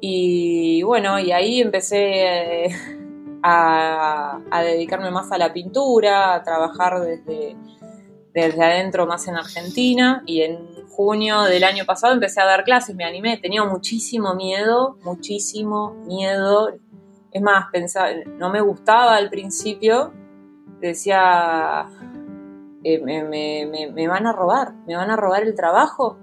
Y 0.00 0.82
bueno, 0.82 1.20
y 1.20 1.30
ahí 1.30 1.60
empecé 1.60 2.64
eh, 2.64 2.70
a, 3.44 4.40
dedicarme 4.64 5.12
más 5.12 5.30
a 5.30 5.38
la 5.38 5.52
pintura, 5.52 6.34
a 6.34 6.42
trabajar 6.42 7.00
desde, 7.00 7.54
desde 8.32 8.64
adentro 8.64 9.06
más 9.06 9.28
en 9.28 9.36
Argentina 9.36 10.24
y 10.26 10.40
en 10.42 10.81
junio 10.92 11.42
del 11.42 11.64
año 11.64 11.84
pasado 11.86 12.12
empecé 12.12 12.40
a 12.40 12.44
dar 12.44 12.64
clases, 12.64 12.94
me 12.94 13.04
animé, 13.04 13.38
tenía 13.38 13.64
muchísimo 13.64 14.34
miedo, 14.34 14.98
muchísimo 15.02 15.94
miedo. 16.06 16.70
Es 17.32 17.42
más, 17.42 17.66
pensaba, 17.72 18.10
no 18.38 18.50
me 18.50 18.60
gustaba 18.60 19.16
al 19.16 19.30
principio, 19.30 20.12
decía, 20.80 21.86
eh, 22.84 23.00
me, 23.00 24.06
van 24.06 24.26
a 24.26 24.32
robar, 24.32 24.74
me 24.86 24.94
van 24.96 25.10
a 25.10 25.16
robar 25.16 25.42
el 25.44 25.54
trabajo. 25.54 26.18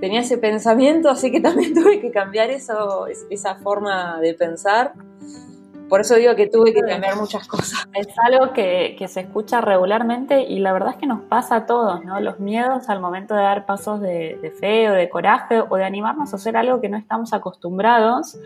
Tenía 0.00 0.20
ese 0.20 0.38
pensamiento, 0.38 1.08
así 1.08 1.30
que 1.30 1.40
también 1.40 1.72
tuve 1.74 2.00
que 2.00 2.10
cambiar 2.10 2.50
eso, 2.50 3.06
esa 3.06 3.54
forma 3.56 4.18
de 4.20 4.34
pensar. 4.34 4.94
Por 5.88 6.00
eso 6.00 6.14
digo 6.16 6.34
que 6.34 6.46
tuve 6.46 6.72
que 6.72 6.80
cambiar 6.80 7.16
muchas 7.16 7.46
cosas. 7.46 7.88
Es 7.94 8.08
algo 8.18 8.52
que, 8.52 8.96
se 9.08 9.20
escucha 9.20 9.60
regularmente 9.60 10.42
y 10.42 10.58
la 10.58 10.72
verdad 10.72 10.90
es 10.90 10.96
que 10.96 11.06
nos 11.06 11.20
pasa 11.22 11.56
a 11.56 11.66
todos, 11.66 12.04
¿no? 12.04 12.20
Los 12.20 12.40
miedos 12.40 12.88
al 12.88 13.00
momento 13.00 13.34
de 13.34 13.42
dar 13.42 13.66
pasos 13.66 14.00
de, 14.00 14.38
de 14.40 14.50
fe 14.50 14.90
o 14.90 14.92
de 14.92 15.08
coraje 15.08 15.60
o 15.60 15.76
de 15.76 15.84
animarnos 15.84 16.32
a 16.32 16.36
hacer 16.36 16.56
algo 16.56 16.80
que 16.80 16.88
no 16.88 16.96
estamos 16.96 17.32
acostumbrados 17.32 18.36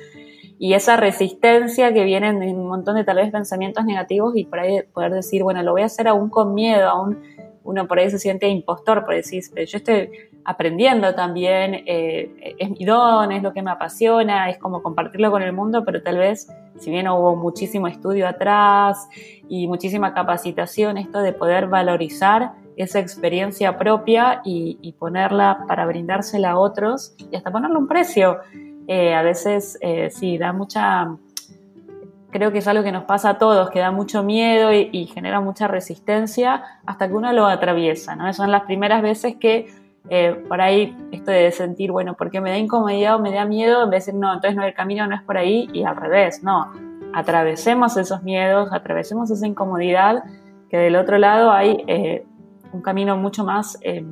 y 0.58 0.74
esa 0.74 0.96
resistencia 0.96 1.92
que 1.92 2.04
viene 2.04 2.32
de 2.32 2.52
un 2.52 2.66
montón 2.66 2.96
de 2.96 3.04
tal 3.04 3.16
vez 3.16 3.30
pensamientos 3.30 3.84
negativos 3.84 4.36
y 4.36 4.44
por 4.44 4.58
ahí 4.58 4.82
poder 4.92 5.12
decir, 5.14 5.44
bueno, 5.44 5.62
lo 5.62 5.72
voy 5.72 5.82
a 5.82 5.86
hacer 5.86 6.08
aún 6.08 6.28
con 6.28 6.54
miedo, 6.54 6.88
aún 6.88 7.18
uno 7.62 7.86
por 7.86 7.98
ahí 7.98 8.10
se 8.10 8.18
siente 8.18 8.48
impostor, 8.48 9.04
por 9.04 9.14
decir, 9.14 9.42
yo 9.54 9.76
estoy 9.76 10.10
aprendiendo 10.48 11.14
también, 11.14 11.82
eh, 11.84 12.54
es 12.58 12.70
mi 12.70 12.86
don, 12.86 13.32
es 13.32 13.42
lo 13.42 13.52
que 13.52 13.60
me 13.60 13.70
apasiona, 13.70 14.48
es 14.48 14.56
como 14.56 14.82
compartirlo 14.82 15.30
con 15.30 15.42
el 15.42 15.52
mundo, 15.52 15.84
pero 15.84 16.02
tal 16.02 16.16
vez, 16.16 16.48
si 16.78 16.90
bien 16.90 17.06
hubo 17.06 17.36
muchísimo 17.36 17.86
estudio 17.86 18.26
atrás 18.26 19.10
y 19.46 19.68
muchísima 19.68 20.14
capacitación, 20.14 20.96
esto 20.96 21.20
de 21.20 21.34
poder 21.34 21.66
valorizar 21.66 22.52
esa 22.78 22.98
experiencia 22.98 23.76
propia 23.76 24.40
y, 24.42 24.94
ponerla 24.98 25.66
para 25.68 25.84
brindársela 25.84 26.52
a 26.52 26.58
otros 26.58 27.14
y 27.30 27.36
hasta 27.36 27.50
ponerle 27.50 27.76
un 27.76 27.86
precio. 27.86 28.38
Eh, 28.86 29.12
a 29.12 29.20
veces 29.20 29.76
eh, 29.82 30.08
sí, 30.08 30.38
da 30.38 30.54
mucha, 30.54 31.14
creo 32.30 32.52
que 32.52 32.58
es 32.58 32.68
algo 32.68 32.82
que 32.82 32.92
nos 32.92 33.04
pasa 33.04 33.28
a 33.28 33.38
todos, 33.38 33.68
que 33.68 33.80
da 33.80 33.90
mucho 33.90 34.22
miedo 34.22 34.72
y, 34.72 35.04
genera 35.12 35.42
mucha 35.42 35.68
resistencia 35.68 36.64
hasta 36.86 37.06
que 37.06 37.12
uno 37.12 37.34
lo 37.34 37.44
atraviesa, 37.44 38.16
¿no? 38.16 38.32
Son 38.32 38.50
las 38.50 38.62
primeras 38.62 39.02
veces 39.02 39.36
que 39.36 39.66
eh, 40.10 40.42
por 40.48 40.60
ahí 40.60 40.96
esto 41.12 41.30
de 41.30 41.50
sentir, 41.52 41.92
bueno, 41.92 42.14
porque 42.14 42.40
me 42.40 42.50
da 42.50 42.56
incomodidad 42.56 43.16
o 43.16 43.18
me 43.18 43.32
da 43.32 43.44
miedo, 43.44 43.82
en 43.84 43.90
vez 43.90 44.06
de 44.06 44.12
decir, 44.12 44.20
no, 44.20 44.32
entonces 44.32 44.56
no, 44.56 44.64
el 44.64 44.74
camino 44.74 45.06
no 45.06 45.14
es 45.14 45.22
por 45.22 45.36
ahí 45.36 45.68
y 45.72 45.84
al 45.84 45.96
revés, 45.96 46.42
no, 46.42 46.72
atravesemos 47.12 47.96
esos 47.96 48.22
miedos, 48.22 48.70
atravesemos 48.72 49.30
esa 49.30 49.46
incomodidad, 49.46 50.24
que 50.70 50.78
del 50.78 50.96
otro 50.96 51.18
lado 51.18 51.52
hay 51.52 51.84
eh, 51.86 52.24
un 52.72 52.80
camino 52.80 53.16
mucho 53.16 53.44
más 53.44 53.78
eh, 53.82 54.04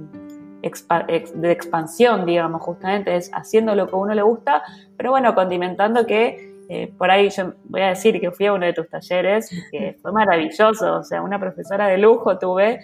de 0.63 1.53
expansión, 1.53 2.27
digamos, 2.27 2.61
justamente 2.63 3.15
es 3.15 3.31
haciendo 3.33 3.75
lo 3.75 3.87
que 3.87 3.95
a 3.95 3.99
uno 3.99 4.15
le 4.15 4.23
gusta, 4.23 4.63
pero 4.97 5.11
bueno, 5.11 5.35
condimentando 5.35 6.07
que 6.07 6.55
por 6.99 7.13
ahí 7.13 7.31
yo 7.31 7.53
voy 7.67 7.83
a 7.83 7.89
decir 7.91 8.21
que 8.21 8.33
fui 8.33 8.47
a 8.47 8.53
uno 8.53 8.67
de 8.67 8.73
tus 8.73 8.89
talleres, 8.89 9.49
que 9.71 9.97
fue 10.03 10.11
maravilloso, 10.11 10.97
o 10.97 11.05
sea, 11.05 11.23
una 11.23 11.39
profesora 11.39 11.87
de 11.87 11.97
lujo 11.97 12.39
tuve 12.39 12.81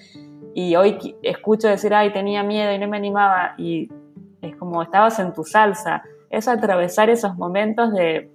y 0.55 0.77
hoy 0.77 1.17
escucho 1.23 1.69
decir, 1.69 1.95
ay, 1.95 2.13
tenía 2.13 2.43
miedo 2.43 2.73
y 2.73 2.79
no 2.79 2.89
me 2.89 2.97
animaba, 2.97 3.55
y 3.57 3.91
es 4.41 4.57
como 4.57 4.83
estabas 4.83 5.19
en 5.19 5.33
tu 5.33 5.45
salsa, 5.45 6.03
es 6.31 6.49
atravesar 6.49 7.11
esos 7.11 7.37
momentos 7.37 7.93
de, 7.93 8.31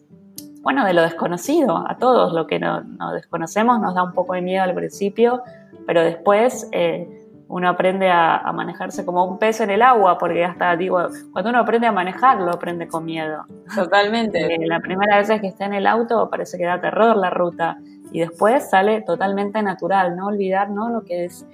bueno, 0.62 0.86
de 0.86 0.94
lo 0.94 1.02
desconocido, 1.02 1.86
a 1.88 1.98
todos, 1.98 2.34
lo 2.34 2.48
que 2.48 2.60
no, 2.60 2.84
desconocemos 3.14 3.80
nos 3.80 3.96
da 3.96 4.04
un 4.04 4.14
poco 4.14 4.34
de 4.34 4.42
miedo 4.42 4.64
al 4.64 4.74
principio, 4.74 5.42
pero 5.86 6.04
después 6.04 6.68
eh, 6.72 7.08
uno 7.48 7.70
aprende 7.70 8.10
a, 8.10 8.52
manejarse 8.54 9.06
como 9.06 9.26
un 9.26 9.38
pez 9.40 9.62
en 9.62 9.70
el 9.70 9.82
agua, 9.82 10.18
porque 10.18 10.44
hasta 10.44 10.76
digo, 10.76 11.08
cuando 11.32 11.50
uno 11.52 11.60
aprende 11.60 11.88
a 11.88 11.92
manejarlo, 11.92 12.52
aprende 12.52 12.88
con 12.88 13.06
miedo. 13.06 13.46
Totalmente. 13.76 14.54
Eh, 14.54 14.68
la 14.68 14.80
primera 14.80 15.18
vez 15.18 15.30
que 15.40 15.48
está 15.48 15.66
en 15.66 15.74
el 15.74 15.88
auto 15.88 16.30
parece 16.30 16.58
que 16.58 16.66
da 16.66 16.82
terror 16.82 17.16
la 17.16 17.30
ruta, 17.30 17.78
y 18.12 18.20
después 18.20 18.70
sale 18.70 19.02
totalmente 19.02 19.62
natural, 19.62 20.16
no 20.16 20.28
olvidar 20.28 20.70
¿no? 20.70 20.90
lo 20.90 21.04
que 21.04 21.26
es 21.26 21.46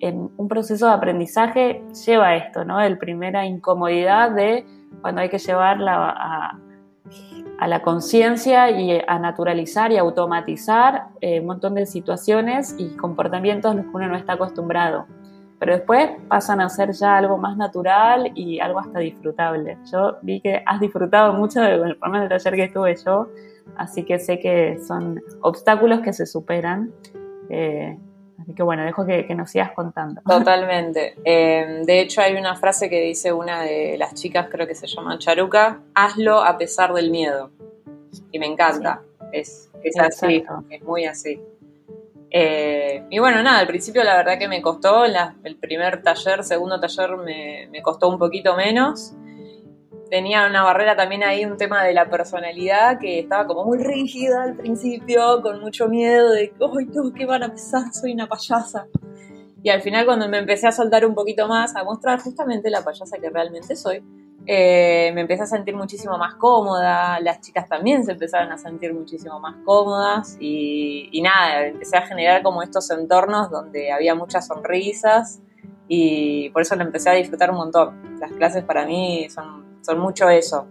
en 0.00 0.30
un 0.36 0.48
proceso 0.48 0.86
de 0.86 0.92
aprendizaje 0.92 1.82
lleva 2.06 2.36
esto, 2.36 2.64
¿no? 2.64 2.80
El 2.80 2.98
primera 2.98 3.46
incomodidad 3.46 4.30
de 4.32 4.66
cuando 5.00 5.20
hay 5.20 5.28
que 5.28 5.38
llevarla 5.38 6.10
a, 6.10 6.58
la 7.66 7.82
conciencia 7.82 8.70
y 8.70 9.02
a 9.06 9.18
naturalizar 9.18 9.92
y 9.92 9.98
automatizar 9.98 11.08
eh, 11.20 11.40
un 11.40 11.46
montón 11.46 11.74
de 11.74 11.84
situaciones 11.84 12.74
y 12.78 12.96
comportamientos 12.96 13.70
a 13.70 13.74
los 13.74 13.84
que 13.84 13.90
uno 13.92 14.08
no 14.08 14.16
está 14.16 14.32
acostumbrado. 14.32 15.06
Pero 15.58 15.74
después 15.74 16.08
pasan 16.28 16.62
a 16.62 16.70
ser 16.70 16.92
ya 16.92 17.18
algo 17.18 17.36
más 17.36 17.58
natural 17.58 18.32
y 18.34 18.60
algo 18.60 18.78
hasta 18.78 19.00
disfrutable. 19.00 19.76
Yo 19.92 20.16
vi 20.22 20.40
que 20.40 20.62
has 20.64 20.80
disfrutado 20.80 21.34
mucho 21.34 21.60
del 21.60 21.98
programa 21.98 22.20
del 22.20 22.30
taller 22.30 22.54
que 22.54 22.64
estuve 22.64 22.96
yo, 23.04 23.28
así 23.76 24.04
que 24.04 24.18
sé 24.18 24.38
que 24.40 24.78
son 24.80 25.20
obstáculos 25.42 26.00
que 26.00 26.14
se 26.14 26.24
superan. 26.24 26.90
Eh, 27.50 27.98
Así 28.40 28.54
que 28.54 28.62
bueno, 28.62 28.84
dejo 28.84 29.04
que, 29.04 29.34
nos 29.34 29.50
sigas 29.50 29.72
contando. 29.72 30.22
Totalmente. 30.22 31.14
Eh, 31.24 31.82
de 31.84 32.00
hecho, 32.00 32.20
hay 32.22 32.34
una 32.34 32.56
frase 32.56 32.88
que 32.88 33.00
dice 33.00 33.32
una 33.32 33.62
de 33.62 33.96
las 33.98 34.14
chicas, 34.14 34.48
creo 34.50 34.66
que 34.66 34.74
se 34.74 34.86
llama 34.86 35.18
Charuca, 35.18 35.80
hazlo 35.94 36.42
a 36.42 36.56
pesar 36.56 36.92
del 36.94 37.10
miedo. 37.10 37.50
Y 38.32 38.38
me 38.38 38.46
encanta. 38.46 39.02
Es, 39.32 39.70
es 39.82 39.98
así, 39.98 40.44
es 40.70 40.82
muy 40.82 41.04
así. 41.04 41.40
Eh, 42.30 43.04
y 43.10 43.18
bueno, 43.18 43.42
nada, 43.42 43.58
al 43.58 43.66
principio 43.66 44.04
la 44.04 44.16
verdad 44.16 44.38
que 44.38 44.48
me 44.48 44.62
costó, 44.62 45.04
el 45.04 45.56
primer 45.56 46.02
taller, 46.02 46.44
segundo 46.44 46.78
taller 46.78 47.16
me, 47.16 47.68
me 47.70 47.82
costó 47.82 48.08
un 48.08 48.18
poquito 48.18 48.56
menos 48.56 49.14
tenía 50.10 50.46
una 50.46 50.64
barrera 50.64 50.96
también 50.96 51.22
ahí, 51.22 51.44
un 51.44 51.56
tema 51.56 51.84
de 51.84 51.94
la 51.94 52.10
personalidad 52.10 52.98
que 52.98 53.20
estaba 53.20 53.46
como 53.46 53.64
muy 53.64 53.78
rígida 53.78 54.42
al 54.42 54.56
principio, 54.56 55.40
con 55.40 55.60
mucho 55.60 55.88
miedo 55.88 56.30
de, 56.30 56.52
¡ay, 56.60 56.86
no, 56.86 57.12
qué 57.14 57.24
van 57.24 57.44
a 57.44 57.48
pensar! 57.48 57.92
Soy 57.92 58.12
una 58.12 58.28
payasa. 58.28 58.86
Y 59.62 59.68
al 59.68 59.82
final 59.82 60.06
cuando 60.06 60.28
me 60.28 60.38
empecé 60.38 60.66
a 60.66 60.72
soltar 60.72 61.06
un 61.06 61.14
poquito 61.14 61.46
más, 61.46 61.76
a 61.76 61.84
mostrar 61.84 62.20
justamente 62.20 62.70
la 62.70 62.82
payasa 62.82 63.18
que 63.18 63.30
realmente 63.30 63.76
soy, 63.76 64.02
eh, 64.46 65.12
me 65.14 65.20
empecé 65.20 65.42
a 65.42 65.46
sentir 65.46 65.76
muchísimo 65.76 66.16
más 66.18 66.34
cómoda, 66.36 67.20
las 67.20 67.40
chicas 67.40 67.68
también 67.68 68.04
se 68.04 68.12
empezaron 68.12 68.50
a 68.50 68.58
sentir 68.58 68.92
muchísimo 68.94 69.38
más 69.38 69.56
cómodas 69.64 70.36
y, 70.40 71.08
y 71.12 71.20
nada, 71.20 71.66
empecé 71.66 71.98
a 71.98 72.02
generar 72.02 72.42
como 72.42 72.62
estos 72.62 72.90
entornos 72.90 73.50
donde 73.50 73.92
había 73.92 74.14
muchas 74.14 74.46
sonrisas 74.46 75.40
y 75.88 76.48
por 76.50 76.62
eso 76.62 76.74
lo 76.74 76.82
empecé 76.82 77.10
a 77.10 77.14
disfrutar 77.14 77.50
un 77.50 77.58
montón. 77.58 78.18
Las 78.18 78.32
clases 78.32 78.64
para 78.64 78.86
mí 78.86 79.28
son 79.28 79.69
son 79.82 79.98
mucho 79.98 80.28
eso. 80.28 80.66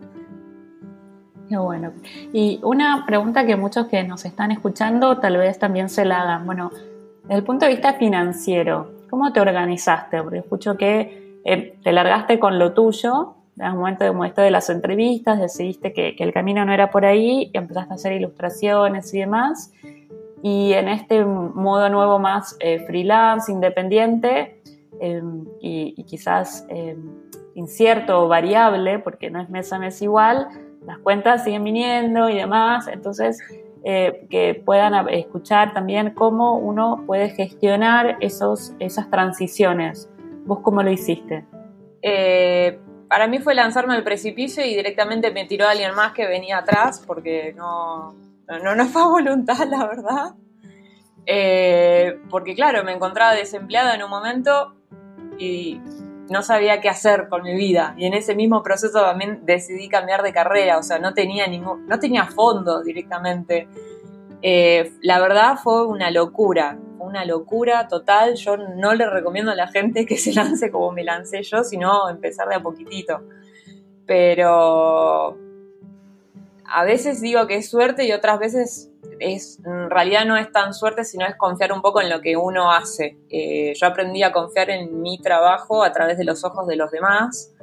Qué 1.49 1.57
bueno. 1.57 1.93
Y 2.31 2.59
una 2.63 3.05
pregunta 3.07 3.45
que 3.45 3.55
muchos 3.55 3.87
que 3.87 4.03
nos 4.03 4.23
están 4.23 4.51
escuchando 4.51 5.17
tal 5.17 5.37
vez 5.37 5.57
también 5.57 5.89
se 5.89 6.05
la 6.05 6.21
hagan. 6.21 6.45
Bueno, 6.45 6.69
desde 7.23 7.35
el 7.35 7.43
punto 7.43 7.65
de 7.65 7.71
vista 7.71 7.93
financiero, 7.93 8.91
¿cómo 9.09 9.33
te 9.33 9.41
organizaste? 9.41 10.21
Porque 10.21 10.39
escucho 10.39 10.77
que 10.77 11.39
eh, 11.43 11.75
te 11.83 11.91
largaste 11.91 12.37
con 12.37 12.59
lo 12.59 12.73
tuyo, 12.73 13.33
en 13.57 13.71
un 13.71 13.77
momento 13.77 14.23
esto 14.23 14.41
de 14.41 14.51
las 14.51 14.69
entrevistas, 14.69 15.39
decidiste 15.39 15.91
que, 15.91 16.15
el 16.19 16.31
camino 16.31 16.63
no 16.65 16.71
era 16.71 16.91
por 16.91 17.05
ahí 17.05 17.49
y 17.51 17.57
empezaste 17.57 17.93
a 17.93 17.95
hacer 17.95 18.13
ilustraciones 18.13 19.13
y 19.13 19.19
demás. 19.19 19.73
Y 20.41 20.73
en 20.73 20.87
este 20.87 21.25
modo 21.25 21.89
nuevo 21.89 22.19
más 22.19 22.55
eh, 22.59 22.79
freelance, 22.85 23.51
independiente, 23.51 24.61
em, 25.01 25.45
y, 25.59 26.03
quizás 26.03 26.65
incierto 27.59 28.23
o 28.23 28.27
variable, 28.27 28.99
porque 28.99 29.29
no 29.29 29.41
es 29.41 29.49
mes 29.49 29.71
a 29.71 29.79
mes 29.79 30.01
igual, 30.01 30.47
las 30.85 30.97
cuentas 30.99 31.43
siguen 31.43 31.63
viniendo 31.63 32.29
y 32.29 32.35
demás, 32.35 32.87
entonces 32.87 33.39
eh, 33.83 34.25
que 34.29 34.61
puedan 34.65 35.07
escuchar 35.09 35.73
también 35.73 36.13
cómo 36.13 36.57
uno 36.57 37.03
puede 37.05 37.29
gestionar 37.29 38.17
esos, 38.21 38.73
esas 38.79 39.09
transiciones. 39.09 40.09
¿Vos 40.45 40.59
cómo 40.61 40.81
lo 40.81 40.89
hiciste? 40.89 41.45
Eh, 42.01 42.79
para 43.07 43.27
mí 43.27 43.39
fue 43.39 43.55
lanzarme 43.55 43.95
al 43.95 44.03
precipicio 44.03 44.65
y 44.65 44.75
directamente 44.75 45.31
me 45.31 45.45
tiró 45.45 45.67
alguien 45.67 45.93
más 45.95 46.13
que 46.13 46.27
venía 46.27 46.59
atrás, 46.59 47.03
porque 47.05 47.53
no, 47.55 48.15
no, 48.63 48.75
no 48.75 48.85
fue 48.85 49.03
voluntad, 49.09 49.67
la 49.67 49.85
verdad. 49.85 50.33
Eh, 51.25 52.19
porque 52.29 52.55
claro, 52.55 52.83
me 52.83 52.93
encontraba 52.93 53.33
desempleada 53.33 53.95
en 53.95 54.03
un 54.03 54.09
momento 54.09 54.75
y 55.37 55.79
no 56.29 56.43
sabía 56.43 56.81
qué 56.81 56.89
hacer 56.89 57.27
con 57.29 57.43
mi 57.43 57.55
vida 57.55 57.93
y 57.97 58.05
en 58.05 58.13
ese 58.13 58.35
mismo 58.35 58.63
proceso 58.63 59.01
también 59.01 59.41
decidí 59.45 59.89
cambiar 59.89 60.23
de 60.23 60.33
carrera, 60.33 60.77
o 60.77 60.83
sea, 60.83 60.99
no 60.99 61.13
tenía 61.13 61.47
ningún, 61.47 61.87
no 61.87 61.99
tenía 61.99 62.25
fondos 62.25 62.83
directamente. 62.83 63.67
Eh, 64.41 64.93
la 65.01 65.19
verdad 65.19 65.57
fue 65.61 65.85
una 65.85 66.11
locura, 66.11 66.77
una 66.99 67.25
locura 67.25 67.87
total. 67.87 68.35
Yo 68.35 68.57
no 68.57 68.93
le 68.93 69.09
recomiendo 69.09 69.51
a 69.51 69.55
la 69.55 69.67
gente 69.67 70.05
que 70.05 70.17
se 70.17 70.33
lance 70.33 70.71
como 70.71 70.91
me 70.91 71.03
lancé 71.03 71.43
yo, 71.43 71.63
sino 71.63 72.09
empezar 72.09 72.47
de 72.47 72.55
a 72.55 72.61
poquitito. 72.61 73.21
Pero 74.05 75.37
a 76.65 76.83
veces 76.83 77.21
digo 77.21 77.47
que 77.47 77.55
es 77.55 77.69
suerte 77.69 78.05
y 78.05 78.11
otras 78.11 78.39
veces 78.39 78.88
es, 79.19 79.59
en 79.65 79.89
realidad 79.89 80.25
no 80.25 80.38
es 80.38 80.51
tan 80.51 80.73
suerte, 80.73 81.03
sino 81.03 81.25
es 81.25 81.35
confiar 81.35 81.73
un 81.73 81.81
poco 81.81 82.01
en 82.01 82.09
lo 82.09 82.21
que 82.21 82.38
uno 82.38 82.71
hace. 82.71 83.17
Eh, 83.29 83.73
yo 83.75 83.88
aprendí 83.88 84.23
a 84.23 84.31
confiar 84.31 84.69
en 84.69 85.01
mi 85.01 85.19
trabajo 85.19 85.83
a 85.83 85.91
través 85.91 86.17
de 86.17 86.23
los 86.23 86.43
ojos 86.43 86.67
de 86.67 86.75
los 86.75 86.91
demás, 86.91 87.53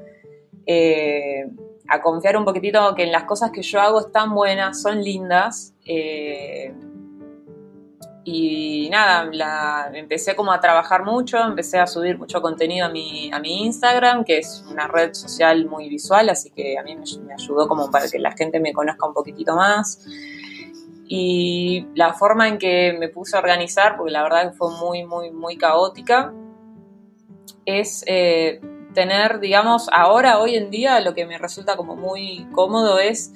eh, 0.66 1.46
a 1.88 2.02
confiar 2.02 2.36
un 2.36 2.44
poquitito 2.44 2.94
que 2.94 3.04
en 3.04 3.12
las 3.12 3.24
cosas 3.24 3.50
que 3.52 3.62
yo 3.62 3.80
hago 3.80 4.00
están 4.00 4.34
buenas, 4.34 4.82
son 4.82 5.02
lindas. 5.02 5.74
Eh, 5.84 6.74
y 8.28 8.88
nada, 8.90 9.30
la, 9.32 9.90
empecé 9.94 10.34
como 10.34 10.52
a 10.52 10.60
trabajar 10.60 11.04
mucho, 11.04 11.38
empecé 11.38 11.78
a 11.78 11.86
subir 11.86 12.18
mucho 12.18 12.42
contenido 12.42 12.86
a 12.86 12.88
mi, 12.88 13.30
a 13.32 13.38
mi 13.38 13.66
Instagram, 13.66 14.24
que 14.24 14.38
es 14.38 14.64
una 14.68 14.88
red 14.88 15.14
social 15.14 15.66
muy 15.66 15.88
visual, 15.88 16.28
así 16.28 16.50
que 16.50 16.76
a 16.76 16.82
mí 16.82 16.96
me, 16.96 17.04
me 17.24 17.34
ayudó 17.34 17.68
como 17.68 17.88
para 17.88 18.08
que 18.08 18.18
la 18.18 18.32
gente 18.32 18.58
me 18.58 18.72
conozca 18.72 19.06
un 19.06 19.14
poquitito 19.14 19.54
más. 19.54 20.04
Y 21.08 21.86
la 21.94 22.14
forma 22.14 22.48
en 22.48 22.58
que 22.58 22.96
me 22.98 23.08
puse 23.08 23.36
a 23.36 23.40
organizar, 23.40 23.96
porque 23.96 24.12
la 24.12 24.22
verdad 24.22 24.50
que 24.50 24.56
fue 24.56 24.70
muy, 24.70 25.04
muy, 25.04 25.30
muy 25.30 25.56
caótica, 25.56 26.32
es 27.64 28.04
eh, 28.06 28.60
tener, 28.94 29.40
digamos, 29.40 29.88
ahora, 29.92 30.38
hoy 30.38 30.56
en 30.56 30.70
día, 30.70 31.00
lo 31.00 31.14
que 31.14 31.26
me 31.26 31.38
resulta 31.38 31.76
como 31.76 31.96
muy 31.96 32.46
cómodo 32.52 32.98
es 32.98 33.32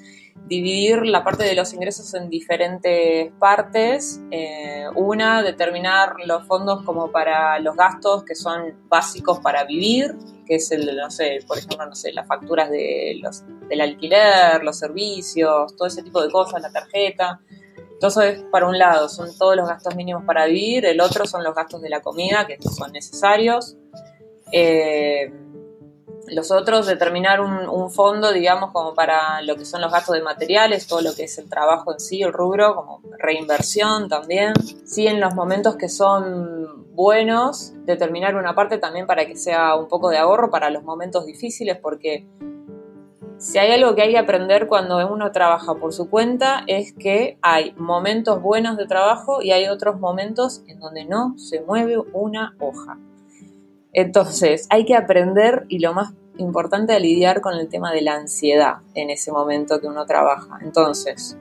dividir 0.46 1.06
la 1.06 1.22
parte 1.22 1.44
de 1.44 1.54
los 1.54 1.72
ingresos 1.72 2.12
en 2.14 2.28
diferentes 2.28 3.30
partes. 3.38 4.20
Eh, 4.30 4.87
una, 4.96 5.42
determinar 5.42 6.14
los 6.24 6.46
fondos 6.46 6.83
como 6.83 7.12
para 7.12 7.59
los 7.61 7.76
gastos 7.76 8.24
que 8.24 8.35
son 8.35 8.74
básicos 8.88 9.38
para 9.40 9.64
vivir, 9.64 10.16
que 10.46 10.56
es 10.56 10.72
el, 10.72 10.96
no 10.96 11.11
sé, 11.11 11.38
por 11.46 11.59
ejemplo, 11.59 11.87
no 11.87 11.94
sé, 11.94 12.12
las 12.12 12.26
facturas 12.26 12.70
de 12.70 13.18
los, 13.22 13.44
del 13.68 13.80
alquiler, 13.80 14.64
los 14.64 14.78
servicios, 14.78 15.76
todo 15.76 15.87
ese 15.87 16.02
tipo 16.02 16.20
de 16.22 16.30
cosas, 16.30 16.61
la 16.62 16.72
tarjeta. 16.72 17.40
Entonces, 18.00 18.42
para 18.50 18.66
un 18.66 18.78
lado 18.78 19.10
son 19.10 19.28
todos 19.36 19.54
los 19.54 19.68
gastos 19.68 19.94
mínimos 19.94 20.24
para 20.24 20.46
vivir, 20.46 20.86
el 20.86 21.02
otro 21.02 21.26
son 21.26 21.44
los 21.44 21.54
gastos 21.54 21.82
de 21.82 21.90
la 21.90 22.00
comida, 22.00 22.46
que 22.46 22.56
son 22.62 22.92
necesarios. 22.92 23.76
Eh, 24.52 25.30
los 26.28 26.50
otros, 26.50 26.86
determinar 26.86 27.42
un, 27.42 27.90
fondo, 27.90 28.32
digamos, 28.32 28.70
como 28.70 28.94
para 28.94 29.42
lo 29.42 29.54
que 29.54 29.66
son 29.66 29.82
los 29.82 29.92
gastos 29.92 30.14
de 30.14 30.22
materiales, 30.22 30.86
todo 30.86 31.02
lo 31.02 31.14
que 31.14 31.24
es 31.24 31.36
el 31.36 31.50
trabajo 31.50 31.92
en 31.92 32.00
sí, 32.00 32.22
el 32.22 32.32
rubro, 32.32 32.74
como 32.74 33.02
reinversión 33.18 34.08
también. 34.08 34.54
Sí, 34.86 35.06
en 35.06 35.20
los 35.20 35.34
momentos 35.34 35.76
que 35.76 35.90
son 35.90 36.94
buenos, 36.94 37.74
determinar 37.84 38.34
una 38.34 38.54
parte 38.54 38.78
también 38.78 39.06
para 39.06 39.26
que 39.26 39.36
sea 39.36 39.74
un 39.74 39.88
poco 39.88 40.08
de 40.08 40.16
ahorro 40.16 40.50
para 40.50 40.70
los 40.70 40.84
momentos 40.84 41.26
difíciles, 41.26 41.76
porque 41.76 42.26
si 43.40 43.57
hay 43.57 43.72
algo 43.72 43.94
que 43.94 44.03
hay 44.03 44.11
que 44.11 44.18
aprender 44.18 44.66
cuando 44.66 44.98
uno 45.11 45.33
trabaja 45.33 45.74
por 45.74 45.94
su 45.94 46.11
cuenta 46.11 46.62
es 46.66 46.92
que 46.92 47.38
hay 47.40 47.72
momentos 47.79 48.42
buenos 48.42 48.76
de 48.76 48.87
trabajo 48.87 49.40
y 49.40 49.50
hay 49.50 49.66
otros 49.68 49.98
momentos 49.98 50.62
en 50.66 50.79
donde 50.79 51.07
no 51.07 51.38
se 51.38 51.62
mueve 51.62 51.96
una 52.12 52.55
hoja. 52.61 52.98
Entonces, 53.94 54.66
hay 54.68 54.85
que 54.85 54.94
aprender 54.94 55.64
y 55.70 55.79
lo 55.79 55.94
más 55.94 56.12
importante 56.37 56.94
es 56.94 57.00
lidiar 57.00 57.40
con 57.40 57.55
el 57.55 57.70
tema 57.70 57.92
de 57.92 58.03
la 58.03 58.16
ansiedad 58.16 58.81
en 58.92 59.09
ese 59.09 59.33
momento 59.33 59.81
que 59.81 59.87
uno 59.87 60.05
trabaja. 60.05 60.59
Entonces, 60.61 61.38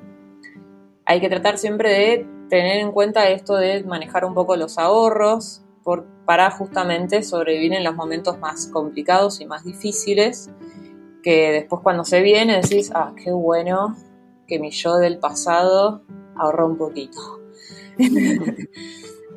hay 1.05 1.19
que 1.19 1.27
tratar 1.27 1.57
siempre 1.57 1.89
de 1.91 2.27
tener 2.49 2.77
en 2.77 2.93
cuenta 2.93 3.27
esto 3.27 3.57
de 3.57 3.83
manejar 3.83 4.23
un 4.23 4.33
poco 4.33 4.55
los 4.55 4.77
ahorros 4.77 5.63
para 6.25 6.49
justamente 6.51 7.23
sobrevivir 7.23 7.73
en 7.73 7.83
los 7.83 7.95
momentos 7.95 8.39
más 8.39 8.67
complicados 8.67 9.41
y 9.41 9.45
más 9.45 9.65
difíciles, 9.65 10.49
que 11.23 11.51
después 11.51 11.81
cuando 11.83 12.03
se 12.03 12.21
viene 12.21 12.61
decís, 12.61 12.91
ah, 12.93 13.13
qué 13.21 13.31
bueno 13.31 13.95
que 14.47 14.59
mi 14.59 14.71
yo 14.71 14.97
del 14.97 15.19
pasado 15.19 16.01
ahorró 16.35 16.67
un 16.67 16.77
poquito. 16.77 17.19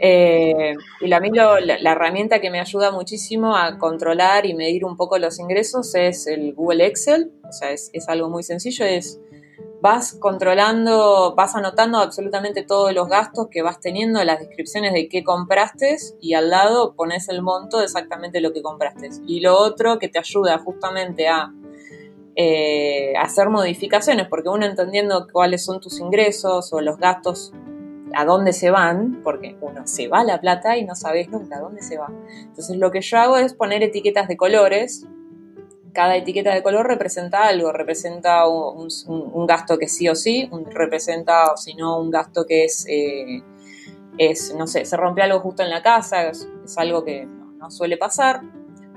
Eh, 0.04 0.74
y 1.00 1.06
la, 1.06 1.20
la, 1.20 1.92
herramienta 1.92 2.40
que 2.40 2.50
me 2.50 2.58
ayuda 2.58 2.90
muchísimo 2.90 3.56
a 3.56 3.78
controlar 3.78 4.46
y 4.46 4.54
medir 4.54 4.84
un 4.84 4.96
poco 4.96 5.16
los 5.16 5.38
ingresos 5.38 5.94
es 5.94 6.26
el 6.26 6.54
Google 6.54 6.86
Excel. 6.86 7.30
O 7.48 7.52
sea, 7.52 7.70
es, 7.70 7.92
algo 8.08 8.28
muy 8.28 8.42
sencillo, 8.42 8.84
es 8.84 9.20
vas 9.80 10.14
controlando, 10.14 11.36
vas 11.36 11.54
anotando 11.54 11.98
absolutamente 11.98 12.64
todos 12.64 12.92
los 12.92 13.08
gastos 13.08 13.46
que 13.48 13.62
vas 13.62 13.78
teniendo, 13.78 14.24
las 14.24 14.40
descripciones 14.40 14.92
de 14.92 15.08
qué 15.08 15.22
compraste 15.22 15.96
y 16.20 16.34
al 16.34 16.50
lado 16.50 16.96
pones 16.96 17.28
el 17.28 17.40
monto 17.40 17.78
de 17.78 17.84
exactamente 17.84 18.40
lo 18.40 18.52
que 18.52 18.60
compraste. 18.60 19.08
Y 19.28 19.38
lo 19.38 19.56
otro 19.56 20.00
que 20.00 20.08
te 20.08 20.18
ayuda 20.18 20.58
justamente 20.58 21.28
a 21.28 21.52
eh, 22.34 23.12
hacer 23.18 23.50
modificaciones, 23.50 24.26
porque 24.28 24.48
uno 24.48 24.64
entendiendo 24.64 25.26
cuáles 25.30 25.64
son 25.64 25.80
tus 25.80 26.00
ingresos 26.00 26.72
o 26.72 26.80
los 26.80 26.96
gastos 26.98 27.52
a 28.14 28.24
dónde 28.24 28.52
se 28.52 28.70
van, 28.70 29.20
porque 29.22 29.56
uno 29.60 29.86
se 29.86 30.08
va 30.08 30.24
la 30.24 30.40
plata 30.40 30.76
y 30.76 30.84
no 30.84 30.94
sabes 30.94 31.28
nunca 31.28 31.58
a 31.58 31.60
dónde 31.60 31.82
se 31.82 31.98
va. 31.98 32.10
Entonces 32.40 32.76
lo 32.76 32.90
que 32.90 33.00
yo 33.00 33.18
hago 33.18 33.36
es 33.36 33.54
poner 33.54 33.82
etiquetas 33.82 34.28
de 34.28 34.36
colores. 34.36 35.06
Cada 35.92 36.16
etiqueta 36.16 36.54
de 36.54 36.62
color 36.62 36.86
representa 36.86 37.46
algo, 37.46 37.70
representa 37.70 38.48
un, 38.48 39.46
gasto 39.46 39.78
que 39.78 39.88
sí 39.88 40.08
o 40.08 40.14
sí, 40.14 40.48
representa 40.70 41.52
o 41.52 41.56
si 41.58 41.74
no 41.74 41.98
un 41.98 42.10
gasto 42.10 42.46
que 42.46 42.64
es, 42.64 42.86
eh, 42.88 43.42
es, 44.16 44.54
no 44.54 44.66
sé, 44.66 44.86
se 44.86 44.96
rompe 44.96 45.20
algo 45.20 45.40
justo 45.40 45.62
en 45.62 45.70
la 45.70 45.82
casa, 45.82 46.28
es, 46.28 46.48
algo 46.78 47.04
que 47.04 47.26
no 47.26 47.70
suele 47.70 47.98
pasar 47.98 48.40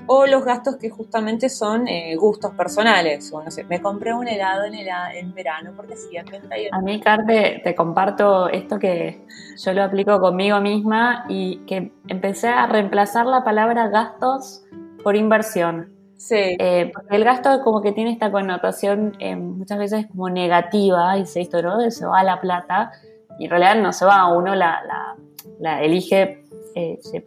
o 0.06 0.26
los 0.26 0.44
gastos 0.44 0.76
que 0.76 0.90
justamente 0.90 1.48
son 1.48 1.88
eh, 1.88 2.16
gustos 2.16 2.54
personales. 2.54 3.32
O 3.32 3.42
no 3.42 3.50
sé, 3.50 3.64
me 3.64 3.80
compré 3.80 4.14
un 4.14 4.28
helado 4.28 4.64
en, 4.64 4.74
el, 4.74 4.88
en 5.14 5.34
verano 5.34 5.72
porque 5.76 5.96
sí, 5.96 6.16
en 6.16 6.26
A 6.72 6.80
mí, 6.80 7.00
Carte, 7.00 7.60
te 7.62 7.74
comparto 7.74 8.48
esto 8.48 8.78
que 8.78 9.24
yo 9.56 9.72
lo 9.72 9.82
aplico 9.82 10.20
conmigo 10.20 10.60
misma 10.60 11.24
y 11.28 11.58
que 11.66 11.92
empecé 12.08 12.48
a 12.48 12.66
reemplazar 12.66 13.26
la 13.26 13.44
palabra 13.44 13.88
gastos 13.88 14.64
por 15.02 15.16
inversión. 15.16 15.92
Sí. 16.16 16.56
Eh, 16.58 16.90
porque 16.94 17.16
el 17.16 17.24
gasto 17.24 17.62
como 17.62 17.82
que 17.82 17.92
tiene 17.92 18.10
esta 18.10 18.32
connotación 18.32 19.16
eh, 19.18 19.36
muchas 19.36 19.78
veces 19.78 20.06
como 20.06 20.30
negativa, 20.30 21.22
se 21.26 21.42
esto, 21.42 21.60
¿no? 21.60 21.90
Se 21.90 22.06
va 22.06 22.22
la 22.22 22.40
plata, 22.40 22.90
y 23.38 23.44
en 23.44 23.50
realidad 23.50 23.76
no 23.76 23.92
se 23.92 24.04
va, 24.04 24.32
uno 24.34 24.54
la, 24.54 24.80
la, 24.86 25.16
la 25.60 25.82
elige 25.82 26.45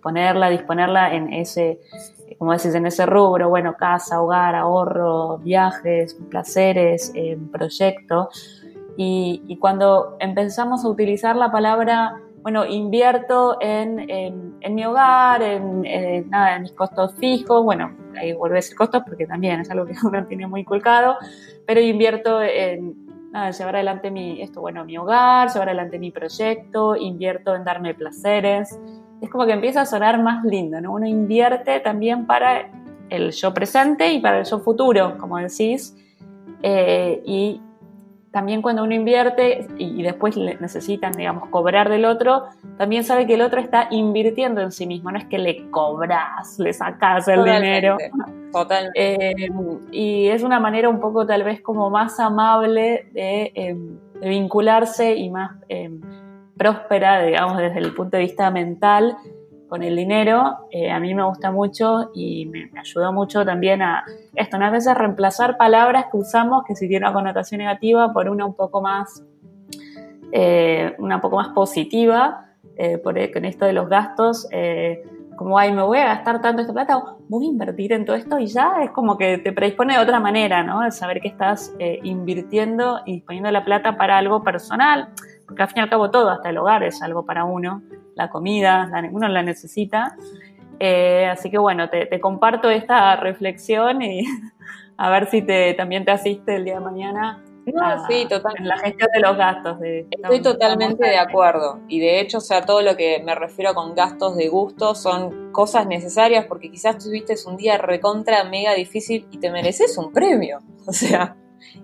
ponerla, 0.01 0.49
disponerla 0.49 1.13
en 1.13 1.33
ese, 1.33 1.79
como 2.37 2.53
decís, 2.53 2.73
en 2.75 2.85
ese 2.85 3.05
rubro, 3.05 3.49
bueno, 3.49 3.75
casa, 3.77 4.21
hogar, 4.21 4.55
ahorro, 4.55 5.39
viajes, 5.39 6.15
placeres, 6.29 7.11
eh, 7.15 7.37
proyecto. 7.51 8.29
Y, 8.95 9.57
cuando 9.61 10.17
empezamos 10.19 10.83
a 10.83 10.89
utilizar 10.89 11.35
la 11.35 11.51
palabra, 11.51 12.21
bueno, 12.41 12.65
invierto 12.65 13.57
en, 13.61 14.09
en, 14.09 14.75
mi 14.75 14.85
hogar, 14.85 15.41
en, 15.41 16.29
nada, 16.29 16.57
en 16.57 16.63
mis 16.63 16.73
costos 16.73 17.15
fijos, 17.15 17.63
bueno, 17.63 17.95
ahí 18.17 18.33
vuelve 18.33 18.59
a 18.59 18.61
ser 18.61 18.75
costos 18.75 19.03
porque 19.05 19.25
también 19.25 19.61
es 19.61 19.71
algo 19.71 19.85
que 19.85 19.93
uno 20.03 20.25
tiene 20.25 20.47
muy 20.47 20.61
inculcado, 20.61 21.17
pero 21.65 21.79
invierto 21.79 22.41
en 22.41 23.07
nada, 23.31 23.51
llevar 23.51 23.75
adelante 23.75 24.11
mi, 24.11 24.41
esto, 24.41 24.61
bueno, 24.61 24.83
mi 24.85 24.97
hogar, 24.97 25.49
llevar 25.49 25.69
adelante 25.69 25.99
mi 25.99 26.11
proyecto, 26.11 26.95
invierto 26.95 27.55
en 27.55 27.63
darme 27.63 27.93
placeres, 27.93 28.77
es 29.21 29.29
como 29.29 29.45
que 29.45 29.53
empieza 29.53 29.81
a 29.81 29.85
sonar 29.85 30.21
más 30.21 30.43
lindo, 30.43 30.79
¿no? 30.81 30.93
Uno 30.93 31.07
invierte 31.07 31.79
también 31.79 32.25
para 32.25 32.69
el 33.09 33.31
yo 33.31 33.53
presente 33.53 34.11
y 34.11 34.19
para 34.19 34.39
el 34.39 34.45
yo 34.45 34.59
futuro, 34.59 35.17
como 35.17 35.37
decís, 35.37 35.95
eh, 36.61 37.21
y 37.25 37.61
también 38.31 38.61
cuando 38.61 38.83
uno 38.83 38.93
invierte 38.93 39.67
y 39.77 40.03
después 40.03 40.37
necesitan, 40.37 41.13
digamos, 41.13 41.49
cobrar 41.49 41.89
del 41.89 42.05
otro, 42.05 42.43
también 42.77 43.03
sabe 43.03 43.25
que 43.25 43.33
el 43.33 43.41
otro 43.41 43.59
está 43.59 43.87
invirtiendo 43.89 44.61
en 44.61 44.71
sí 44.71 44.85
mismo, 44.85 45.11
no 45.11 45.17
es 45.17 45.25
que 45.25 45.39
le 45.39 45.69
cobras, 45.71 46.59
le 46.59 46.71
sacas 46.73 47.27
el 47.27 47.43
dinero. 47.43 47.97
Total. 48.51 48.91
Eh, 48.93 49.49
y 49.91 50.27
es 50.27 50.43
una 50.43 50.59
manera 50.59 50.89
un 50.89 50.99
poco 50.99 51.25
tal 51.25 51.43
vez 51.43 51.61
como 51.61 51.89
más 51.89 52.19
amable 52.19 53.09
de, 53.13 53.51
eh, 53.55 53.75
de 54.21 54.29
vincularse 54.29 55.15
y 55.15 55.29
más 55.31 55.51
próspera, 56.59 57.23
digamos, 57.23 57.57
desde 57.57 57.79
el 57.79 57.95
punto 57.95 58.17
de 58.17 58.23
vista 58.23 58.51
mental 58.51 59.15
con 59.69 59.81
el 59.81 59.95
dinero, 59.95 60.67
eh, 60.71 60.91
a 60.91 60.99
mí 60.99 61.13
me 61.13 61.23
gusta 61.23 61.51
mucho 61.51 62.11
y 62.13 62.47
me, 62.47 62.69
ayudó 62.77 63.13
mucho 63.13 63.45
también 63.45 63.81
a 63.81 64.03
esto, 64.35 64.57
unas 64.57 64.71
veces 64.71 64.95
reemplazar 64.95 65.57
palabras 65.57 66.07
que 66.11 66.17
usamos 66.17 66.63
que 66.67 66.75
si 66.75 66.87
tienen 66.89 67.07
una 67.07 67.13
connotación 67.13 67.59
negativa 67.59 68.11
por 68.11 68.27
una 68.29 68.45
un 68.45 68.55
poco 68.55 68.81
más, 68.81 69.23
eh, 70.33 70.95
una 70.97 71.21
poco 71.21 71.37
más 71.37 71.49
positiva, 71.49 72.47
eh, 72.75 72.97
por, 72.97 73.15
con 73.31 73.45
esto 73.45 73.65
de 73.65 73.73
los 73.73 73.87
gastos, 73.87 74.47
como, 75.37 75.57
ay, 75.57 75.71
me 75.71 75.83
voy 75.83 75.99
a 75.99 76.05
gastar 76.05 76.41
tanto 76.41 76.61
esta 76.61 76.73
plata, 76.73 77.01
voy 77.29 77.45
a 77.45 77.47
invertir 77.47 77.93
en 77.93 78.03
todo 78.03 78.17
esto 78.17 78.37
y 78.39 78.47
ya 78.47 78.81
es 78.83 78.91
como 78.91 79.17
que 79.17 79.37
te 79.37 79.53
predispone 79.53 79.93
de 79.93 79.99
otra 80.01 80.19
manera, 80.19 80.63
¿no? 80.63 80.83
El 80.83 80.91
saber 80.91 81.21
que 81.21 81.29
estás 81.29 81.73
invirtiendo 82.03 82.99
y 83.05 83.13
disponiendo 83.13 83.49
la 83.49 83.63
plata 83.63 83.95
para 83.95 84.17
algo 84.17 84.43
personal 84.43 85.09
porque 85.49 85.63
al 85.63 85.67
fin 85.69 85.79
y 85.79 85.81
al 85.81 85.89
cabo 85.89 86.11
todo, 86.11 86.29
hasta 86.29 86.51
el 86.51 86.59
hogar 86.59 86.83
es 86.83 87.01
algo 87.01 87.25
para 87.25 87.43
uno, 87.43 87.81
la 88.13 88.29
comida, 88.29 88.87
uno 89.11 89.27
la 89.27 89.41
necesita. 89.41 90.15
Eh, 90.79 91.25
así 91.25 91.49
que 91.49 91.57
bueno, 91.57 91.89
te, 91.89 92.19
comparto 92.19 92.69
esta 92.69 93.15
reflexión 93.15 94.03
y 94.03 94.23
a 94.97 95.09
ver 95.09 95.27
si 95.27 95.41
te, 95.41 95.73
también 95.73 96.05
te 96.05 96.11
asiste 96.11 96.55
el 96.55 96.65
día 96.65 96.75
de 96.75 96.81
mañana. 96.81 97.43
sí, 98.07 98.27
totalmente. 98.29 98.61
En 98.61 98.67
la 98.67 98.77
gestión 98.77 99.09
de 99.11 99.19
los 99.21 99.37
gastos. 99.37 99.79
De, 99.79 100.05
Estoy 100.11 100.39
totalmente 100.43 101.03
de 101.03 101.17
acuerdo. 101.17 101.79
Y 101.87 101.99
de 101.99 102.19
hecho, 102.19 102.37
o 102.37 102.41
sea, 102.41 102.63
todo 102.63 102.83
lo 102.83 102.95
que 102.95 103.23
me 103.25 103.33
refiero 103.33 103.73
con 103.73 103.95
gastos 103.95 104.35
de 104.35 104.49
gusto 104.49 104.93
son 104.93 105.51
cosas 105.51 105.87
necesarias 105.87 106.45
porque 106.45 106.69
quizás 106.69 107.03
tuviste 107.03 107.33
un 107.47 107.57
día 107.57 107.79
recontra 107.79 108.43
mega 108.43 108.75
difícil 108.75 109.27
y 109.31 109.39
te 109.39 109.49
mereces 109.49 109.97
un 109.97 110.13
premio. 110.13 110.59
O 110.87 110.91
sea, 110.91 111.35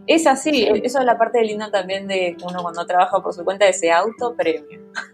es 0.07 0.27
así, 0.27 0.67
eso 0.83 0.99
es 0.99 1.05
la 1.05 1.17
parte 1.17 1.41
linda 1.43 1.71
también 1.71 2.07
de 2.07 2.35
uno 2.47 2.61
cuando 2.61 2.85
trabaja 2.85 3.21
por 3.21 3.33
su 3.33 3.43
cuenta, 3.43 3.67
ese 3.67 3.91
auto 3.91 4.35
premio. 4.35 4.81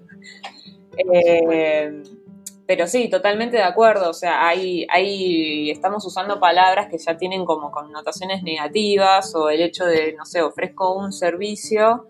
Eh, 1.14 2.04
pero 2.72 2.88
sí, 2.88 3.10
totalmente 3.10 3.58
de 3.58 3.64
acuerdo. 3.64 4.10
O 4.10 4.14
sea, 4.14 4.48
hay, 4.48 4.88
hay, 4.90 5.72
estamos 5.72 6.06
usando 6.06 6.40
palabras 6.40 6.88
que 6.90 6.98
ya 6.98 7.18
tienen 7.18 7.44
como 7.44 7.70
connotaciones 7.70 8.44
negativas 8.44 9.36
o 9.36 9.50
el 9.50 9.62
hecho 9.62 9.86
de, 9.86 10.14
no 10.14 10.24
sé, 10.26 10.42
ofrezco 10.42 10.96
un 10.96 11.12
servicio 11.12 12.08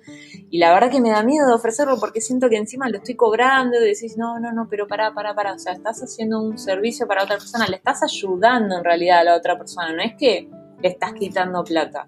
y 0.52 0.60
la 0.60 0.72
verdad 0.72 0.92
que 0.92 1.02
me 1.02 1.10
da 1.10 1.24
miedo 1.24 1.48
de 1.48 1.56
ofrecerlo 1.56 1.98
porque 2.00 2.22
siento 2.22 2.48
que 2.48 2.58
encima 2.58 2.90
lo 2.90 2.98
estoy 2.98 3.16
cobrando 3.16 3.78
y 3.82 3.86
decís, 3.86 4.18
no, 4.18 4.40
no, 4.40 4.52
no, 4.52 4.68
pero 4.70 4.88
pará, 4.88 5.12
pará, 5.16 5.34
pará. 5.34 5.54
O 5.56 5.58
sea, 5.58 5.74
estás 5.74 6.00
haciendo 6.04 6.40
un 6.40 6.60
servicio 6.60 7.08
para 7.08 7.24
otra 7.24 7.38
persona, 7.38 7.66
le 7.68 7.78
estás 7.78 8.04
ayudando 8.04 8.78
en 8.78 8.84
realidad 8.84 9.22
a 9.22 9.24
la 9.24 9.36
otra 9.38 9.58
persona, 9.58 9.92
no 9.94 10.04
es 10.04 10.14
que 10.16 10.48
le 10.80 10.90
estás 10.90 11.14
quitando 11.14 11.64
plata. 11.64 12.08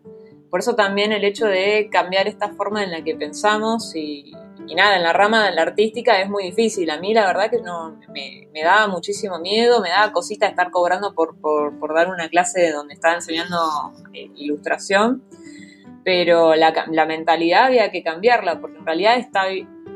Por 0.53 0.59
eso 0.59 0.75
también 0.75 1.11
el 1.11 1.23
hecho 1.23 1.47
de 1.47 1.89
cambiar 1.91 2.27
esta 2.27 2.49
forma 2.49 2.83
en 2.83 2.91
la 2.91 3.03
que 3.03 3.15
pensamos 3.15 3.95
y, 3.95 4.33
nada, 4.75 4.97
en 4.97 5.01
la 5.01 5.11
rama 5.11 5.47
de 5.47 5.55
la 5.55 5.63
artística 5.63 6.21
es 6.21 6.29
muy 6.29 6.43
difícil. 6.43 6.91
A 6.91 6.99
mí 6.99 7.11
la 7.11 7.25
verdad 7.25 7.49
que 7.49 7.59
no 7.59 7.97
me, 8.13 8.61
da 8.61 8.87
muchísimo 8.87 9.39
miedo, 9.39 9.81
me 9.81 9.89
da 9.89 10.11
cosita 10.11 10.45
estar 10.45 10.69
cobrando 10.69 11.15
por, 11.15 11.35
dar 11.95 12.07
una 12.07 12.29
clase 12.29 12.71
donde 12.71 12.93
estaba 12.93 13.15
enseñando 13.15 13.57
eh, 14.13 14.29
ilustración 14.35 15.23
pero 16.03 16.53
la, 16.53 16.71
mentalidad 17.07 17.65
había 17.65 17.89
que 17.89 18.03
cambiarla, 18.03 18.61
porque 18.61 18.77
en 18.77 18.85
realidad 18.85 19.17
está 19.17 19.45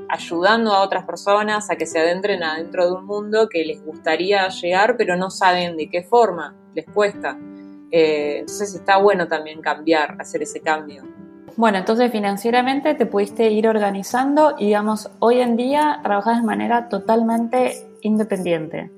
ayudando 0.10 0.74
a 0.74 0.82
otras 0.82 1.06
personas 1.06 1.70
a 1.70 1.76
que 1.76 1.86
se 1.86 2.00
adentren 2.00 2.42
adentro 2.42 2.88
de 2.88 2.94
un 2.94 3.06
mundo 3.06 3.48
que 3.48 3.64
les 3.64 3.86
gustaría 3.86 4.48
llegar, 4.48 4.96
pero 4.98 5.18
no 5.18 5.30
saben 5.30 5.78
de 5.78 5.88
qué 5.88 6.02
forma, 6.02 6.56
les 6.74 6.86
cuesta. 6.86 7.38
Eh, 7.92 8.40
entonces 8.40 8.76
está 8.76 8.98
bueno 8.98 9.28
también 9.28 9.62
cambiar, 9.62 10.18
hacer 10.20 10.44
ese 10.44 10.60
cambio. 10.60 11.04
Bueno, 11.56 11.80
entonces 11.80 12.12
financieramente 12.12 12.94
te 12.94 13.08
pudiste 13.08 13.50
ir 13.50 13.68
organizando 13.68 14.56
y 14.60 14.66
digamos, 14.66 15.10
hoy 15.20 15.40
en 15.40 15.58
día 15.58 16.00
trabajas 16.04 16.38
de 16.38 16.46
manera 16.46 16.88
totalmente 16.88 17.88
independiente. 18.02 18.92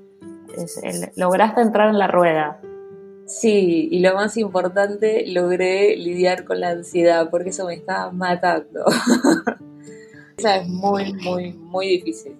lograste 1.16 1.62
entrar 1.62 1.88
en 1.88 1.98
la 1.98 2.06
rueda. 2.06 2.60
Sí, 3.24 3.88
y 3.90 4.00
lo 4.00 4.14
más 4.14 4.36
importante, 4.36 5.24
logré 5.28 5.96
lidiar 5.96 6.44
con 6.44 6.60
la 6.60 6.70
ansiedad 6.70 7.30
porque 7.30 7.50
eso 7.50 7.64
me 7.64 7.74
estaba 7.74 8.10
matando. 8.10 8.84
o 10.38 10.40
sea, 10.40 10.56
es 10.56 10.68
muy, 10.68 11.14
muy, 11.14 11.52
muy 11.52 11.86
difícil. 11.86 12.36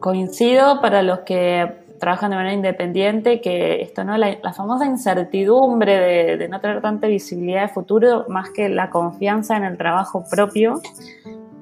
Coincido 0.00 0.80
para 0.80 1.02
los 1.02 1.20
que 1.20 1.81
trabajan 2.02 2.30
de 2.30 2.36
manera 2.36 2.54
independiente 2.54 3.40
que 3.40 3.80
esto, 3.80 4.02
¿no? 4.02 4.18
La, 4.18 4.52
famosa 4.52 4.86
incertidumbre 4.86 6.36
de, 6.36 6.48
no 6.48 6.60
tener 6.60 6.82
tanta 6.82 7.06
visibilidad 7.06 7.62
de 7.62 7.68
futuro, 7.68 8.24
más 8.28 8.50
que 8.50 8.68
la 8.68 8.90
confianza 8.90 9.56
en 9.56 9.62
el 9.62 9.78
trabajo 9.78 10.24
propio, 10.28 10.80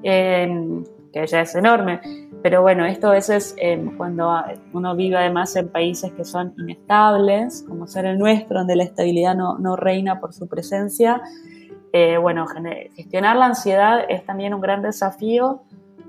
eh, 0.01 0.49
que 1.13 1.27
ya 1.27 1.41
es 1.41 1.53
enorme 1.53 2.01
pero 2.41 2.63
bueno, 2.63 2.85
esto 2.85 3.09
a 3.09 3.11
veces 3.11 3.55
eh, 3.57 3.79
cuando 3.97 4.31
uno 4.73 4.95
vive 4.95 5.17
además 5.17 5.55
en 5.55 5.69
países 5.69 6.11
que 6.13 6.25
son 6.25 6.53
inestables, 6.57 7.63
como 7.67 7.85
ser 7.85 8.05
el 8.05 8.17
nuestro, 8.17 8.59
donde 8.59 8.75
la 8.75 8.83
estabilidad 8.83 9.35
no, 9.35 9.59
no 9.59 9.75
reina 9.75 10.19
por 10.19 10.33
su 10.33 10.47
presencia, 10.47 11.21
eh, 11.93 12.17
bueno, 12.17 12.47
gestionar 12.95 13.35
la 13.35 13.47
ansiedad 13.47 14.05
es 14.09 14.25
también 14.25 14.53
un 14.53 14.61
gran 14.61 14.81
desafío, 14.81 15.61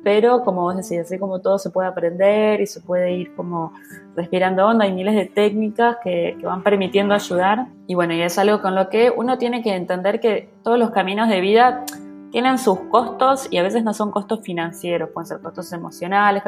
pero 0.04 0.42
como 0.42 0.62
vos 0.62 0.76
decís, 0.76 1.00
así 1.00 1.18
como 1.18 1.40
todo 1.40 1.58
se 1.58 1.70
puede 1.70 1.88
aprender 1.88 2.60
y 2.60 2.66
se 2.66 2.80
puede 2.80 3.12
ir 3.12 3.34
como 3.34 3.72
respirando 4.16 4.66
onda, 4.66 4.84
hay 4.84 4.92
miles 4.92 5.14
de 5.14 5.26
técnicas 5.26 5.96
que, 6.02 6.36
que 6.38 6.46
van 6.46 6.62
permitiendo 6.62 7.14
ayudar. 7.14 7.66
Y 7.86 7.94
bueno, 7.94 8.14
y 8.14 8.22
es 8.22 8.38
algo 8.38 8.60
con 8.60 8.74
lo 8.74 8.88
que 8.88 9.12
uno 9.14 9.38
tiene 9.38 9.62
que 9.62 9.74
entender 9.74 10.20
que 10.20 10.48
todos 10.62 10.78
los 10.78 10.90
caminos 10.90 11.28
de 11.28 11.40
vida 11.40 11.84
tienen 12.32 12.58
sus 12.58 12.80
costos 12.90 13.46
y 13.50 13.58
a 13.58 13.62
veces 13.62 13.84
no 13.84 13.92
son 13.92 14.10
costos 14.10 14.40
financieros, 14.40 15.10
pueden 15.10 15.26
ser 15.26 15.40
costos 15.40 15.72
emocionales, 15.72 16.42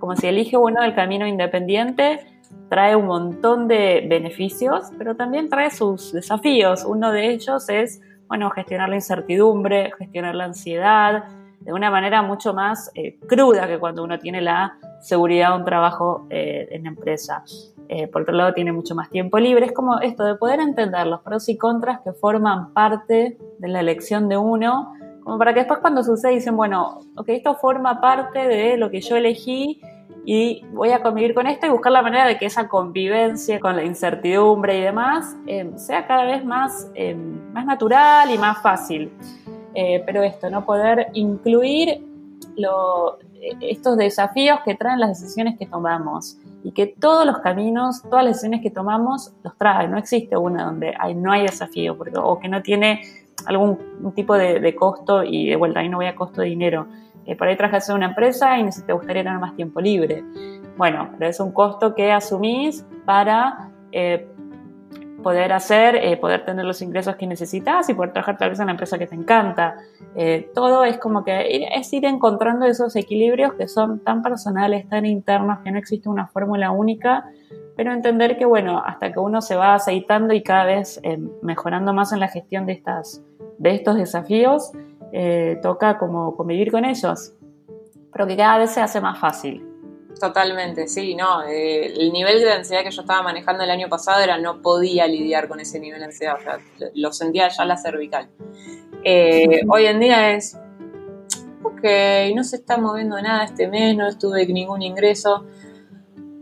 como 0.00 0.16
si 0.16 0.26
elige 0.26 0.56
uno 0.56 0.82
el 0.82 0.94
camino 0.94 1.26
independiente, 1.26 2.26
trae 2.68 2.96
un 2.96 3.06
montón 3.06 3.68
de 3.68 4.04
beneficios, 4.08 4.90
pero 4.98 5.14
también 5.14 5.48
trae 5.48 5.70
sus 5.70 6.12
desafíos. 6.12 6.84
Uno 6.84 7.12
de 7.12 7.30
ellos 7.30 7.68
es, 7.68 8.00
bueno, 8.26 8.50
gestionar 8.50 8.88
la 8.88 8.96
incertidumbre, 8.96 9.92
gestionar 9.96 10.34
la 10.34 10.44
ansiedad, 10.44 11.24
de 11.68 11.74
una 11.74 11.90
manera 11.90 12.22
mucho 12.22 12.54
más 12.54 12.90
eh, 12.94 13.18
cruda 13.28 13.66
que 13.68 13.78
cuando 13.78 14.02
uno 14.02 14.18
tiene 14.18 14.40
la 14.40 14.78
seguridad 15.02 15.50
de 15.50 15.58
un 15.58 15.64
trabajo 15.66 16.26
eh, 16.30 16.66
en 16.70 16.86
empresa. 16.86 17.44
Eh, 17.90 18.06
por 18.06 18.22
otro 18.22 18.34
lado, 18.34 18.54
tiene 18.54 18.72
mucho 18.72 18.94
más 18.94 19.10
tiempo 19.10 19.38
libre. 19.38 19.66
Es 19.66 19.72
como 19.72 20.00
esto 20.00 20.24
de 20.24 20.36
poder 20.36 20.60
entender 20.60 21.06
los 21.06 21.20
pros 21.20 21.46
y 21.50 21.58
contras 21.58 22.00
que 22.00 22.14
forman 22.14 22.72
parte 22.72 23.36
de 23.58 23.68
la 23.68 23.80
elección 23.80 24.30
de 24.30 24.38
uno 24.38 24.94
como 25.22 25.36
para 25.36 25.52
que 25.52 25.60
después 25.60 25.80
cuando 25.80 26.02
sucede 26.02 26.32
dicen, 26.32 26.56
bueno, 26.56 27.00
ok, 27.18 27.28
esto 27.28 27.54
forma 27.56 28.00
parte 28.00 28.48
de 28.48 28.78
lo 28.78 28.90
que 28.90 29.02
yo 29.02 29.16
elegí 29.16 29.82
y 30.24 30.64
voy 30.72 30.92
a 30.92 31.02
convivir 31.02 31.34
con 31.34 31.46
esto 31.46 31.66
y 31.66 31.68
buscar 31.68 31.92
la 31.92 32.00
manera 32.00 32.26
de 32.26 32.38
que 32.38 32.46
esa 32.46 32.66
convivencia 32.66 33.60
con 33.60 33.76
la 33.76 33.84
incertidumbre 33.84 34.78
y 34.78 34.80
demás 34.80 35.36
sea 35.76 36.06
cada 36.06 36.24
vez 36.24 36.42
más, 36.46 36.90
más 37.52 37.66
natural 37.66 38.30
y 38.30 38.38
más 38.38 38.62
fácil. 38.62 39.12
Eh, 39.80 40.02
pero 40.04 40.24
esto, 40.24 40.50
no 40.50 40.66
poder 40.66 41.06
incluir 41.12 42.04
estos 43.60 43.96
desafíos 43.96 44.58
que 44.64 44.74
traen 44.74 44.98
las 44.98 45.20
decisiones 45.20 45.56
que 45.56 45.66
tomamos 45.66 46.36
y 46.64 46.72
que 46.72 46.88
todos 46.88 47.24
los 47.24 47.38
caminos, 47.38 48.02
todas 48.02 48.24
las 48.24 48.34
decisiones 48.34 48.60
que 48.60 48.72
tomamos 48.72 49.32
los 49.44 49.56
traen. 49.56 49.92
No 49.92 49.98
existe 49.98 50.36
una 50.36 50.64
donde 50.64 50.94
hay, 50.98 51.14
no 51.14 51.30
hay 51.30 51.42
desafío 51.42 51.96
porque, 51.96 52.18
o 52.18 52.40
que 52.40 52.48
no 52.48 52.60
tiene 52.60 53.02
algún 53.46 53.78
tipo 54.16 54.36
de, 54.36 54.74
costo 54.74 55.22
y 55.22 55.48
de 55.48 55.54
vuelta, 55.54 55.78
ahí 55.78 55.88
no 55.88 55.98
voy 55.98 56.06
a 56.06 56.16
costo 56.16 56.40
de 56.40 56.48
dinero. 56.48 56.88
Eh, 57.24 57.36
por 57.36 57.46
ahí 57.46 57.56
trabajas 57.56 57.88
en 57.88 57.94
una 57.94 58.06
empresa 58.06 58.58
y 58.58 58.68
te 58.84 58.92
gustaría 58.92 59.22
tener 59.22 59.38
más 59.38 59.54
tiempo 59.54 59.80
libre. 59.80 60.24
Bueno, 60.76 61.08
pero 61.16 61.30
es 61.30 61.38
un 61.38 61.52
costo 61.52 61.94
que 61.94 62.10
asumís 62.10 62.84
para 63.04 63.70
eh, 63.92 64.26
poder 65.22 65.52
hacer, 65.52 65.96
eh, 65.96 66.16
poder 66.16 66.44
tener 66.44 66.64
los 66.64 66.80
ingresos 66.82 67.16
que 67.16 67.26
necesitas 67.26 67.88
y 67.88 67.94
poder 67.94 68.12
trabajar 68.12 68.38
tal 68.38 68.50
vez 68.50 68.60
en 68.60 68.66
la 68.66 68.72
empresa 68.72 68.98
que 68.98 69.06
te 69.06 69.14
encanta. 69.14 69.76
todo 70.54 70.84
es 70.84 70.98
como 70.98 71.24
que 71.24 71.68
es 71.74 71.92
ir 71.92 72.04
encontrando 72.04 72.66
esos 72.66 72.96
equilibrios 72.96 73.54
que 73.54 73.68
son 73.68 74.00
tan 74.00 74.22
personales, 74.22 74.88
tan 74.88 75.06
internos, 75.06 75.60
que 75.60 75.70
no 75.70 75.78
existe 75.78 76.08
una 76.08 76.26
fórmula 76.26 76.70
única 76.70 77.26
pero 77.78 77.92
entender 77.92 78.36
que, 78.36 78.44
bueno, 78.44 78.82
hasta 78.84 79.12
que 79.12 79.20
uno 79.20 79.40
se 79.40 79.54
va 79.54 79.74
aceitando 79.74 80.34
y 80.34 80.42
cada 80.42 80.64
vez 80.64 80.98
eh, 81.04 81.16
mejorando 81.42 81.92
más 81.92 82.12
en 82.12 82.18
la 82.18 82.26
gestión 82.26 82.66
de, 82.66 82.72
estas, 82.72 83.22
de 83.58 83.72
estos 83.72 83.94
desafíos, 83.94 84.72
eh, 85.12 85.60
toca 85.62 85.96
como 85.96 86.34
convivir 86.34 86.72
con 86.72 86.84
ellos, 86.84 87.34
pero 88.12 88.26
que 88.26 88.36
cada 88.36 88.58
vez 88.58 88.72
se 88.72 88.80
hace 88.80 89.00
más 89.00 89.20
fácil. 89.20 89.64
Totalmente, 90.20 90.88
sí, 90.88 91.14
no. 91.14 91.44
Eh, 91.44 91.86
el 91.86 92.12
nivel 92.12 92.40
de 92.40 92.52
ansiedad 92.52 92.82
que 92.82 92.90
yo 92.90 93.02
estaba 93.02 93.22
manejando 93.22 93.64
el 93.64 93.70
año 93.70 93.88
pasado 93.88 94.22
era 94.22 94.38
no 94.38 94.60
podía 94.62 95.06
lidiar 95.06 95.48
con 95.48 95.60
ese 95.60 95.78
nivel 95.78 96.00
de 96.00 96.06
ansiedad, 96.06 96.36
o 96.38 96.42
sea, 96.42 96.58
lo 96.94 97.12
sentía 97.12 97.48
ya 97.48 97.64
la 97.64 97.76
cervical. 97.76 98.28
hoy 99.68 99.86
en 99.86 100.00
día 100.00 100.32
es, 100.32 100.58
ok, 101.62 101.84
no 102.34 102.42
se 102.42 102.56
está 102.56 102.78
moviendo 102.78 103.20
nada 103.22 103.44
este 103.44 103.68
mes, 103.68 103.96
no 103.96 104.08
estuve 104.08 104.46
ningún 104.46 104.82
ingreso 104.82 105.44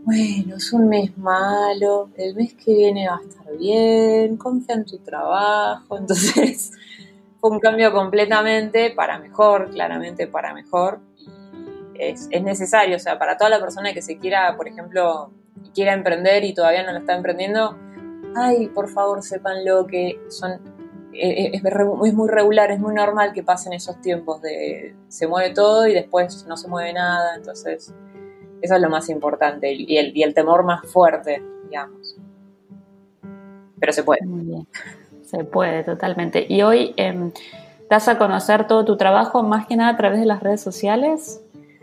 bueno, 0.07 0.55
es 0.55 0.71
un 0.71 0.87
mes 0.87 1.17
malo, 1.17 2.11
el 2.15 2.33
mes 2.33 2.53
que 2.53 2.73
viene 2.73 3.09
va 3.09 3.17
a 3.17 3.21
estar 3.27 3.57
bien, 3.57 4.37
confía 4.37 4.75
en 4.75 4.85
tu 4.85 4.99
trabajo. 4.99 5.97
Entonces, 5.99 6.71
fue 7.41 7.49
un 7.51 7.59
cambio 7.59 7.91
completamente 7.91 8.91
para 8.91 9.19
mejor, 9.19 9.69
claramente 9.69 10.25
para 10.25 10.53
mejor. 10.53 11.01
Es, 11.99 12.27
es, 12.31 12.43
necesario, 12.43 12.95
o 12.95 12.99
sea, 12.99 13.17
para 13.19 13.37
toda 13.37 13.49
la 13.49 13.59
persona 13.59 13.93
que 13.93 14.01
se 14.01 14.17
quiera, 14.17 14.55
por 14.55 14.67
ejemplo, 14.67 15.31
quiera 15.73 15.93
emprender 15.93 16.43
y 16.43 16.53
todavía 16.53 16.83
no 16.83 16.91
lo 16.91 16.99
está 16.99 17.15
emprendiendo, 17.15 17.77
ay, 18.35 18.67
por 18.67 18.89
favor, 18.89 19.23
sépanlo 19.23 19.87
que 19.87 20.19
son 20.29 20.59
eh, 21.19 21.45
eh, 21.45 21.51
es, 21.53 22.13
muy 22.13 22.29
regular, 22.29 22.69
es 22.69 22.79
muy 22.79 22.93
normal 22.93 23.33
que 23.33 23.41
pasen 23.41 23.73
esos 23.73 23.99
tiempos 24.01 24.39
de 24.41 24.95
se 25.07 25.27
mueve 25.27 25.51
todo 25.53 25.87
y 25.87 25.93
después 25.93 26.45
no 26.47 26.57
se 26.57 26.67
mueve 26.67 26.93
nada, 26.93 27.35
entonces 27.35 27.93
eso 28.61 28.75
es 28.75 28.81
lo 28.81 28.89
más 28.89 29.09
importante 29.09 29.73
y 29.73 29.97
el, 29.97 30.33
temor 30.35 30.63
más 30.63 30.85
fuerte, 30.85 31.41
digamos. 31.63 32.17
Pero 33.79 33.93
se 33.93 34.03
puede. 34.03 34.21
Se 35.23 35.43
puede, 35.43 35.83
totalmente. 35.83 36.45
Y 36.47 36.61
hoy 36.61 36.93
eh, 36.97 37.31
a 37.89 38.17
conocer 38.17 38.67
todo 38.67 38.85
tu 38.85 38.95
trabajo 38.97 39.41
más 39.41 39.65
que 39.65 39.75
nada 39.75 39.91
a 39.91 39.97
través 39.97 40.19
de 40.19 40.25
las 40.25 40.41
redes 40.43 40.61
sociales 40.61 41.41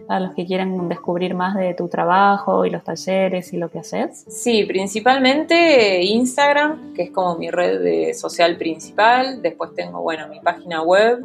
a 0.09 0.21
los 0.21 0.35
que 0.35 0.47
quieren 0.47 0.89
descubrir 0.89 1.35
más 1.35 1.55
de 1.55 1.75
tu 1.75 1.89
trabajo 1.89 2.65
y 2.65 2.71
los 2.71 2.85
talleres 2.85 3.53
y 3.53 3.57
lo 3.57 3.71
que 3.71 3.79
haces? 3.81 4.25
Sí, 4.29 4.65
principalmente 4.65 6.03
Instagram, 6.03 6.93
que 6.95 7.05
es 7.05 7.11
como 7.11 7.37
mi 7.37 7.51
red 7.51 8.13
social 8.15 8.57
principal. 8.57 9.41
Después 9.43 9.75
tengo, 9.75 10.03
bueno, 10.03 10.29
mi 10.29 10.41
página 10.41 10.83
web, 10.83 11.25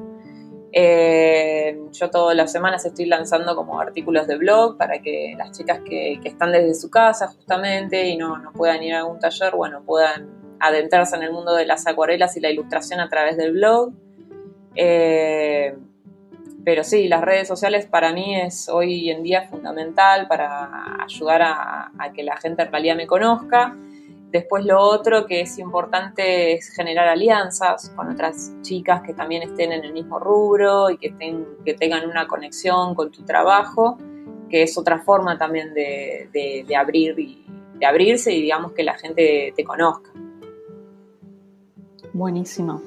eh, 0.72 1.80
yo 1.92 2.10
todas 2.12 2.36
las 2.36 2.52
semanas 2.52 2.86
estoy 2.86 3.06
lanzando 3.06 3.56
como 3.56 3.80
artículos 3.80 4.28
de 4.28 4.38
blog 4.38 4.78
para 4.78 5.02
que 5.02 5.34
las 5.38 5.58
chicas 5.58 5.80
que, 5.84 6.20
están 6.24 6.52
desde 6.52 6.76
su 6.76 6.92
casa 6.92 7.28
justamente 7.28 8.08
y 8.08 8.18
no, 8.18 8.38
puedan 8.54 8.84
ir 8.84 8.94
a 8.94 9.00
algún 9.00 9.20
taller, 9.20 9.56
bueno, 9.56 9.82
puedan 9.84 10.58
adentrarse 10.60 11.16
en 11.16 11.24
el 11.24 11.32
mundo 11.32 11.56
de 11.56 11.66
las 11.66 11.88
acuarelas 11.88 12.38
y 12.38 12.42
la 12.42 12.52
ilustración 12.52 13.00
a 13.00 13.10
través 13.10 13.38
del 13.38 13.54
blog. 13.54 13.94
Eh, 14.76 15.76
pero 16.64 16.84
sí, 16.84 17.08
las 17.08 17.22
redes 17.22 17.48
sociales 17.48 17.86
para 17.86 18.14
mí 18.14 18.36
es 18.36 18.70
hoy 18.70 19.10
en 19.10 19.24
día 19.24 19.48
fundamental 19.50 20.28
para 20.28 21.04
ayudar 21.04 21.42
a, 21.42 21.92
que 22.14 22.24
la 22.24 22.38
gente 22.38 22.64
en 22.64 22.72
realidad 22.72 22.96
me 22.96 23.08
conozca. 23.08 23.76
Después 24.32 24.64
lo 24.66 24.80
otro 24.80 25.26
que 25.26 25.42
es 25.42 25.58
importante 25.58 26.54
es 26.54 26.70
generar 26.70 27.08
alianzas 27.08 27.90
con 27.96 28.10
otras 28.10 28.54
chicas 28.62 29.02
que 29.02 29.14
también 29.14 29.42
estén 29.42 29.72
en 29.72 29.84
el 29.84 29.94
mismo 29.94 30.20
rubro 30.20 30.90
y 30.90 30.98
que, 30.98 31.10
tengan 31.74 32.08
una 32.08 32.28
conexión 32.28 32.94
con 32.94 33.12
tu 33.12 33.24
trabajo, 33.24 33.98
que 34.50 34.64
es 34.64 34.78
otra 34.78 35.00
forma 35.00 35.38
también 35.38 35.74
de 35.74 36.76
abrir 36.78 37.18
y, 37.20 37.46
de 37.80 37.86
abrirse 37.86 38.34
y 38.34 38.42
digamos 38.42 38.74
que 38.74 38.84
la 38.84 38.98
gente 38.98 39.54
te 39.56 39.64
conozca. 39.64 40.12
Buenísimo. 42.14 42.82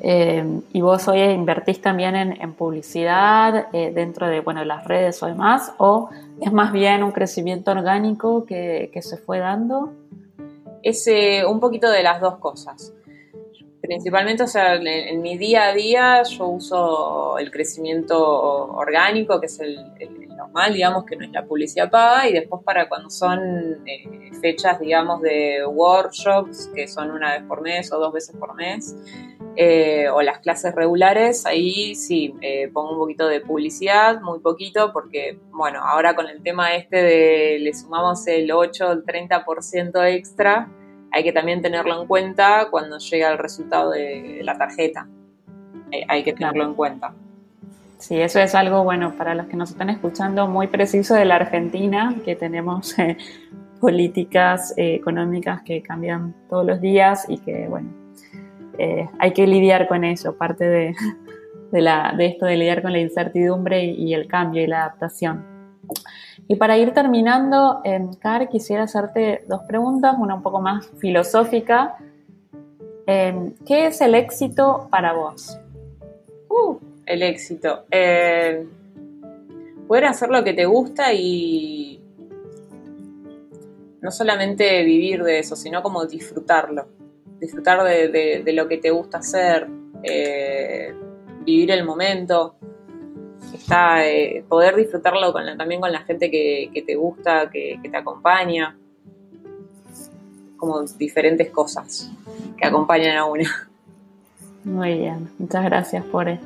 Eh, 0.00 0.60
y 0.72 0.80
vos 0.82 1.08
hoy 1.08 1.20
invertís 1.20 1.80
también 1.80 2.14
en, 2.16 2.52
publicidad 2.52 3.68
eh, 3.72 3.90
dentro 3.94 4.28
de 4.28 4.40
bueno, 4.40 4.64
las 4.64 4.84
redes 4.84 5.22
o 5.22 5.26
demás, 5.26 5.72
o 5.78 6.10
es 6.40 6.52
más 6.52 6.72
bien 6.72 7.02
un 7.02 7.12
crecimiento 7.12 7.70
orgánico 7.70 8.44
que, 8.44 8.90
se 9.00 9.16
fue 9.16 9.38
dando? 9.38 9.92
Es 10.82 11.06
eh, 11.06 11.44
un 11.46 11.60
poquito 11.60 11.90
de 11.90 12.02
las 12.02 12.20
dos 12.20 12.36
cosas. 12.36 12.92
Principalmente, 13.80 14.42
o 14.42 14.46
sea, 14.46 14.74
en, 14.74 15.22
mi 15.22 15.38
día 15.38 15.68
a 15.68 15.72
día 15.72 16.22
yo 16.24 16.48
uso 16.48 17.38
el 17.38 17.50
crecimiento 17.50 18.18
orgánico, 18.72 19.40
que 19.40 19.46
es 19.46 19.60
el, 19.60 19.78
normal, 20.36 20.74
digamos, 20.74 21.04
que 21.04 21.16
no 21.16 21.24
es 21.24 21.32
la 21.32 21.44
publicidad 21.44 21.90
paga, 21.90 22.28
y 22.28 22.32
después 22.32 22.62
para 22.62 22.88
cuando 22.88 23.08
son 23.08 23.40
fechas, 24.42 24.78
digamos, 24.78 25.22
de 25.22 25.64
workshops, 25.66 26.70
que 26.74 26.86
son 26.88 27.10
una 27.10 27.32
vez 27.32 27.42
por 27.44 27.62
mes 27.62 27.90
o 27.92 27.98
dos 27.98 28.12
veces 28.12 28.36
por 28.36 28.54
mes, 28.54 28.94
eh, 29.58 30.08
o 30.12 30.20
las 30.20 30.40
clases 30.40 30.74
regulares, 30.74 31.46
ahí 31.46 31.94
sí, 31.94 32.34
eh, 32.42 32.68
pongo 32.72 32.92
un 32.92 32.98
poquito 32.98 33.26
de 33.26 33.40
publicidad, 33.40 34.20
muy 34.20 34.38
poquito, 34.40 34.92
porque, 34.92 35.38
bueno, 35.50 35.80
ahora 35.82 36.14
con 36.14 36.28
el 36.28 36.42
tema 36.42 36.74
este 36.74 37.02
de 37.02 37.58
le 37.58 37.72
sumamos 37.72 38.26
el 38.26 38.52
8 38.52 38.88
o 38.88 38.92
el 38.92 39.04
30% 39.04 40.04
extra, 40.08 40.68
hay 41.10 41.24
que 41.24 41.32
también 41.32 41.62
tenerlo 41.62 41.98
en 41.98 42.06
cuenta 42.06 42.68
cuando 42.70 42.98
llega 42.98 43.32
el 43.32 43.38
resultado 43.38 43.92
de 43.92 44.40
la 44.42 44.58
tarjeta. 44.58 45.08
Eh, 45.90 46.04
hay 46.06 46.22
que 46.22 46.34
tenerlo 46.34 46.64
en 46.64 46.74
cuenta. 46.74 47.14
Sí, 47.96 48.20
eso 48.20 48.40
es 48.40 48.54
algo, 48.54 48.84
bueno, 48.84 49.14
para 49.16 49.34
los 49.34 49.46
que 49.46 49.56
nos 49.56 49.70
están 49.70 49.88
escuchando, 49.88 50.48
muy 50.48 50.66
preciso 50.66 51.14
de 51.14 51.24
la 51.24 51.36
Argentina, 51.36 52.14
que 52.26 52.36
tenemos 52.36 52.94
políticas 53.80 54.74
económicas 54.76 55.62
que 55.62 55.80
cambian 55.80 56.34
todos 56.50 56.66
los 56.66 56.82
días 56.82 57.24
y 57.26 57.38
que, 57.38 57.68
bueno, 57.68 58.05
eh, 58.78 59.08
hay 59.18 59.32
que 59.32 59.46
lidiar 59.46 59.88
con 59.88 60.04
eso, 60.04 60.36
parte 60.36 60.64
de, 60.64 60.94
esto 62.18 62.46
de 62.46 62.56
lidiar 62.56 62.82
con 62.82 62.92
la 62.92 62.98
incertidumbre 62.98 63.84
y, 63.84 64.14
el 64.14 64.26
cambio 64.26 64.62
y 64.62 64.66
la 64.66 64.84
adaptación. 64.84 65.44
Y 66.48 66.56
para 66.56 66.76
ir 66.76 66.92
terminando, 66.92 67.80
eh, 67.84 68.06
quisiera 68.50 68.84
hacerte 68.84 69.44
dos 69.48 69.62
preguntas, 69.66 70.16
una 70.18 70.34
un 70.34 70.42
poco 70.42 70.60
más 70.60 70.86
filosófica. 70.98 71.96
Eh, 73.06 73.52
¿Qué 73.66 73.86
es 73.86 74.00
el 74.00 74.14
éxito 74.14 74.88
para 74.90 75.12
vos? 75.12 75.58
Uh, 76.48 76.76
el 77.06 77.22
éxito. 77.22 77.84
poder 79.88 80.04
hacer 80.04 80.28
lo 80.30 80.42
que 80.44 80.52
te 80.52 80.66
gusta 80.66 81.12
y 81.12 82.00
no 84.00 84.10
solamente 84.10 84.82
vivir 84.84 85.22
de 85.22 85.40
eso, 85.40 85.56
sino 85.56 85.82
como 85.82 86.06
disfrutarlo 86.06 86.86
disfrutar 87.40 87.82
de, 87.84 88.52
lo 88.52 88.68
que 88.68 88.78
te 88.78 88.90
gusta 88.90 89.18
hacer, 89.18 89.66
eh, 90.02 90.94
vivir 91.44 91.70
el 91.70 91.84
momento, 91.84 92.56
está, 93.54 94.06
eh, 94.06 94.44
poder 94.48 94.76
disfrutarlo 94.76 95.32
también 95.32 95.80
con 95.80 95.92
la 95.92 96.00
gente 96.00 96.30
que, 96.30 96.84
te 96.86 96.94
gusta, 96.94 97.50
que, 97.50 97.78
te 97.82 97.96
acompaña, 97.96 98.76
como 100.56 100.82
diferentes 100.82 101.50
cosas 101.50 102.10
que 102.56 102.66
acompañan 102.66 103.16
a 103.16 103.24
una. 103.26 103.68
Muy 104.64 104.98
bien, 104.98 105.30
muchas 105.38 105.64
gracias 105.64 106.04
por 106.04 106.28
eh, 106.28 106.40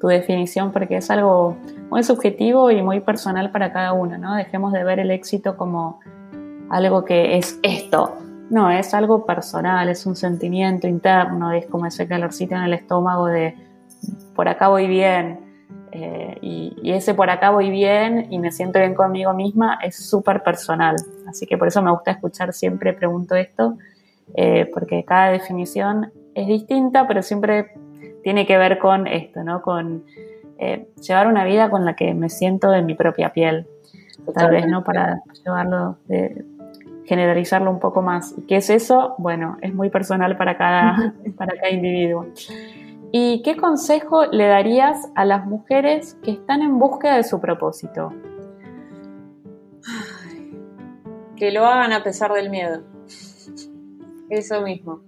tu 0.00 0.06
definición 0.06 0.70
porque 0.70 0.98
es 0.98 1.10
algo 1.10 1.56
muy 1.90 2.04
subjetivo 2.04 2.70
y 2.70 2.82
muy 2.82 3.00
personal 3.00 3.50
para 3.50 3.72
cada 3.72 3.92
uno, 3.92 4.18
¿no? 4.18 4.34
Dejemos 4.34 4.72
de 4.72 4.84
ver 4.84 5.00
el 5.00 5.10
éxito 5.10 5.56
como 5.56 6.00
algo 6.70 7.04
que 7.04 7.36
es 7.36 7.58
esto, 7.62 8.16
no, 8.50 8.70
es 8.70 8.94
algo 8.94 9.24
personal, 9.24 9.88
es 9.88 10.06
un 10.06 10.16
sentimiento 10.16 10.86
interno, 10.86 11.52
es 11.52 11.66
como 11.66 11.86
ese 11.86 12.06
calorcito 12.06 12.54
en 12.54 12.62
el 12.62 12.74
estómago 12.74 13.26
de 13.26 13.54
por 14.34 14.48
acá 14.48 14.68
voy 14.68 14.86
bien. 14.86 15.40
Eh, 15.92 16.38
y, 16.42 16.92
ese 16.92 17.14
por 17.14 17.30
acá 17.30 17.50
voy 17.50 17.70
bien 17.70 18.26
y 18.30 18.38
me 18.40 18.50
siento 18.50 18.80
bien 18.80 18.94
conmigo 18.94 19.32
misma 19.32 19.78
es 19.82 19.96
súper 19.96 20.42
personal. 20.42 20.96
Así 21.28 21.46
que 21.46 21.56
por 21.56 21.68
eso 21.68 21.82
me 21.82 21.90
gusta 21.90 22.10
escuchar 22.10 22.52
siempre, 22.52 22.92
pregunto 22.92 23.34
esto, 23.36 23.78
eh, 24.34 24.68
porque 24.72 25.04
cada 25.04 25.30
definición 25.30 26.12
es 26.34 26.46
distinta, 26.46 27.06
pero 27.06 27.22
siempre 27.22 27.74
tiene 28.22 28.46
que 28.46 28.58
ver 28.58 28.78
con 28.78 29.06
esto, 29.06 29.44
¿no? 29.44 29.62
Con 29.62 30.04
eh, 30.58 30.88
llevar 31.00 31.28
una 31.28 31.44
vida 31.44 31.70
con 31.70 31.84
la 31.84 31.94
que 31.94 32.12
me 32.14 32.28
siento 32.28 32.74
en 32.74 32.86
mi 32.86 32.94
propia 32.94 33.32
piel. 33.32 33.66
Tal 34.34 34.50
vez, 34.50 34.66
¿no? 34.66 34.82
Para 34.82 35.20
llevarlo 35.44 35.98
de, 36.06 36.44
generalizarlo 37.06 37.70
un 37.70 37.80
poco 37.80 38.02
más. 38.02 38.34
¿Qué 38.48 38.56
es 38.56 38.70
eso? 38.70 39.14
Bueno, 39.18 39.56
es 39.60 39.74
muy 39.74 39.90
personal 39.90 40.36
para 40.36 40.56
cada, 40.56 41.14
para 41.36 41.56
cada 41.56 41.70
individuo. 41.70 42.26
¿Y 43.12 43.42
qué 43.42 43.56
consejo 43.56 44.26
le 44.26 44.46
darías 44.46 45.08
a 45.14 45.24
las 45.24 45.46
mujeres 45.46 46.18
que 46.24 46.32
están 46.32 46.62
en 46.62 46.78
búsqueda 46.78 47.16
de 47.16 47.24
su 47.24 47.40
propósito? 47.40 48.12
Que 51.36 51.52
lo 51.52 51.64
hagan 51.66 51.92
a 51.92 52.02
pesar 52.02 52.32
del 52.32 52.50
miedo. 52.50 52.82
Eso 54.30 54.62
mismo. 54.62 55.02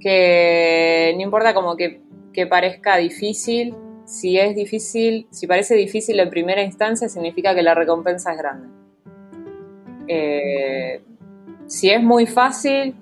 Que 0.00 1.12
no 1.16 1.22
importa 1.22 1.54
como 1.54 1.76
que, 1.76 2.02
que 2.32 2.46
parezca 2.46 2.96
difícil, 2.96 3.76
si 4.04 4.38
es 4.38 4.56
difícil, 4.56 5.28
si 5.30 5.46
parece 5.46 5.74
difícil 5.74 6.18
en 6.18 6.28
primera 6.28 6.62
instancia, 6.62 7.08
significa 7.08 7.54
que 7.54 7.62
la 7.62 7.74
recompensa 7.74 8.32
es 8.32 8.38
grande. 8.38 8.81
Eh, 10.14 11.02
si 11.66 11.90
es 11.90 12.02
muy 12.02 12.26
fácil, 12.26 12.94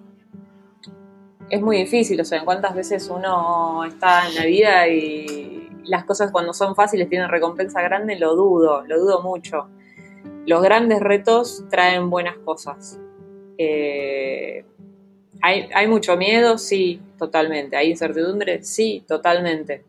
es 1.48 1.61
muy 1.61 1.78
difícil. 1.78 2.20
O 2.20 2.24
sea, 2.24 2.44
cuántas 2.44 2.74
veces 2.74 3.08
uno 3.08 3.84
está 3.84 4.28
en 4.28 4.34
la 4.36 4.44
vida 4.44 4.88
y 4.88 5.68
las 5.84 6.04
cosas 6.04 6.30
cuando 6.30 6.52
son 6.52 6.76
fáciles 6.76 7.08
tienen 7.08 7.28
recompensa 7.28 7.82
grande, 7.82 8.18
lo 8.18 8.36
dudo, 8.36 8.82
lo 8.86 9.00
dudo 9.00 9.22
mucho. 9.22 9.68
Los 10.46 10.62
grandes 10.62 11.00
retos 11.00 11.64
traen 11.68 12.11
buenas 12.11 12.36
cosas. 12.38 12.98
Eh, 13.58 14.64
¿hay, 15.42 15.68
¿Hay 15.74 15.88
mucho 15.88 16.16
miedo? 16.16 16.58
Sí, 16.58 17.00
totalmente. 17.18 17.76
¿Hay 17.76 17.90
incertidumbre? 17.90 18.62
Sí, 18.62 19.04
totalmente 19.06 19.84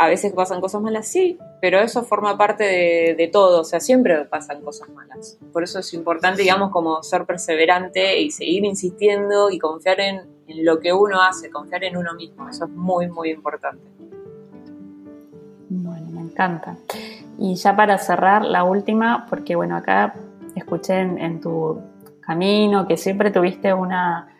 a 0.00 0.08
veces 0.08 0.32
pasan 0.32 0.62
cosas 0.62 0.80
malas, 0.80 1.06
sí, 1.06 1.38
pero 1.60 1.78
eso 1.78 2.02
forma 2.04 2.38
parte 2.38 2.64
de, 2.64 3.30
todo, 3.30 3.60
o 3.60 3.64
sea, 3.64 3.80
siempre 3.80 4.24
pasan 4.24 4.62
cosas 4.62 4.88
malas. 4.88 5.36
Por 5.52 5.62
eso 5.62 5.78
es 5.78 5.92
importante, 5.92 6.40
digamos, 6.40 6.70
como 6.70 7.02
ser 7.02 7.26
perseverante 7.26 8.18
y 8.18 8.30
seguir 8.30 8.64
insistiendo 8.64 9.50
y 9.50 9.58
confiar 9.58 10.00
en, 10.00 10.40
lo 10.64 10.80
que 10.80 10.94
uno 10.94 11.20
hace, 11.20 11.50
confiar 11.50 11.84
en 11.84 11.98
uno 11.98 12.14
mismo, 12.14 12.48
eso 12.48 12.64
es 12.64 12.70
muy, 12.70 13.08
muy 13.08 13.30
importante. 13.30 13.84
Bueno, 15.68 16.06
me 16.12 16.22
encanta. 16.22 16.78
Y 17.36 17.56
ya 17.56 17.76
para 17.76 17.98
cerrar, 17.98 18.42
la 18.42 18.64
última, 18.64 19.26
porque 19.28 19.54
bueno, 19.54 19.76
acá 19.76 20.14
escuché 20.56 20.98
en, 20.98 21.42
tu 21.42 21.78
camino 22.22 22.88
que 22.88 22.96
siempre 22.96 23.30
tuviste 23.30 23.74
una, 23.74 24.34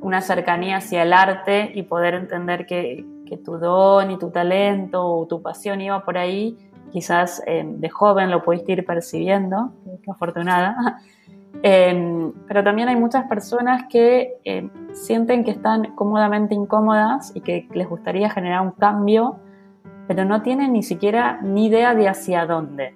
una 0.00 0.20
cercanía 0.20 0.78
hacia 0.78 1.04
el 1.04 1.12
arte 1.12 1.70
y 1.76 1.84
poder 1.84 2.14
entender 2.14 2.66
que, 2.66 3.06
que 3.26 3.36
tu 3.36 3.58
don 3.58 4.10
y 4.10 4.18
tu 4.18 4.30
talento 4.30 5.04
o 5.04 5.26
tu 5.26 5.42
pasión 5.42 5.80
iba 5.80 6.02
por 6.04 6.16
ahí, 6.16 6.56
quizás 6.90 7.42
eh, 7.46 7.64
de 7.66 7.88
joven 7.90 8.30
lo 8.30 8.42
pudiste 8.42 8.72
ir 8.72 8.86
percibiendo, 8.86 9.72
qué 10.02 10.10
afortunada. 10.10 10.76
Em, 11.62 12.32
pero 12.46 12.62
también 12.62 12.88
hay 12.90 12.96
muchas 12.96 13.26
personas 13.28 13.84
que 13.88 14.34
em, 14.44 14.68
sienten 14.92 15.42
que 15.42 15.52
están 15.52 15.94
cómodamente 15.94 16.54
incómodas 16.54 17.34
y 17.34 17.40
que 17.40 17.66
les 17.72 17.88
gustaría 17.88 18.28
generar 18.28 18.60
un 18.60 18.72
cambio, 18.72 19.36
pero 20.06 20.26
no 20.26 20.42
tienen 20.42 20.74
ni 20.74 20.82
siquiera 20.82 21.40
ni 21.40 21.68
idea 21.68 21.94
de 21.94 22.08
hacia 22.08 22.44
dónde. 22.44 22.94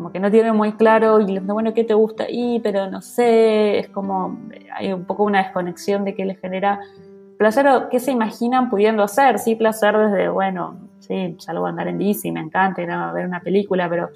Como 0.00 0.12
que 0.12 0.18
no 0.18 0.30
tienen 0.30 0.56
muy 0.56 0.72
claro 0.72 1.18
bueno, 1.42 1.74
¿qué 1.74 1.84
te 1.84 1.92
gusta? 1.92 2.24
Y, 2.26 2.60
pero 2.60 2.90
no 2.90 3.02
sé, 3.02 3.80
es 3.80 3.88
como, 3.90 4.38
hay 4.74 4.94
un 4.94 5.04
poco 5.04 5.24
una 5.24 5.42
desconexión 5.42 6.06
de 6.06 6.14
que 6.14 6.24
les 6.24 6.40
genera 6.40 6.80
Placer, 7.40 7.88
¿qué 7.90 8.00
se 8.00 8.10
imaginan 8.10 8.68
pudiendo 8.68 9.02
hacer? 9.02 9.38
Sí, 9.38 9.54
placer 9.54 9.96
desde, 9.96 10.28
bueno, 10.28 10.76
sí, 10.98 11.36
salgo 11.38 11.64
a 11.64 11.70
andar 11.70 11.88
en 11.88 11.96
bici, 11.96 12.30
me 12.30 12.40
encanta 12.40 12.82
ir 12.82 12.90
a 12.90 13.10
ver 13.14 13.24
una 13.24 13.40
película, 13.40 13.88
pero, 13.88 14.10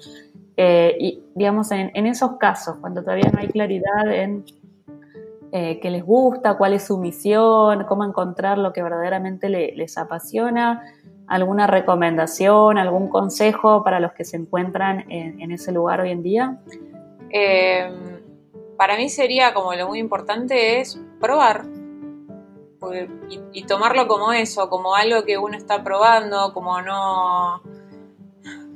eh, 0.55 0.95
y, 0.99 1.23
digamos, 1.33 1.71
en, 1.71 2.05
esos 2.05 2.37
casos, 2.37 2.77
cuando 2.77 3.01
todavía 3.01 3.31
no 3.33 3.39
hay 3.39 3.47
claridad 3.47 4.13
en 4.13 4.45
eh, 5.51 5.79
qué 5.79 5.89
les 5.89 6.05
gusta, 6.05 6.55
cuál 6.55 6.73
es 6.73 6.83
su 6.83 6.99
misión, 6.99 7.85
cómo 7.85 8.03
encontrar 8.03 8.59
lo 8.59 8.71
que 8.71 8.83
verdaderamente 8.83 9.49
les 9.49 9.97
apasiona, 9.97 10.83
alguna 11.25 11.65
recomendación, 11.65 12.77
algún 12.77 13.09
consejo 13.09 13.83
para 13.83 13.99
los 13.99 14.13
que 14.13 14.23
se 14.23 14.37
encuentran 14.37 15.03
en, 15.09 15.51
ese 15.51 15.71
lugar 15.71 15.99
hoy 15.99 16.11
en 16.11 16.21
día? 16.21 16.59
Eh, 17.31 17.89
para 18.77 18.95
mí 18.97 19.09
sería 19.09 19.55
como 19.55 19.73
lo 19.73 19.87
muy 19.87 19.97
importante 19.97 20.79
es 20.79 21.01
probar 21.19 21.63
y, 23.53 23.63
tomarlo 23.63 24.07
como 24.07 24.33
eso, 24.33 24.69
como 24.69 24.95
algo 24.95 25.23
que 25.23 25.37
uno 25.37 25.57
está 25.57 25.83
probando, 25.83 26.53
como 26.53 26.81
no, 26.81 27.61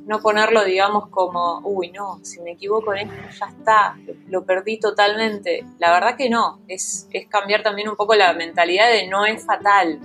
no 0.06 0.20
ponerlo, 0.20 0.64
digamos, 0.64 1.08
como, 1.08 1.60
uy, 1.64 1.90
no, 1.90 2.18
si 2.22 2.40
me 2.40 2.52
equivoco 2.52 2.94
en 2.94 3.08
esto, 3.08 3.38
ya 3.38 3.46
está, 3.46 3.96
lo, 4.28 4.44
perdí 4.44 4.78
totalmente. 4.78 5.64
La 5.78 5.92
verdad 5.92 6.16
que 6.16 6.28
no, 6.28 6.60
es, 6.68 7.08
es 7.12 7.26
cambiar 7.28 7.62
también 7.62 7.88
un 7.88 7.96
poco 7.96 8.14
la 8.14 8.32
mentalidad 8.32 8.90
de 8.90 9.06
no 9.06 9.26
es 9.26 9.44
fatal. 9.44 10.00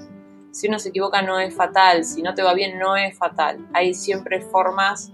Si 0.51 0.67
uno 0.67 0.79
se 0.79 0.89
equivoca 0.89 1.21
no 1.21 1.39
es 1.39 1.53
fatal, 1.53 2.05
si 2.05 2.21
no 2.21 2.33
te 2.33 2.41
va 2.41 2.53
bien 2.53 2.79
no 2.79 2.95
es 2.95 3.17
fatal. 3.17 3.67
Hay 3.73 3.93
siempre 3.93 4.41
formas 4.41 5.11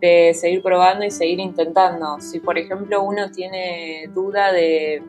de 0.00 0.34
seguir 0.34 0.62
probando 0.62 1.04
y 1.04 1.10
seguir 1.10 1.40
intentando. 1.40 2.20
Si 2.20 2.40
por 2.40 2.58
ejemplo 2.58 3.02
uno 3.02 3.30
tiene 3.30 4.08
duda 4.14 4.52
de, 4.52 5.02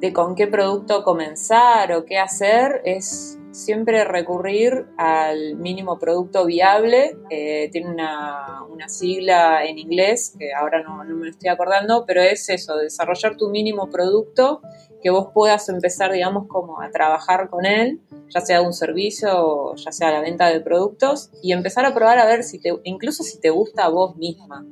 de 0.00 0.12
con 0.12 0.34
qué 0.34 0.46
producto 0.46 1.02
comenzar 1.04 1.92
o 1.92 2.04
qué 2.04 2.18
hacer, 2.18 2.80
es 2.84 3.38
siempre 3.52 4.04
recurrir 4.04 4.86
al 4.96 5.56
mínimo 5.56 5.98
producto 5.98 6.46
viable. 6.46 7.16
Eh, 7.28 7.68
tiene 7.70 7.90
una, 7.90 8.56
sigla 8.88 9.62
en 9.66 9.78
inglés, 9.78 10.34
que 10.38 10.54
ahora 10.54 10.82
no, 10.82 11.04
no, 11.04 11.14
me 11.14 11.26
lo 11.26 11.30
estoy 11.30 11.50
acordando, 11.50 12.04
pero 12.06 12.22
es 12.22 12.48
eso, 12.48 12.76
desarrollar 12.76 13.36
tu 13.36 13.50
mínimo 13.50 13.90
producto 13.90 14.62
que 15.02 15.10
vos 15.10 15.28
puedas 15.34 15.68
empezar, 15.68 16.10
digamos, 16.12 16.48
como 16.48 16.80
a 16.80 16.90
trabajar 16.90 17.50
con 17.50 17.66
él, 17.66 18.00
ya 18.28 18.40
sea 18.40 18.62
un 18.62 18.72
servicio 18.72 19.74
ya 19.76 19.92
sea 19.92 20.10
la 20.10 20.22
venta 20.22 20.48
de 20.48 20.60
productos, 20.60 21.30
y 21.42 21.52
empezar 21.52 21.84
a 21.84 21.94
probar 21.94 22.18
a 22.18 22.26
ver 22.26 22.42
si 22.42 22.58
te, 22.58 22.72
incluso 22.84 23.22
si 23.22 23.38
te 23.38 23.50
gusta 23.50 23.84
a 23.84 23.90
vos 23.90 24.16
misma. 24.16 24.64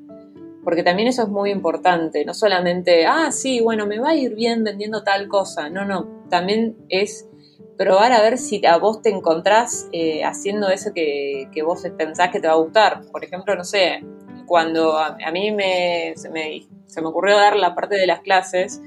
Porque 0.68 0.82
también 0.82 1.08
eso 1.08 1.22
es 1.22 1.30
muy 1.30 1.50
importante, 1.50 2.26
no 2.26 2.34
solamente, 2.34 3.06
ah, 3.06 3.32
sí, 3.32 3.62
bueno, 3.62 3.86
me 3.86 3.98
va 3.98 4.10
a 4.10 4.14
ir 4.14 4.34
bien 4.34 4.64
vendiendo 4.64 5.02
tal 5.02 5.26
cosa, 5.26 5.70
no, 5.70 5.86
no, 5.86 6.26
también 6.28 6.76
es 6.90 7.26
probar 7.78 8.12
a 8.12 8.20
ver 8.20 8.36
si 8.36 8.66
a 8.66 8.76
vos 8.76 9.00
te 9.00 9.08
encontrás 9.08 9.88
eh, 9.92 10.24
haciendo 10.24 10.68
eso 10.68 10.90
que, 10.94 11.48
vos 11.64 11.86
pensás 11.96 12.28
que 12.28 12.38
te 12.38 12.48
va 12.48 12.52
a 12.52 12.56
gustar. 12.58 13.00
Por 13.10 13.24
ejemplo, 13.24 13.56
no 13.56 13.64
sé, 13.64 14.04
cuando 14.44 14.98
a, 14.98 15.16
mí 15.32 15.52
me 15.52 16.12
se, 16.16 16.28
me 16.28 16.68
se, 16.84 17.00
me 17.00 17.08
ocurrió 17.08 17.38
dar 17.38 17.56
la 17.56 17.74
parte 17.74 17.96
de 17.96 18.06
las 18.06 18.20
clases, 18.20 18.82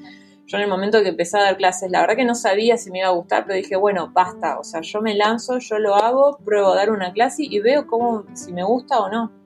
yo 0.45 0.57
en 0.57 0.63
el 0.65 0.69
momento 0.69 1.01
que 1.01 1.09
empecé 1.09 1.39
a 1.39 1.41
dar 1.45 1.57
clases, 1.57 1.89
la 1.89 2.01
verdad 2.01 2.15
que 2.15 2.25
no 2.25 2.35
sabía 2.35 2.77
si 2.77 2.91
me 2.91 2.99
iba 2.99 3.07
a 3.07 3.13
gustar, 3.13 3.45
pero 3.47 3.55
dije, 3.55 3.75
bueno, 3.75 4.11
basta, 4.13 4.59
o 4.59 4.63
sea, 4.63 4.81
yo 4.81 5.01
me 5.01 5.15
lanzo, 5.15 5.57
yo 5.57 5.79
lo 5.79 5.95
hago, 5.95 6.37
pruebo 6.45 6.73
a 6.73 6.75
dar 6.75 6.91
una 6.91 7.11
clase 7.11 7.41
y 7.49 7.59
veo 7.59 7.87
cómo, 7.87 8.25
si 8.35 8.53
me 8.53 8.63
gusta 8.63 8.99
o 8.99 9.09
no. 9.09 9.40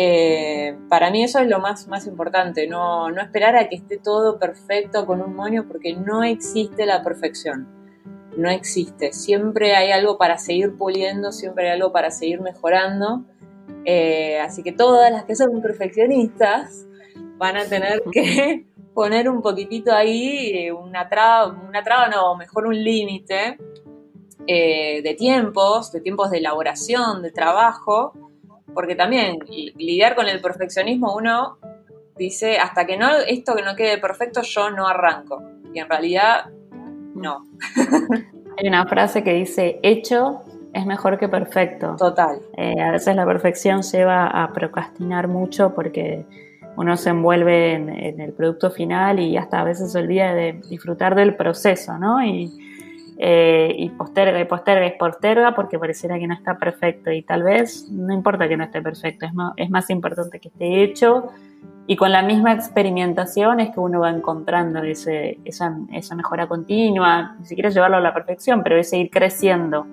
Eh, 0.00 0.78
para 0.88 1.10
mí 1.10 1.24
eso 1.24 1.40
es 1.40 1.48
lo 1.48 1.58
más, 1.58 1.88
más 1.88 2.06
importante, 2.06 2.68
no, 2.68 3.10
no 3.10 3.20
esperar 3.20 3.56
a 3.56 3.68
que 3.68 3.74
esté 3.74 3.98
todo 3.98 4.38
perfecto 4.38 5.04
con 5.06 5.20
un 5.20 5.34
moño 5.34 5.66
porque 5.66 5.94
no 5.96 6.22
existe 6.22 6.86
la 6.86 7.02
perfección 7.02 7.78
no 8.38 8.48
existe. 8.50 9.12
Siempre 9.12 9.74
hay 9.74 9.90
algo 9.90 10.16
para 10.16 10.38
seguir 10.38 10.76
puliendo, 10.76 11.32
siempre 11.32 11.66
hay 11.66 11.76
algo 11.76 11.92
para 11.92 12.10
seguir 12.10 12.40
mejorando. 12.40 13.24
Eh, 13.84 14.38
así 14.40 14.62
que 14.62 14.72
todas 14.72 15.10
las 15.10 15.24
que 15.24 15.34
son 15.34 15.60
perfeccionistas 15.60 16.86
van 17.36 17.56
a 17.56 17.64
tener 17.64 18.02
que 18.12 18.66
poner 18.94 19.28
un 19.28 19.42
poquitito 19.42 19.92
ahí 19.92 20.70
una 20.70 21.08
traba, 21.08 21.48
una 21.68 21.82
traba 21.82 22.08
no, 22.08 22.36
mejor 22.36 22.66
un 22.66 22.82
límite 22.82 23.58
eh, 24.46 25.02
de 25.02 25.14
tiempos, 25.14 25.92
de 25.92 26.00
tiempos 26.00 26.30
de 26.30 26.38
elaboración, 26.38 27.22
de 27.22 27.32
trabajo, 27.32 28.12
porque 28.74 28.94
también 28.94 29.38
lidiar 29.48 30.14
con 30.14 30.28
el 30.28 30.40
perfeccionismo 30.40 31.14
uno 31.14 31.58
dice, 32.16 32.58
hasta 32.58 32.86
que 32.86 32.96
no 32.96 33.10
esto 33.26 33.54
que 33.54 33.62
no 33.62 33.76
quede 33.76 33.98
perfecto 33.98 34.42
yo 34.42 34.70
no 34.70 34.86
arranco. 34.86 35.42
Y 35.72 35.78
en 35.78 35.88
realidad 35.88 36.46
no. 37.14 37.44
Hay 38.58 38.66
una 38.66 38.86
frase 38.86 39.22
que 39.22 39.34
dice, 39.34 39.78
hecho 39.82 40.40
es 40.72 40.84
mejor 40.84 41.18
que 41.18 41.28
perfecto. 41.28 41.96
Total. 41.96 42.40
Eh, 42.56 42.80
a 42.80 42.92
veces 42.92 43.14
la 43.16 43.24
perfección 43.24 43.82
lleva 43.82 44.26
a 44.26 44.52
procrastinar 44.52 45.28
mucho 45.28 45.74
porque 45.74 46.24
uno 46.76 46.96
se 46.96 47.10
envuelve 47.10 47.72
en, 47.72 48.20
el 48.20 48.32
producto 48.32 48.70
final 48.70 49.18
y 49.18 49.36
hasta 49.36 49.60
a 49.60 49.64
veces 49.64 49.92
se 49.92 49.98
olvida 49.98 50.34
de 50.34 50.60
disfrutar 50.68 51.14
del 51.14 51.34
proceso, 51.34 51.98
¿no? 51.98 52.24
Y, 52.24 52.67
eh, 53.18 53.74
y 53.76 53.90
posterga 53.90 54.40
y 54.40 54.44
posterga 54.44 54.86
y 54.86 54.96
posterga 54.96 55.54
porque 55.54 55.78
pareciera 55.78 56.18
que 56.18 56.28
no 56.28 56.34
está 56.34 56.56
perfecto 56.56 57.10
y 57.10 57.22
tal 57.22 57.42
vez 57.42 57.90
no 57.90 58.14
importa 58.14 58.48
que 58.48 58.56
no 58.56 58.64
esté 58.64 58.80
perfecto, 58.80 59.26
es 59.26 59.32
es 59.56 59.70
más 59.70 59.90
importante 59.90 60.38
que 60.38 60.48
esté 60.48 60.82
hecho 60.84 61.30
y 61.90 61.96
con 61.96 62.12
la 62.12 62.22
misma 62.22 62.52
experimentación 62.52 63.60
es 63.60 63.70
que 63.70 63.80
uno 63.80 64.00
va 64.00 64.10
encontrando 64.10 64.82
ese, 64.82 65.38
esa, 65.46 65.74
esa, 65.90 66.14
mejora 66.14 66.46
continua, 66.46 67.34
ni 67.40 67.46
siquiera 67.46 67.70
llevarlo 67.70 67.96
a 67.96 68.00
la 68.00 68.12
perfección, 68.12 68.62
pero 68.62 68.76
es 68.76 68.90
seguir 68.90 69.08
creciendo. 69.10 69.86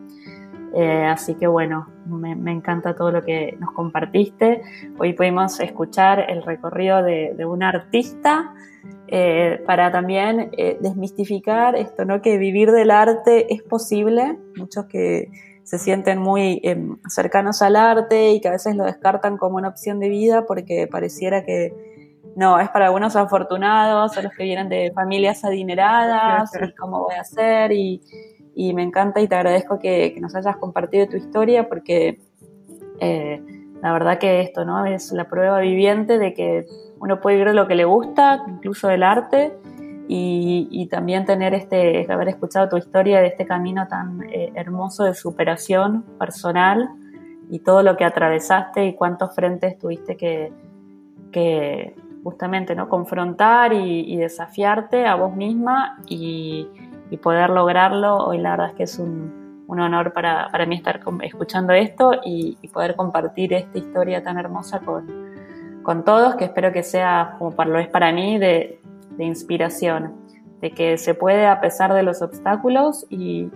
Eh, 0.76 1.06
así 1.06 1.36
que 1.36 1.48
bueno, 1.48 1.88
me, 2.06 2.36
me, 2.36 2.52
encanta 2.52 2.98
todo 2.98 3.12
lo 3.12 3.24
que 3.24 3.56
nos 3.62 3.72
compartiste. 3.72 4.62
Hoy 4.98 5.14
pudimos 5.14 5.58
escuchar 5.62 6.30
el 6.30 6.44
recorrido 6.44 7.02
de, 7.02 7.34
de 7.34 7.46
un 7.46 7.64
artista 7.64 8.54
eh, 9.08 9.62
para 9.66 9.92
también 9.92 10.50
eh, 10.58 10.78
desmistificar 10.82 11.76
esto, 11.76 12.06
¿no? 12.06 12.22
Que 12.22 12.38
vivir 12.38 12.72
del 12.72 12.92
arte 12.92 13.54
es 13.54 13.62
posible. 13.62 14.38
Muchos 14.56 14.86
que 14.86 15.30
se 15.64 15.80
sienten 15.80 16.20
muy 16.20 16.60
em, 16.64 16.98
cercanos 17.08 17.62
al 17.62 17.76
arte 17.76 18.32
y 18.32 18.42
que 18.42 18.48
a 18.48 18.52
veces 18.52 18.76
lo 18.76 18.84
descartan 18.84 19.38
como 19.38 19.58
una 19.58 19.70
opción 19.70 20.00
de 20.00 20.10
vida 20.10 20.46
porque 20.46 20.88
pareciera 20.88 21.44
que 21.44 21.74
no, 22.36 22.60
es 22.60 22.70
para 22.70 22.86
algunos 22.86 23.16
afortunados, 23.16 24.18
a 24.18 24.22
los 24.22 24.34
que 24.34 24.44
vienen 24.44 24.68
de 24.68 24.92
familias 24.94 25.46
adineradas, 25.46 26.52
y 26.62 26.74
cómo 26.76 27.06
voy 27.06 27.16
a 27.16 27.22
hacer, 27.22 27.72
y, 27.72 28.02
me 28.74 28.84
encanta 28.84 29.22
y 29.22 29.28
te 29.28 29.36
agradezco 29.36 29.80
que, 29.80 30.16
nos 30.20 30.36
hayas 30.36 30.58
compartido 30.58 31.08
tu 31.08 31.18
historia 31.18 31.68
porque 31.70 32.20
eh, 33.00 33.42
la 33.82 33.94
verdad 33.94 34.18
que 34.18 34.42
esto, 34.42 34.66
¿no? 34.66 34.86
Es 34.86 35.12
la 35.12 35.30
prueba 35.30 35.60
viviente 35.60 36.18
de 36.18 36.34
que 36.34 36.66
uno 37.00 37.22
puede 37.22 37.44
de 37.44 37.54
lo 37.54 37.68
que 37.68 37.76
le 37.76 37.86
gusta, 37.86 38.44
incluso 38.48 38.88
del 38.88 39.04
arte, 39.04 39.54
y, 40.08 40.88
también 40.92 41.26
tener 41.26 41.54
este, 41.54 42.12
haber 42.12 42.30
escuchado 42.30 42.70
tu 42.70 42.78
historia 42.78 43.22
de 43.22 43.28
este 43.28 43.46
camino 43.46 43.88
tan 43.88 44.22
eh, 44.32 44.52
hermoso 44.56 45.04
de 45.04 45.16
superación 45.16 46.04
personal 46.20 46.90
y 47.50 47.60
todo 47.60 47.84
lo 47.84 47.98
que 47.98 48.06
atravesaste 48.06 48.86
y 48.86 48.96
cuántos 48.96 49.34
frentes 49.34 49.78
tuviste 49.78 50.16
que, 50.18 51.96
justamente 52.24 52.76
¿no? 52.76 52.88
confrontar 52.88 53.74
y, 53.74 54.16
desafiarte 54.18 55.06
a 55.06 55.16
vos 55.16 55.36
misma 55.36 55.98
y, 56.08 56.70
poder 57.24 57.50
lograrlo. 57.50 58.18
Hoy 58.18 58.40
la 58.40 58.52
verdad 58.52 58.70
es 58.72 58.76
que 58.76 58.84
es 58.84 59.00
un, 59.00 59.46
honor 59.68 60.12
para, 60.14 60.50
mí 60.68 60.76
estar 60.76 61.00
escuchando 61.24 61.74
esto 61.74 62.12
y, 62.24 62.58
poder 62.74 62.96
compartir 62.96 63.54
esta 63.54 63.78
historia 63.78 64.22
tan 64.22 64.38
hermosa 64.38 64.80
con, 64.80 65.25
con 65.86 66.04
todos, 66.04 66.36
que 66.36 66.46
espero 66.46 66.74
que 66.74 66.84
sea 66.84 67.36
como 67.38 67.52
para, 67.52 67.70
lo 67.70 67.80
es 67.80 67.88
para 67.88 68.12
mí 68.12 68.38
de, 68.38 68.80
de 69.12 69.24
inspiración, 69.24 70.14
de 70.60 70.72
que 70.72 70.98
se 70.98 71.14
puede 71.14 71.46
a 71.46 71.62
pesar 71.62 71.94
de 71.94 72.04
los 72.04 72.22
obstáculos 72.22 73.06
y, 73.10 73.50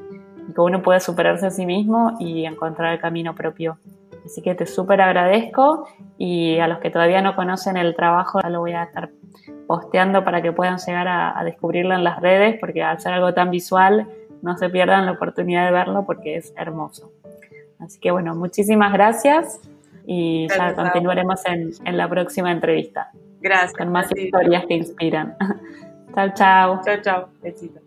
que 0.54 0.62
uno 0.62 0.82
puede 0.82 1.00
superarse 1.00 1.46
a 1.46 1.52
sí 1.52 1.66
mismo 1.66 2.16
y 2.20 2.46
encontrar 2.46 2.94
el 2.94 3.00
camino 3.00 3.36
propio. 3.36 3.78
Así 4.26 4.42
que 4.42 4.56
te 4.56 4.66
súper 4.66 5.00
agradezco 5.02 5.88
y 6.18 6.58
a 6.58 6.68
los 6.68 6.80
que 6.80 6.90
todavía 6.90 7.22
no 7.22 7.36
conocen 7.36 7.78
el 7.78 7.96
trabajo 7.96 8.40
lo 8.42 8.60
voy 8.60 8.74
a 8.74 8.84
estar 8.84 9.12
posteando 9.68 10.24
para 10.24 10.42
que 10.42 10.52
puedan 10.52 10.78
llegar 10.78 11.08
a, 11.08 11.44
descubrirlo 11.44 11.94
en 11.94 12.04
las 12.04 12.20
redes 12.20 12.58
porque 12.60 12.82
al 12.84 13.00
ser 13.00 13.14
algo 13.14 13.34
tan 13.34 13.52
visual 13.52 14.08
no 14.42 14.58
se 14.58 14.70
pierdan 14.70 15.06
la 15.06 15.12
oportunidad 15.12 15.66
de 15.66 15.72
verlo 15.72 16.06
porque 16.06 16.36
es 16.36 16.54
hermoso. 16.58 17.12
Así 17.80 18.00
que 18.00 18.12
bueno, 18.12 18.36
muchísimas 18.36 18.92
gracias 18.92 19.62
y 20.12 20.48
ya 20.48 20.74
continuaremos 20.74 21.46
en, 21.46 21.70
en 21.86 21.96
la 21.96 22.10
próxima 22.10 22.52
entrevista. 22.52 23.12
Gracias. 23.42 23.74
Con 23.74 23.92
más 23.92 24.10
historias 24.12 24.66
que 24.66 24.74
inspiran. 24.74 25.38
chao, 26.16 26.30
chao. 26.34 26.82
Chao, 26.84 27.02
chao. 27.04 27.30
Besitos. 27.44 27.84